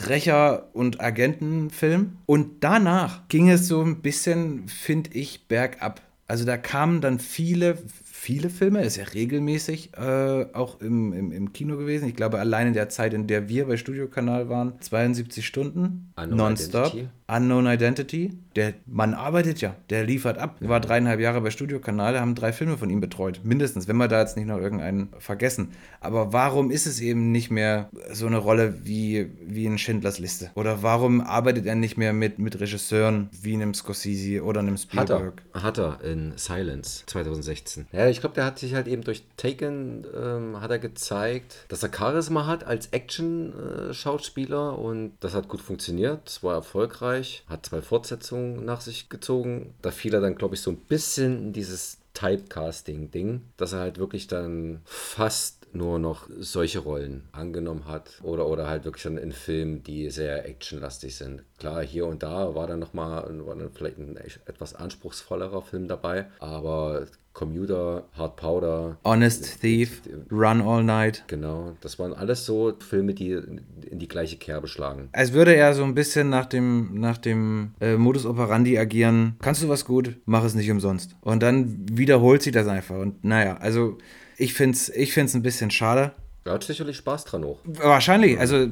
Rächer- 0.08 0.68
und 0.74 1.00
Agentenfilm. 1.00 2.18
Und 2.26 2.64
danach 2.64 3.28
ging 3.30 3.50
es 3.50 3.68
so 3.68 3.82
ein 3.82 4.02
bisschen, 4.02 4.68
finde 4.68 5.12
ich, 5.14 5.48
bergab. 5.48 6.02
Also 6.28 6.44
da 6.44 6.58
kamen 6.58 7.02
dann 7.02 7.20
viele, 7.20 7.78
viele 8.28 8.50
Filme, 8.50 8.84
ist 8.84 8.98
ja 8.98 9.06
regelmäßig 9.06 9.92
äh, 9.96 10.48
auch 10.52 10.82
im, 10.82 11.14
im, 11.14 11.32
im 11.32 11.54
Kino 11.54 11.78
gewesen. 11.78 12.10
Ich 12.10 12.16
glaube, 12.16 12.40
allein 12.40 12.68
in 12.68 12.74
der 12.74 12.90
Zeit, 12.90 13.14
in 13.14 13.26
der 13.26 13.48
wir 13.48 13.68
bei 13.68 13.78
Studiokanal 13.78 14.50
waren, 14.50 14.74
72 14.82 15.48
Stunden, 15.48 16.12
Unknown 16.18 16.38
nonstop. 16.38 16.88
Identity. 16.88 17.10
Unknown 17.30 17.68
Identity. 17.68 18.32
Der 18.56 18.74
Mann 18.86 19.14
arbeitet 19.14 19.62
ja, 19.62 19.76
der 19.90 20.04
liefert 20.06 20.38
ab. 20.38 20.56
War 20.62 20.80
dreieinhalb 20.80 21.20
Jahre 21.20 21.42
bei 21.42 21.52
Studiokanal, 21.52 22.20
haben 22.20 22.36
drei 22.36 22.54
Filme 22.54 22.78
von 22.78 22.90
ihm 22.90 23.02
betreut. 23.02 23.42
Mindestens, 23.44 23.88
wenn 23.88 23.98
wir 23.98 24.08
da 24.08 24.22
jetzt 24.22 24.38
nicht 24.38 24.48
noch 24.48 24.58
irgendeinen 24.58 25.10
vergessen. 25.20 25.72
Aber 26.00 26.34
warum 26.34 26.72
ist 26.72 26.88
es 26.88 27.02
eben 27.02 27.32
nicht 27.32 27.52
mehr 27.52 27.90
so 28.12 28.28
eine 28.28 28.38
Rolle 28.38 28.86
wie, 28.86 29.30
wie 29.46 29.66
in 29.66 29.78
Schindlers 29.78 30.20
Liste? 30.20 30.52
Oder 30.56 30.82
warum 30.84 31.22
arbeitet 31.22 31.66
er 31.66 31.76
nicht 31.76 31.98
mehr 31.98 32.14
mit, 32.14 32.40
mit 32.40 32.60
Regisseuren 32.60 33.30
wie 33.42 33.54
einem 33.54 33.74
Scorsese 33.74 34.44
oder 34.44 34.62
einem 34.62 34.76
Hat 34.76 34.82
Spielberg? 34.82 35.44
er, 35.54 35.64
hat 35.64 35.78
er 35.78 36.00
in 36.04 36.34
Silence 36.38 37.04
2016. 37.08 37.88
Ja, 37.92 38.08
ich 38.08 38.22
glaube, 38.22 38.36
der 38.36 38.46
hat 38.46 38.58
sich 38.58 38.74
halt 38.74 38.88
eben 38.88 39.04
durch 39.04 39.24
Taken 39.36 40.06
ähm, 40.18 40.62
hat 40.62 40.72
er 40.72 40.80
gezeigt, 40.80 41.66
dass 41.68 41.84
er 41.84 41.90
Charisma 41.94 42.48
hat 42.48 42.64
als 42.66 42.88
Action-Schauspieler 42.88 44.80
und 44.80 45.12
das 45.20 45.34
hat 45.34 45.48
gut 45.48 45.62
funktioniert. 45.62 46.28
Es 46.28 46.44
war 46.44 46.56
erfolgreich, 46.56 47.17
hat 47.48 47.66
zwei 47.66 47.82
Fortsetzungen 47.82 48.66
nach 48.66 48.82
sich 48.82 49.10
gezogen. 49.10 49.74
Da 49.82 49.92
fiel 49.92 50.14
er 50.14 50.22
dann, 50.22 50.36
glaube 50.36 50.56
ich, 50.56 50.62
so 50.62 50.72
ein 50.72 50.78
bisschen 50.78 51.38
in 51.38 51.54
dieses 51.54 52.00
Typecasting-Ding, 52.14 53.42
dass 53.58 53.74
er 53.74 53.80
halt 53.80 54.00
wirklich 54.00 54.28
dann 54.28 54.82
fast 54.86 55.57
nur 55.74 56.00
noch 56.00 56.30
solche 56.40 56.80
Rollen 56.80 57.24
angenommen 57.32 57.86
hat 57.86 58.20
oder, 58.24 58.48
oder 58.48 58.68
halt 58.68 58.86
wirklich 58.86 59.04
dann 59.04 59.18
in 59.18 59.32
Filmen, 59.32 59.84
die 59.84 60.10
sehr 60.10 60.48
actionlastig 60.48 61.16
sind. 61.16 61.44
Klar, 61.60 61.84
hier 61.84 62.06
und 62.06 62.24
da 62.24 62.56
war 62.56 62.68
dann 62.68 62.80
nochmal 62.80 63.24
war 63.46 63.56
dann 63.56 63.72
vielleicht 63.72 63.98
ein 63.98 64.18
etwas 64.46 64.76
anspruchsvollerer 64.76 65.62
Film 65.62 65.88
dabei, 65.88 66.28
aber 66.40 67.08
Commuter, 67.38 68.08
Hard 68.18 68.36
Powder, 68.36 68.98
Honest 69.04 69.62
Thief, 69.62 70.02
Run 70.32 70.60
All 70.60 70.84
Night. 70.84 71.24
genau, 71.28 71.78
das 71.82 72.00
waren 72.00 72.14
alles 72.14 72.48
so 72.48 72.74
Filme, 72.80 73.14
die 73.14 73.34
in 73.34 74.00
die 74.00 74.08
gleiche 74.08 74.38
Kerbe 74.38 74.68
schlagen. 74.68 75.10
Als 75.12 75.34
würde 75.34 75.56
er 75.56 75.76
so 75.76 75.84
ein 75.84 75.94
bisschen 75.94 76.32
nach 76.32 76.48
dem, 76.48 77.00
nach 77.00 77.20
dem 77.20 77.74
äh, 77.80 77.96
Modus 77.96 78.26
operandi 78.26 78.80
agieren. 78.80 79.36
Kannst 79.40 79.62
du 79.62 79.70
was 79.70 79.86
gut, 79.86 80.16
mach 80.26 80.44
es 80.44 80.56
nicht 80.56 80.72
umsonst. 80.72 81.16
Und 81.22 81.44
dann 81.44 81.86
wiederholt 81.92 82.42
sich 82.42 82.54
das 82.54 82.68
einfach. 82.68 82.98
Und 82.98 83.24
naja, 83.24 83.58
also 83.58 84.00
ich 84.38 84.54
finde 84.54 84.78
es 84.78 84.90
ich 84.90 85.14
find's 85.14 85.34
ein 85.34 85.42
bisschen 85.44 85.72
schade. 85.72 86.12
Er 86.46 86.54
hat 86.54 86.64
sicherlich 86.64 86.98
Spaß 86.98 87.26
dran 87.26 87.44
auch. 87.44 87.60
Wahrscheinlich, 87.66 88.40
also 88.40 88.68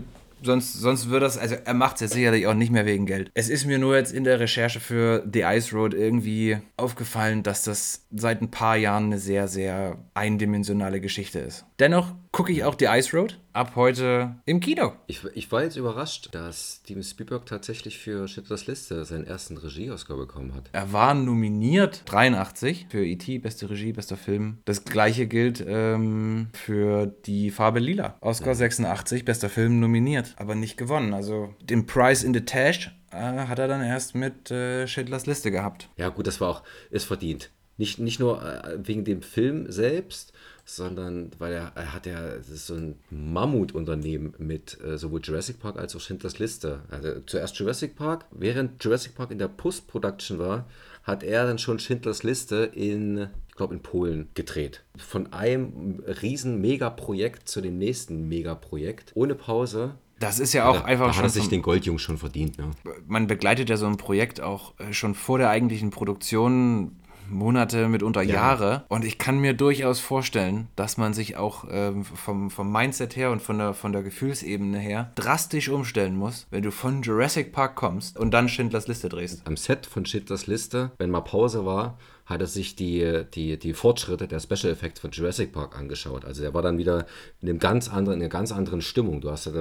sonst, 0.46 0.74
sonst 0.74 1.10
würde 1.10 1.26
das, 1.26 1.38
also 1.38 1.56
er 1.56 1.74
macht 1.74 1.96
es 1.96 2.02
jetzt 2.02 2.14
sicherlich 2.14 2.48
auch 2.48 2.54
nicht 2.54 2.72
mehr 2.72 2.86
wegen 2.86 3.06
Geld. 3.06 3.32
Es 3.34 3.50
ist 3.50 3.66
mir 3.66 3.78
nur 3.78 3.96
jetzt 3.96 4.14
in 4.14 4.24
der 4.24 4.40
Recherche 4.40 4.80
für 4.80 5.24
The 5.32 5.42
Ice 5.42 5.76
Road 5.76 5.94
irgendwie 5.94 6.58
aufgefallen, 6.78 7.44
dass 7.44 7.64
das 7.64 8.06
seit 8.12 8.42
ein 8.42 8.52
paar 8.52 8.78
Jahren 8.78 9.06
eine 9.06 9.20
sehr, 9.20 9.48
sehr 9.48 9.98
eindimensionale 10.14 11.02
Geschichte 11.02 11.40
ist. 11.40 11.66
Dennoch 11.80 12.14
gucke 12.32 12.52
ich 12.52 12.64
auch 12.64 12.76
The 12.78 12.86
Ice 12.86 13.16
Road 13.16 13.40
ab 13.56 13.74
heute 13.76 14.36
im 14.46 14.60
Kino. 14.60 14.94
Ich, 15.08 15.24
ich 15.34 15.52
war 15.52 15.64
jetzt 15.64 15.78
überrascht, 15.78 16.30
dass 16.34 16.82
Steven 16.84 17.04
Spielberg 17.04 17.46
tatsächlich 17.46 17.98
für 17.98 18.28
Schindlers 18.28 18.68
Liste 18.68 19.06
seinen 19.06 19.26
ersten 19.26 19.58
Regie-Oscar 19.58 20.18
bekommen 20.18 20.54
hat. 20.54 20.70
Er 20.74 20.92
war 20.92 21.14
nominiert 21.14 22.02
83 22.06 22.88
für 22.90 23.06
E.T., 23.06 23.40
beste 23.40 23.70
Regie, 23.70 23.94
bester 23.94 24.18
Film. 24.18 24.58
Das 24.66 24.84
gleiche 24.84 25.28
gilt 25.28 25.64
ähm, 25.66 26.48
für 26.52 27.08
die 27.26 27.52
Farbe 27.52 27.80
Lila. 27.80 28.18
Oscar 28.20 28.54
86, 28.54 29.24
bester 29.24 29.50
Film 29.50 29.80
nominiert, 29.80 30.35
aber 30.38 30.56
nicht 30.56 30.78
gewonnen. 30.78 31.14
Also 31.14 31.54
den 31.62 31.86
Prize 31.86 32.26
in 32.26 32.34
the 32.34 32.42
Tash 32.42 32.92
äh, 33.12 33.18
hat 33.18 33.60
er 33.60 33.68
dann 33.68 33.82
erst 33.82 34.16
mit 34.16 34.52
äh, 34.52 34.88
Schindlers 34.88 35.26
Liste 35.26 35.52
gehabt. 35.52 35.90
Ja, 35.98 36.10
gut, 36.10 36.28
das 36.28 36.42
war 36.42 36.50
auch, 36.50 36.64
ist 36.90 37.06
verdient. 37.06 37.52
Nicht, 37.78 38.00
nicht 38.00 38.20
nur 38.20 38.42
äh, 38.42 38.78
wegen 38.78 39.04
dem 39.04 39.22
Film 39.22 39.72
selbst, 39.72 40.32
sondern 40.66 41.32
weil 41.38 41.54
er, 41.54 41.72
er 41.76 41.94
hat 41.94 42.06
ja, 42.06 42.42
so 42.42 42.74
ein 42.74 42.96
Mammutunternehmen 43.10 44.34
mit 44.40 44.80
äh, 44.82 44.98
sowohl 44.98 45.22
Jurassic 45.22 45.60
Park 45.60 45.78
als 45.78 45.96
auch 45.96 46.00
Schindlers 46.00 46.40
Liste. 46.40 46.82
Also 46.90 47.20
zuerst 47.26 47.58
Jurassic 47.58 47.96
Park, 47.96 48.26
während 48.32 48.84
Jurassic 48.84 49.14
Park 49.16 49.32
in 49.32 49.38
der 49.38 49.48
Post-Production 49.48 50.40
war, 50.40 50.68
hat 51.04 51.22
er 51.22 51.46
dann 51.46 51.60
schon 51.60 51.80
Schindlers 51.80 52.24
Liste 52.24 52.72
in, 52.74 53.28
ich 53.48 53.56
glaube, 53.56 53.76
in 53.76 53.82
Polen 53.82 54.30
gedreht. 54.34 54.84
Von 54.98 55.34
einem 55.34 56.04
riesen 56.22 56.60
Megaprojekt 56.62 57.48
zu 57.48 57.62
dem 57.62 57.78
nächsten 57.78 58.28
Megaprojekt, 58.28 59.12
ohne 59.14 59.36
Pause. 59.36 59.96
Das 60.20 60.40
ist 60.40 60.54
ja 60.54 60.68
auch 60.68 60.80
da, 60.80 60.86
einfach 60.86 61.06
da 61.06 61.10
hat 61.10 61.16
schon. 61.16 61.24
er 61.26 61.30
sich 61.30 61.50
den 61.50 61.62
Goldjung 61.62 61.98
schon 61.98 62.18
verdient, 62.18 62.58
ne? 62.58 62.72
man 63.08 63.28
begleitet 63.28 63.70
ja 63.70 63.78
so 63.78 63.86
ein 63.86 63.98
Projekt 63.98 64.42
auch 64.42 64.74
äh, 64.80 64.94
schon 64.94 65.14
vor 65.14 65.38
der 65.38 65.50
eigentlichen 65.50 65.90
Produktion 65.90 66.96
Monate, 67.30 67.88
mitunter 67.88 68.22
Jahre. 68.22 68.86
Und 68.88 69.06
ich 69.06 69.18
kann 69.18 69.40
mir 69.40 69.54
durchaus 69.54 70.00
vorstellen, 70.00 70.68
dass 70.76 70.98
man 70.98 71.14
sich 71.14 71.38
auch 71.38 71.66
ähm, 71.70 72.04
vom, 72.06 72.50
vom 72.50 72.72
Mindset 72.72 73.16
her 73.16 73.32
und 73.32 73.42
von 73.42 73.58
der, 73.58 73.74
von 73.74 73.92
der 73.92 74.04
Gefühlsebene 74.04 74.80
her 74.80 75.12
drastisch 75.16 75.70
umstellen 75.70 76.16
muss, 76.16 76.48
wenn 76.52 76.64
du 76.64 76.72
von 76.72 77.02
Jurassic 77.02 77.52
Park 77.52 77.76
kommst 77.76 78.18
und 78.18 78.32
dann 78.32 78.50
Schindlers 78.50 78.88
Liste 78.88 79.10
drehst. 79.10 79.42
Am 79.46 79.58
Set 79.58 79.86
von 79.86 80.06
Schindlers 80.06 80.48
Liste, 80.48 80.92
wenn 80.98 81.10
mal 81.10 81.22
Pause 81.22 81.66
war, 81.66 81.98
hat 82.26 82.42
er 82.42 82.48
sich 82.48 82.76
die, 82.76 83.24
die, 83.34 83.58
die 83.58 83.74
Fortschritte 83.74 84.28
der 84.28 84.40
Special 84.40 84.72
Effects 84.74 85.00
von 85.00 85.12
Jurassic 85.12 85.52
Park 85.52 85.78
angeschaut. 85.78 86.26
Also 86.26 86.44
er 86.44 86.54
war 86.54 86.62
dann 86.62 86.78
wieder 86.78 87.06
in 87.42 87.50
einem 87.50 87.60
ganz 87.60 87.88
anderen, 87.88 88.20
in 88.20 88.24
einer 88.24 88.30
ganz 88.30 88.52
anderen 88.52 88.82
Stimmung. 88.82 89.22
Du 89.22 89.30
hast 89.30 89.46
ja, 89.46 89.52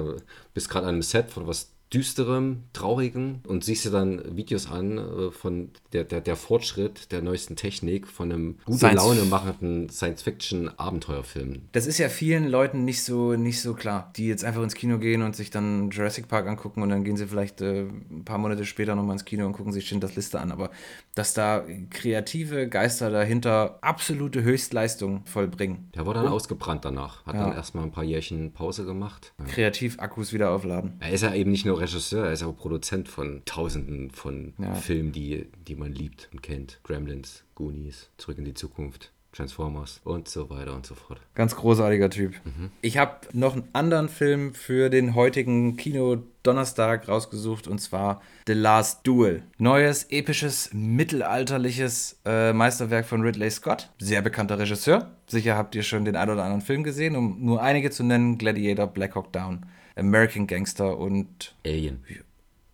bist 0.53 0.69
gerade 0.69 0.87
an 0.87 0.95
einem 0.95 1.03
Set 1.03 1.29
von 1.29 1.45
was 1.45 1.74
düsterem, 1.95 2.63
traurigem 2.73 3.39
und 3.47 3.63
siehst 3.63 3.85
dir 3.85 3.89
dann 3.91 4.35
Videos 4.35 4.69
an 4.69 4.97
äh, 4.97 5.31
von 5.31 5.69
der, 5.93 6.03
der, 6.03 6.21
der 6.21 6.35
Fortschritt 6.35 7.11
der 7.11 7.21
neuesten 7.21 7.55
Technik 7.55 8.07
von 8.07 8.31
einem 8.31 8.57
gute 8.65 8.79
Science- 8.79 8.95
Laune 9.01 9.21
machenden 9.23 9.89
Science-Fiction-Abenteuerfilm. 9.89 11.61
Das 11.71 11.87
ist 11.87 11.97
ja 11.97 12.09
vielen 12.09 12.47
Leuten 12.47 12.83
nicht 12.85 13.03
so, 13.03 13.33
nicht 13.35 13.61
so 13.61 13.73
klar, 13.73 14.11
die 14.15 14.27
jetzt 14.27 14.43
einfach 14.43 14.61
ins 14.63 14.75
Kino 14.75 14.97
gehen 14.99 15.21
und 15.21 15.35
sich 15.35 15.49
dann 15.49 15.89
Jurassic 15.89 16.27
Park 16.27 16.47
angucken 16.47 16.81
und 16.81 16.89
dann 16.89 17.03
gehen 17.03 17.17
sie 17.17 17.27
vielleicht 17.27 17.61
äh, 17.61 17.83
ein 17.83 18.23
paar 18.25 18.37
Monate 18.37 18.65
später 18.65 18.95
nochmal 18.95 19.13
ins 19.13 19.25
Kino 19.25 19.45
und 19.45 19.53
gucken 19.53 19.71
sich 19.73 19.87
Schindlers 19.87 20.15
Liste 20.15 20.39
an. 20.39 20.51
Aber 20.51 20.71
dass 21.13 21.33
da 21.33 21.63
kreative 21.89 22.67
Geister 22.67 23.09
dahinter 23.09 23.79
absolute 23.81 24.43
Höchstleistung 24.43 25.25
vollbringen, 25.25 25.89
Der 25.95 26.05
war 26.05 26.13
dann 26.13 26.27
ausgebrannt 26.27 26.83
danach, 26.85 27.25
hat 27.25 27.35
dann 27.35 27.53
erstmal 27.53 27.83
ein 27.85 27.91
paar 27.91 28.03
Jährchen 28.03 28.51
Pause 28.53 28.85
gemacht. 28.85 29.33
kreativ 29.47 29.99
Akkus 29.99 30.33
wieder 30.33 30.51
aufladen. 30.51 30.93
Er 30.99 31.11
ist 31.11 31.21
ja 31.21 31.33
eben 31.33 31.51
nicht 31.51 31.65
nur 31.65 31.79
Regisseur, 31.85 32.25
er 32.25 32.33
ist 32.33 32.43
auch 32.43 32.55
Produzent 32.57 33.07
von 33.07 33.41
Tausenden 33.45 34.11
von 34.11 34.53
Ja. 34.57 34.73
Filmen, 34.75 35.11
die, 35.11 35.47
die 35.67 35.75
man 35.75 35.91
liebt 35.93 36.29
und 36.31 36.41
kennt. 36.41 36.79
Gremlins, 36.83 37.43
Goonies, 37.55 38.09
Zurück 38.17 38.37
in 38.39 38.45
die 38.45 38.53
Zukunft, 38.53 39.11
Transformers 39.31 39.99
und 40.03 40.27
so 40.29 40.49
weiter 40.49 40.73
und 40.73 40.85
so 40.85 40.95
fort. 40.95 41.19
Ganz 41.35 41.55
großartiger 41.55 42.09
Typ. 42.09 42.33
Ich 42.81 42.97
habe 42.97 43.17
noch 43.33 43.53
einen 43.53 43.67
anderen 43.73 44.07
Film 44.09 44.53
für 44.53 44.89
den 44.89 45.13
heutigen 45.13 45.75
Kino 45.77 46.23
Donnerstag 46.43 47.07
rausgesucht 47.09 47.67
und 47.67 47.79
zwar 47.79 48.21
The 48.47 48.53
Last 48.53 49.05
Duel. 49.05 49.43
Neues, 49.57 50.05
episches, 50.09 50.69
mittelalterliches 50.73 52.19
äh, 52.25 52.53
Meisterwerk 52.53 53.05
von 53.05 53.21
Ridley 53.21 53.49
Scott. 53.51 53.89
Sehr 53.99 54.21
bekannter 54.21 54.57
Regisseur. 54.57 55.11
Sicher 55.27 55.55
habt 55.57 55.75
ihr 55.75 55.83
schon 55.83 56.05
den 56.05 56.15
ein 56.15 56.29
oder 56.29 56.43
anderen 56.43 56.61
Film 56.61 56.83
gesehen, 56.83 57.15
um 57.15 57.43
nur 57.43 57.61
einige 57.61 57.91
zu 57.91 58.03
nennen. 58.03 58.37
Gladiator, 58.37 58.87
Black 58.87 59.15
Hawk 59.15 59.33
Down, 59.33 59.65
American 59.95 60.47
Gangster 60.47 60.97
und 60.97 61.55
Alien. 61.65 62.03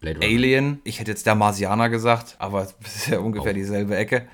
Alien. 0.03 0.81
Ich 0.83 0.99
hätte 0.99 1.11
jetzt 1.11 1.25
der 1.25 1.35
Marsianer 1.35 1.89
gesagt, 1.89 2.35
aber 2.39 2.63
es 2.63 2.75
ist 2.95 3.07
ja 3.07 3.19
ungefähr 3.19 3.53
dieselbe 3.53 3.95
Ecke. 3.95 4.27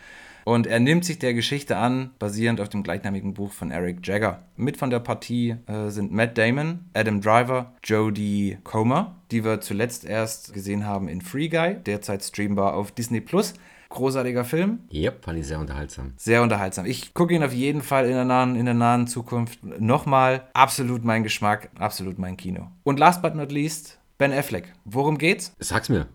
Und 0.45 0.65
er 0.65 0.79
nimmt 0.79 1.03
sich 1.03 1.19
der 1.19 1.33
Geschichte 1.33 1.75
an, 1.75 2.11
basierend 2.19 2.61
auf 2.61 2.69
dem 2.69 2.81
gleichnamigen 2.81 3.33
Buch 3.33 3.51
von 3.51 3.69
Eric 3.69 4.07
Jagger. 4.07 4.43
Mit 4.55 4.77
von 4.77 4.89
der 4.89 5.01
Partie 5.01 5.57
äh, 5.67 5.89
sind 5.89 6.13
Matt 6.13 6.37
Damon, 6.37 6.85
Adam 6.93 7.19
Driver, 7.19 7.73
Jodie 7.83 8.57
Comer, 8.63 9.17
die 9.29 9.43
wir 9.43 9.59
zuletzt 9.59 10.05
erst 10.05 10.53
gesehen 10.53 10.85
haben 10.85 11.09
in 11.09 11.19
Free 11.19 11.49
Guy, 11.49 11.75
derzeit 11.85 12.23
streambar 12.23 12.75
auf 12.75 12.93
Disney 12.93 13.19
Plus. 13.19 13.55
Großartiger 13.89 14.43
Film, 14.45 14.79
Yep, 14.91 15.23
fand 15.25 15.39
ich 15.39 15.47
sehr 15.47 15.59
unterhaltsam. 15.59 16.13
sehr 16.17 16.41
unterhaltsam. 16.41 16.85
Ich 16.85 17.13
gucke 17.13 17.33
ihn 17.33 17.43
auf 17.43 17.53
jeden 17.53 17.81
Fall 17.81 18.05
in 18.05 18.11
der 18.13 18.25
nahen, 18.25 18.55
in 18.55 18.65
der 18.65 18.73
nahen 18.73 19.07
Zukunft 19.07 19.63
nochmal. 19.63 20.43
Absolut 20.53 21.03
mein 21.05 21.23
Geschmack, 21.23 21.69
absolut 21.79 22.19
mein 22.19 22.35
Kino. 22.37 22.67
Und 22.83 22.99
last 22.99 23.21
but 23.21 23.35
not 23.35 23.51
least, 23.51 23.97
Ben 24.17 24.33
Affleck. 24.33 24.73
Worum 24.85 25.17
geht's? 25.17 25.53
Sag's 25.59 25.89
mir. 25.89 26.07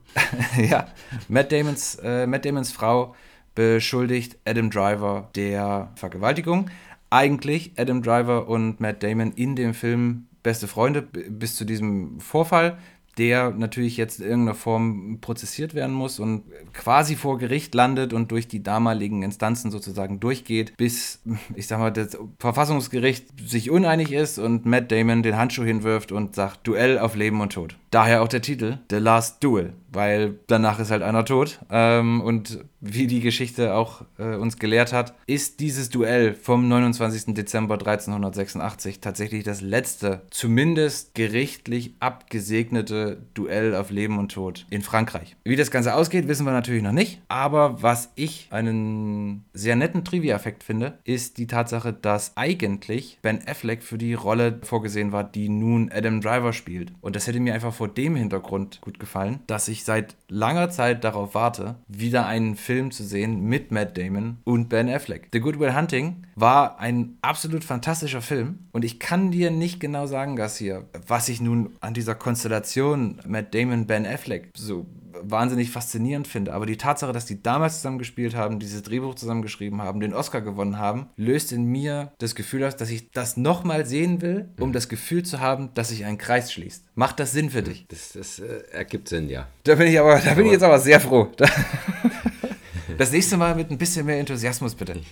ja, 0.58 0.86
Matt 1.28 1.52
Damons, 1.52 1.94
äh, 2.02 2.26
Matt 2.26 2.44
Damons 2.44 2.72
Frau 2.72 3.14
beschuldigt 3.54 4.38
Adam 4.46 4.70
Driver 4.70 5.28
der 5.36 5.90
Vergewaltigung. 5.94 6.70
Eigentlich 7.10 7.72
Adam 7.76 8.02
Driver 8.02 8.48
und 8.48 8.80
Matt 8.80 9.02
Damon 9.02 9.32
in 9.32 9.54
dem 9.56 9.74
Film 9.74 10.26
beste 10.42 10.66
Freunde 10.66 11.02
bis 11.02 11.54
zu 11.56 11.64
diesem 11.64 12.18
Vorfall, 12.18 12.78
der 13.18 13.50
natürlich 13.50 13.96
jetzt 13.96 14.20
in 14.20 14.26
irgendeiner 14.26 14.54
Form 14.54 15.18
prozessiert 15.20 15.74
werden 15.74 15.94
muss 15.94 16.18
und 16.18 16.44
quasi 16.72 17.14
vor 17.14 17.38
Gericht 17.38 17.74
landet 17.74 18.12
und 18.12 18.30
durch 18.30 18.48
die 18.48 18.62
damaligen 18.62 19.22
Instanzen 19.22 19.70
sozusagen 19.70 20.20
durchgeht, 20.20 20.76
bis, 20.76 21.20
ich 21.54 21.66
sag 21.66 21.78
mal, 21.78 21.90
das 21.90 22.16
Verfassungsgericht 22.38 23.26
sich 23.48 23.70
uneinig 23.70 24.12
ist 24.12 24.38
und 24.38 24.64
Matt 24.64 24.90
Damon 24.90 25.22
den 25.22 25.36
Handschuh 25.36 25.64
hinwirft 25.64 26.12
und 26.12 26.34
sagt 26.34 26.66
Duell 26.66 26.98
auf 26.98 27.14
Leben 27.14 27.40
und 27.40 27.52
Tod. 27.52 27.76
Daher 27.92 28.22
auch 28.22 28.28
der 28.28 28.40
Titel 28.40 28.78
The 28.90 28.96
Last 28.96 29.44
Duel, 29.44 29.74
weil 29.92 30.38
danach 30.46 30.78
ist 30.78 30.90
halt 30.90 31.02
einer 31.02 31.26
tot. 31.26 31.60
Ähm, 31.70 32.22
und 32.22 32.64
wie 32.80 33.06
die 33.06 33.20
Geschichte 33.20 33.74
auch 33.74 34.06
äh, 34.18 34.34
uns 34.34 34.58
gelehrt 34.58 34.94
hat, 34.94 35.14
ist 35.26 35.60
dieses 35.60 35.90
Duell 35.90 36.32
vom 36.32 36.68
29. 36.68 37.34
Dezember 37.34 37.74
1386 37.74 39.00
tatsächlich 39.00 39.44
das 39.44 39.60
letzte, 39.60 40.22
zumindest 40.30 41.14
gerichtlich 41.14 41.94
abgesegnete 42.00 43.18
Duell 43.34 43.74
auf 43.74 43.90
Leben 43.90 44.18
und 44.18 44.32
Tod 44.32 44.66
in 44.70 44.80
Frankreich. 44.80 45.36
Wie 45.44 45.56
das 45.56 45.70
Ganze 45.70 45.94
ausgeht, 45.94 46.28
wissen 46.28 46.46
wir 46.46 46.52
natürlich 46.52 46.82
noch 46.82 46.92
nicht. 46.92 47.20
Aber 47.28 47.82
was 47.82 48.10
ich 48.14 48.48
einen 48.50 49.44
sehr 49.52 49.76
netten 49.76 50.02
Trivia-Effekt 50.02 50.64
finde, 50.64 50.98
ist 51.04 51.36
die 51.36 51.46
Tatsache, 51.46 51.92
dass 51.92 52.38
eigentlich 52.38 53.18
Ben 53.20 53.46
Affleck 53.46 53.82
für 53.82 53.98
die 53.98 54.14
Rolle 54.14 54.60
vorgesehen 54.62 55.12
war, 55.12 55.24
die 55.24 55.50
nun 55.50 55.92
Adam 55.92 56.22
Driver 56.22 56.54
spielt. 56.54 56.92
Und 57.02 57.16
das 57.16 57.26
hätte 57.26 57.38
mir 57.38 57.52
einfach 57.52 57.74
vor 57.82 57.88
dem 57.88 58.14
Hintergrund 58.14 58.80
gut 58.80 59.00
gefallen, 59.00 59.40
dass 59.48 59.66
ich 59.66 59.82
seit 59.82 60.14
langer 60.28 60.70
Zeit 60.70 61.02
darauf 61.02 61.34
warte, 61.34 61.74
wieder 61.88 62.26
einen 62.26 62.54
Film 62.54 62.92
zu 62.92 63.02
sehen 63.02 63.40
mit 63.40 63.72
Matt 63.72 63.98
Damon 63.98 64.38
und 64.44 64.68
Ben 64.68 64.88
Affleck. 64.88 65.26
The 65.32 65.40
Good 65.40 65.58
Will 65.58 65.74
Hunting 65.74 66.22
war 66.36 66.78
ein 66.78 67.18
absolut 67.22 67.64
fantastischer 67.64 68.22
Film 68.22 68.60
und 68.70 68.84
ich 68.84 69.00
kann 69.00 69.32
dir 69.32 69.50
nicht 69.50 69.80
genau 69.80 70.06
sagen, 70.06 70.36
Garcia, 70.36 70.82
was 71.08 71.28
ich 71.28 71.40
nun 71.40 71.70
an 71.80 71.92
dieser 71.92 72.14
Konstellation 72.14 73.18
Matt 73.26 73.52
Damon, 73.52 73.88
Ben 73.88 74.06
Affleck 74.06 74.50
so 74.56 74.86
wahnsinnig 75.24 75.70
faszinierend 75.70 76.28
finde. 76.28 76.52
Aber 76.52 76.66
die 76.66 76.76
Tatsache, 76.76 77.12
dass 77.12 77.26
die 77.26 77.42
damals 77.42 77.76
zusammen 77.76 77.98
gespielt 77.98 78.34
haben, 78.34 78.58
dieses 78.58 78.82
Drehbuch 78.82 79.14
zusammen 79.14 79.42
geschrieben 79.42 79.82
haben, 79.82 80.00
den 80.00 80.14
Oscar 80.14 80.40
gewonnen 80.40 80.78
haben, 80.78 81.08
löst 81.16 81.52
in 81.52 81.64
mir 81.64 82.12
das 82.18 82.34
Gefühl 82.34 82.64
aus, 82.64 82.76
dass 82.76 82.90
ich 82.90 83.10
das 83.10 83.36
nochmal 83.36 83.86
sehen 83.86 84.22
will, 84.22 84.48
um 84.58 84.72
das 84.72 84.88
Gefühl 84.88 85.22
zu 85.22 85.40
haben, 85.40 85.70
dass 85.74 85.88
sich 85.88 86.04
ein 86.04 86.18
Kreis 86.18 86.52
schließt. 86.52 86.84
Macht 86.94 87.20
das 87.20 87.32
Sinn 87.32 87.50
für 87.50 87.62
dich? 87.62 87.86
Das, 87.88 88.12
das 88.12 88.38
äh, 88.38 88.62
ergibt 88.72 89.08
Sinn, 89.08 89.28
ja. 89.28 89.48
Da 89.64 89.74
bin 89.74 89.88
ich 89.88 89.98
aber, 89.98 90.18
da 90.18 90.34
bin 90.34 90.46
ich 90.46 90.52
jetzt 90.52 90.62
aber 90.64 90.78
sehr 90.78 91.00
froh. 91.00 91.30
Da- 92.92 92.98
Das 92.98 93.12
nächste 93.12 93.36
Mal 93.36 93.54
mit 93.54 93.70
ein 93.70 93.78
bisschen 93.78 94.06
mehr 94.06 94.18
Enthusiasmus, 94.18 94.74
bitte. 94.74 94.94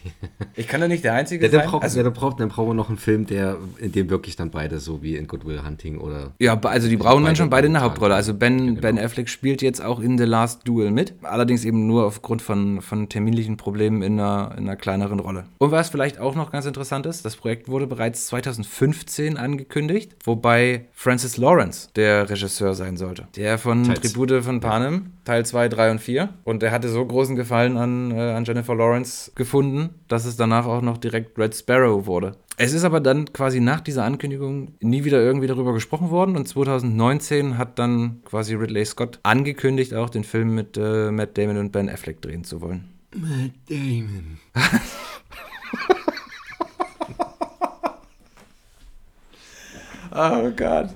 Ich 0.56 0.66
kann 0.68 0.80
doch 0.80 0.88
nicht 0.88 1.04
der 1.04 1.14
Einzige 1.14 1.46
Ja, 1.46 1.50
sein. 1.52 1.68
braucht, 1.70 1.82
Also, 1.84 1.98
ja, 1.98 2.02
dann, 2.04 2.12
braucht, 2.12 2.38
dann 2.40 2.48
brauchen 2.48 2.68
wir 2.70 2.74
noch 2.74 2.88
einen 2.88 2.98
Film, 2.98 3.24
der, 3.26 3.56
in 3.78 3.92
dem 3.92 4.10
wirklich 4.10 4.36
dann 4.36 4.50
beide, 4.50 4.78
so 4.78 5.02
wie 5.02 5.16
in 5.16 5.26
Good 5.26 5.46
Will 5.46 5.62
Hunting 5.64 5.98
oder. 5.98 6.32
ja, 6.38 6.58
also 6.60 6.88
die 6.88 6.96
brauchen 6.96 7.16
dann 7.16 7.24
beide 7.24 7.36
schon 7.36 7.50
beide 7.50 7.66
eine 7.66 7.78
momentan. 7.78 7.90
Hauptrolle. 7.92 8.14
Also 8.14 8.34
Ben, 8.34 8.58
Ja, 8.58 8.64
genau. 8.66 8.80
ben 8.80 8.98
Affleck 8.98 9.28
spielt 9.28 9.62
jetzt 9.62 9.80
auch 9.82 10.00
in 10.00 10.18
The 10.18 10.24
Last 10.24 10.66
Duel 10.68 10.90
mit. 10.90 11.14
Allerdings 11.22 11.64
eben 11.64 11.86
nur 11.86 12.04
aufgrund 12.04 12.42
von, 12.42 12.82
von 12.82 13.08
terminlichen 13.08 13.56
Problemen 13.56 14.02
in 14.02 14.20
einer, 14.20 14.52
in 14.58 14.64
einer 14.64 14.76
kleineren 14.76 15.20
Rolle. 15.20 15.44
Und 15.58 15.70
was 15.70 15.88
vielleicht 15.88 16.18
auch 16.18 16.34
noch 16.34 16.50
ganz 16.52 16.66
interessant 16.66 17.06
ist, 17.06 17.24
das 17.24 17.36
Projekt 17.36 17.68
wurde 17.68 17.86
bereits 17.86 18.26
2015 18.26 19.36
angekündigt, 19.36 20.16
wobei 20.24 20.86
Francis 20.92 21.36
Lawrence 21.36 21.88
der 21.96 22.28
Regisseur 22.28 22.74
sein 22.74 22.96
sollte. 22.96 23.28
Der 23.36 23.56
von 23.58 23.84
Teils. 23.84 24.00
Tribute 24.00 24.42
von 24.44 24.60
Panem, 24.60 25.12
Teil 25.24 25.46
2, 25.46 25.68
3 25.68 25.90
und 25.92 26.00
4. 26.00 26.28
Und 26.44 26.62
der 26.62 26.70
hatte 26.72 26.88
so 26.88 27.04
großen 27.04 27.36
Gefallen 27.36 27.69
an, 27.76 28.10
äh, 28.10 28.32
an 28.32 28.44
Jennifer 28.44 28.74
Lawrence 28.74 29.32
gefunden, 29.34 29.90
dass 30.08 30.24
es 30.24 30.36
danach 30.36 30.66
auch 30.66 30.82
noch 30.82 30.98
direkt 30.98 31.38
Red 31.38 31.54
Sparrow 31.54 32.06
wurde. 32.06 32.36
Es 32.56 32.74
ist 32.74 32.84
aber 32.84 33.00
dann 33.00 33.32
quasi 33.32 33.60
nach 33.60 33.80
dieser 33.80 34.04
Ankündigung 34.04 34.74
nie 34.80 35.04
wieder 35.04 35.20
irgendwie 35.20 35.46
darüber 35.46 35.72
gesprochen 35.72 36.10
worden 36.10 36.36
und 36.36 36.46
2019 36.46 37.56
hat 37.56 37.78
dann 37.78 38.20
quasi 38.24 38.54
Ridley 38.54 38.84
Scott 38.84 39.18
angekündigt, 39.22 39.94
auch 39.94 40.10
den 40.10 40.24
Film 40.24 40.54
mit 40.54 40.76
äh, 40.76 41.10
Matt 41.10 41.38
Damon 41.38 41.56
und 41.56 41.72
Ben 41.72 41.88
Affleck 41.88 42.20
drehen 42.20 42.44
zu 42.44 42.60
wollen. 42.60 42.84
Matt 43.14 43.52
Damon. 43.68 44.38
Oh 50.12 50.50
Gott. 50.56 50.88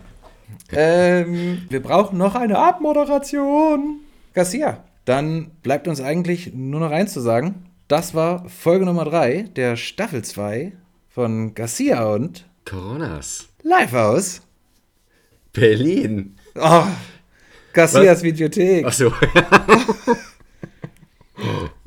ähm, 0.73 1.63
wir 1.69 1.81
brauchen 1.81 2.19
noch 2.19 2.35
eine 2.35 2.59
Abmoderation. 2.59 4.01
Garcia, 4.35 4.83
dann 5.05 5.51
bleibt 5.63 5.89
uns 5.89 6.01
eigentlich 6.01 6.53
nur 6.55 6.81
noch 6.81 6.91
eins 6.91 7.13
zu 7.13 7.21
sagen. 7.21 7.67
Das 7.89 8.15
war 8.15 8.49
Folge 8.49 8.85
Nummer 8.87 9.05
3 9.05 9.43
der 9.55 9.77
Staffel 9.77 10.23
2 10.23 10.73
von 11.09 11.55
Garcia 11.55 12.05
und 12.07 12.47
Coronas. 12.65 13.49
Live 13.63 13.93
aus 13.95 14.41
Berlin. 15.53 16.37
oh, 16.57 16.85
Garcias 17.73 18.19
Was? 18.19 18.23
Videothek. 18.23 18.87
Achso. 18.87 19.13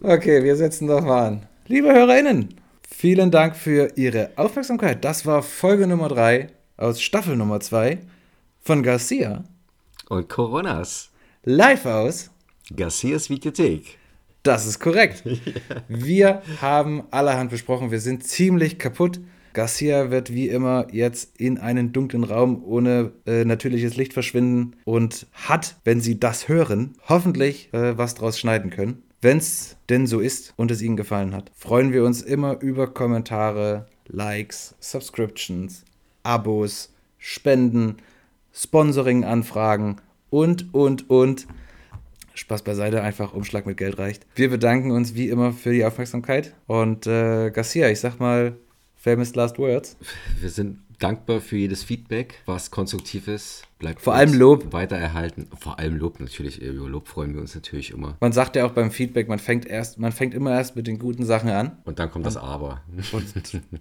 Okay, 0.03 0.43
wir 0.43 0.55
setzen 0.55 0.87
doch 0.87 1.01
mal 1.01 1.27
an. 1.27 1.45
Liebe 1.67 1.91
HörerInnen, 1.91 2.53
vielen 2.89 3.31
Dank 3.31 3.55
für 3.55 3.91
Ihre 3.95 4.31
Aufmerksamkeit. 4.35 5.03
Das 5.03 5.25
war 5.25 5.41
Folge 5.43 5.87
Nummer 5.87 6.07
3 6.09 6.47
aus 6.77 7.01
Staffel 7.01 7.35
Nummer 7.35 7.59
2 7.59 7.97
von 8.61 8.83
Garcia 8.83 9.43
Und 10.09 10.29
Coronas. 10.29 11.09
live 11.43 11.85
aus 11.85 12.29
Garcias 12.75 13.29
Videothek. 13.29 13.97
Das 14.43 14.65
ist 14.65 14.79
korrekt. 14.79 15.23
Wir 15.87 16.41
haben 16.61 17.03
allerhand 17.11 17.51
besprochen. 17.51 17.91
Wir 17.91 17.99
sind 17.99 18.23
ziemlich 18.23 18.77
kaputt. 18.77 19.19
Garcia 19.53 20.11
wird 20.11 20.33
wie 20.33 20.49
immer 20.49 20.87
jetzt 20.91 21.39
in 21.39 21.57
einen 21.57 21.91
dunklen 21.91 22.23
Raum 22.23 22.63
ohne 22.63 23.11
äh, 23.25 23.43
natürliches 23.43 23.97
Licht 23.97 24.13
verschwinden 24.13 24.75
und 24.85 25.25
hat, 25.33 25.77
wenn 25.83 25.99
Sie 25.99 26.19
das 26.19 26.47
hören, 26.47 26.93
hoffentlich 27.09 27.73
äh, 27.73 27.97
was 27.97 28.13
draus 28.13 28.37
schneiden 28.37 28.69
können. 28.69 29.01
Wenn 29.19 29.37
es 29.37 29.77
denn 29.89 30.05
so 30.05 30.19
ist 30.19 30.53
und 30.57 30.69
es 30.69 30.81
Ihnen 30.83 30.95
gefallen 30.95 31.33
hat, 31.33 31.51
freuen 31.55 31.91
wir 31.91 32.03
uns 32.03 32.21
immer 32.21 32.61
über 32.61 32.93
Kommentare, 32.93 33.87
Likes, 34.05 34.75
Subscriptions, 34.79 35.83
Abos, 36.21 36.93
Spenden, 37.17 37.97
Sponsoring-Anfragen 38.53 39.97
und, 40.29 40.71
und, 40.73 41.09
und. 41.09 41.47
Spaß 42.37 42.63
beiseite, 42.63 43.01
einfach 43.01 43.33
Umschlag 43.33 43.65
mit 43.65 43.77
Geld 43.77 43.97
reicht. 43.97 44.25
Wir 44.35 44.49
bedanken 44.49 44.91
uns 44.91 45.15
wie 45.15 45.29
immer 45.29 45.51
für 45.53 45.73
die 45.73 45.85
Aufmerksamkeit. 45.85 46.55
Und 46.67 47.07
äh, 47.07 47.49
Garcia, 47.51 47.89
ich 47.89 47.99
sag 47.99 48.19
mal, 48.19 48.57
famous 48.97 49.35
last 49.35 49.57
words. 49.57 49.95
Wir 50.39 50.49
sind 50.49 50.79
dankbar 50.99 51.41
für 51.41 51.57
jedes 51.57 51.83
Feedback, 51.83 52.41
was 52.47 52.71
konstruktiv 52.71 53.27
ist. 53.27 53.63
Bleibt 53.77 54.01
Vor 54.01 54.15
allem 54.15 54.33
Lob. 54.33 54.73
Weiter 54.73 54.95
erhalten. 54.97 55.47
Vor 55.59 55.77
allem 55.77 55.95
Lob 55.97 56.19
natürlich. 56.19 56.59
Über 56.59 56.89
Lob 56.89 57.07
freuen 57.07 57.35
wir 57.35 57.41
uns 57.41 57.53
natürlich 57.53 57.91
immer. 57.91 58.17
Man 58.19 58.31
sagt 58.31 58.55
ja 58.55 58.65
auch 58.65 58.71
beim 58.71 58.89
Feedback, 58.89 59.27
man 59.27 59.37
fängt 59.37 59.67
erst, 59.67 59.99
man 59.99 60.11
fängt 60.11 60.33
immer 60.33 60.51
erst 60.51 60.75
mit 60.75 60.87
den 60.87 60.97
guten 60.97 61.23
Sachen 61.25 61.49
an. 61.51 61.77
Und 61.85 61.99
dann 61.99 62.09
kommt 62.09 62.25
das 62.25 62.37
Aber. 62.37 62.81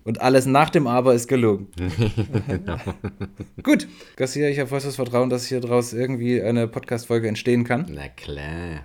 Und 0.05 0.21
alles 0.21 0.45
nach 0.45 0.69
dem 0.69 0.87
Aber 0.87 1.15
ist 1.15 1.27
gelogen. 1.29 1.69
Gut, 3.63 3.89
Garcia, 4.17 4.49
ich 4.49 4.59
habe 4.59 4.69
vollstes 4.69 4.97
Vertrauen, 4.97 5.31
dass 5.31 5.47
hier 5.47 5.61
draus 5.61 5.93
irgendwie 5.95 6.43
eine 6.43 6.69
Podcast-Folge 6.69 7.29
entstehen 7.29 7.65
kann. 7.65 7.87
Na 7.89 8.09
klar. 8.09 8.81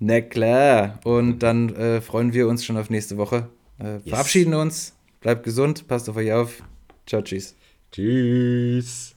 Na 0.00 0.20
klar. 0.22 1.00
Und 1.04 1.40
dann 1.40 1.74
äh, 1.76 2.00
freuen 2.00 2.32
wir 2.32 2.48
uns 2.48 2.64
schon 2.64 2.76
auf 2.78 2.88
nächste 2.90 3.16
Woche. 3.16 3.48
Äh, 3.78 3.94
Yes. 3.96 4.02
Verabschieden 4.08 4.54
uns. 4.54 4.94
Bleibt 5.24 5.42
gesund, 5.42 5.88
passt 5.88 6.06
auf 6.10 6.16
euch 6.16 6.32
auf. 6.32 6.62
Ciao, 7.06 7.22
tschüss. 7.22 7.56
Tschüss. 7.90 9.16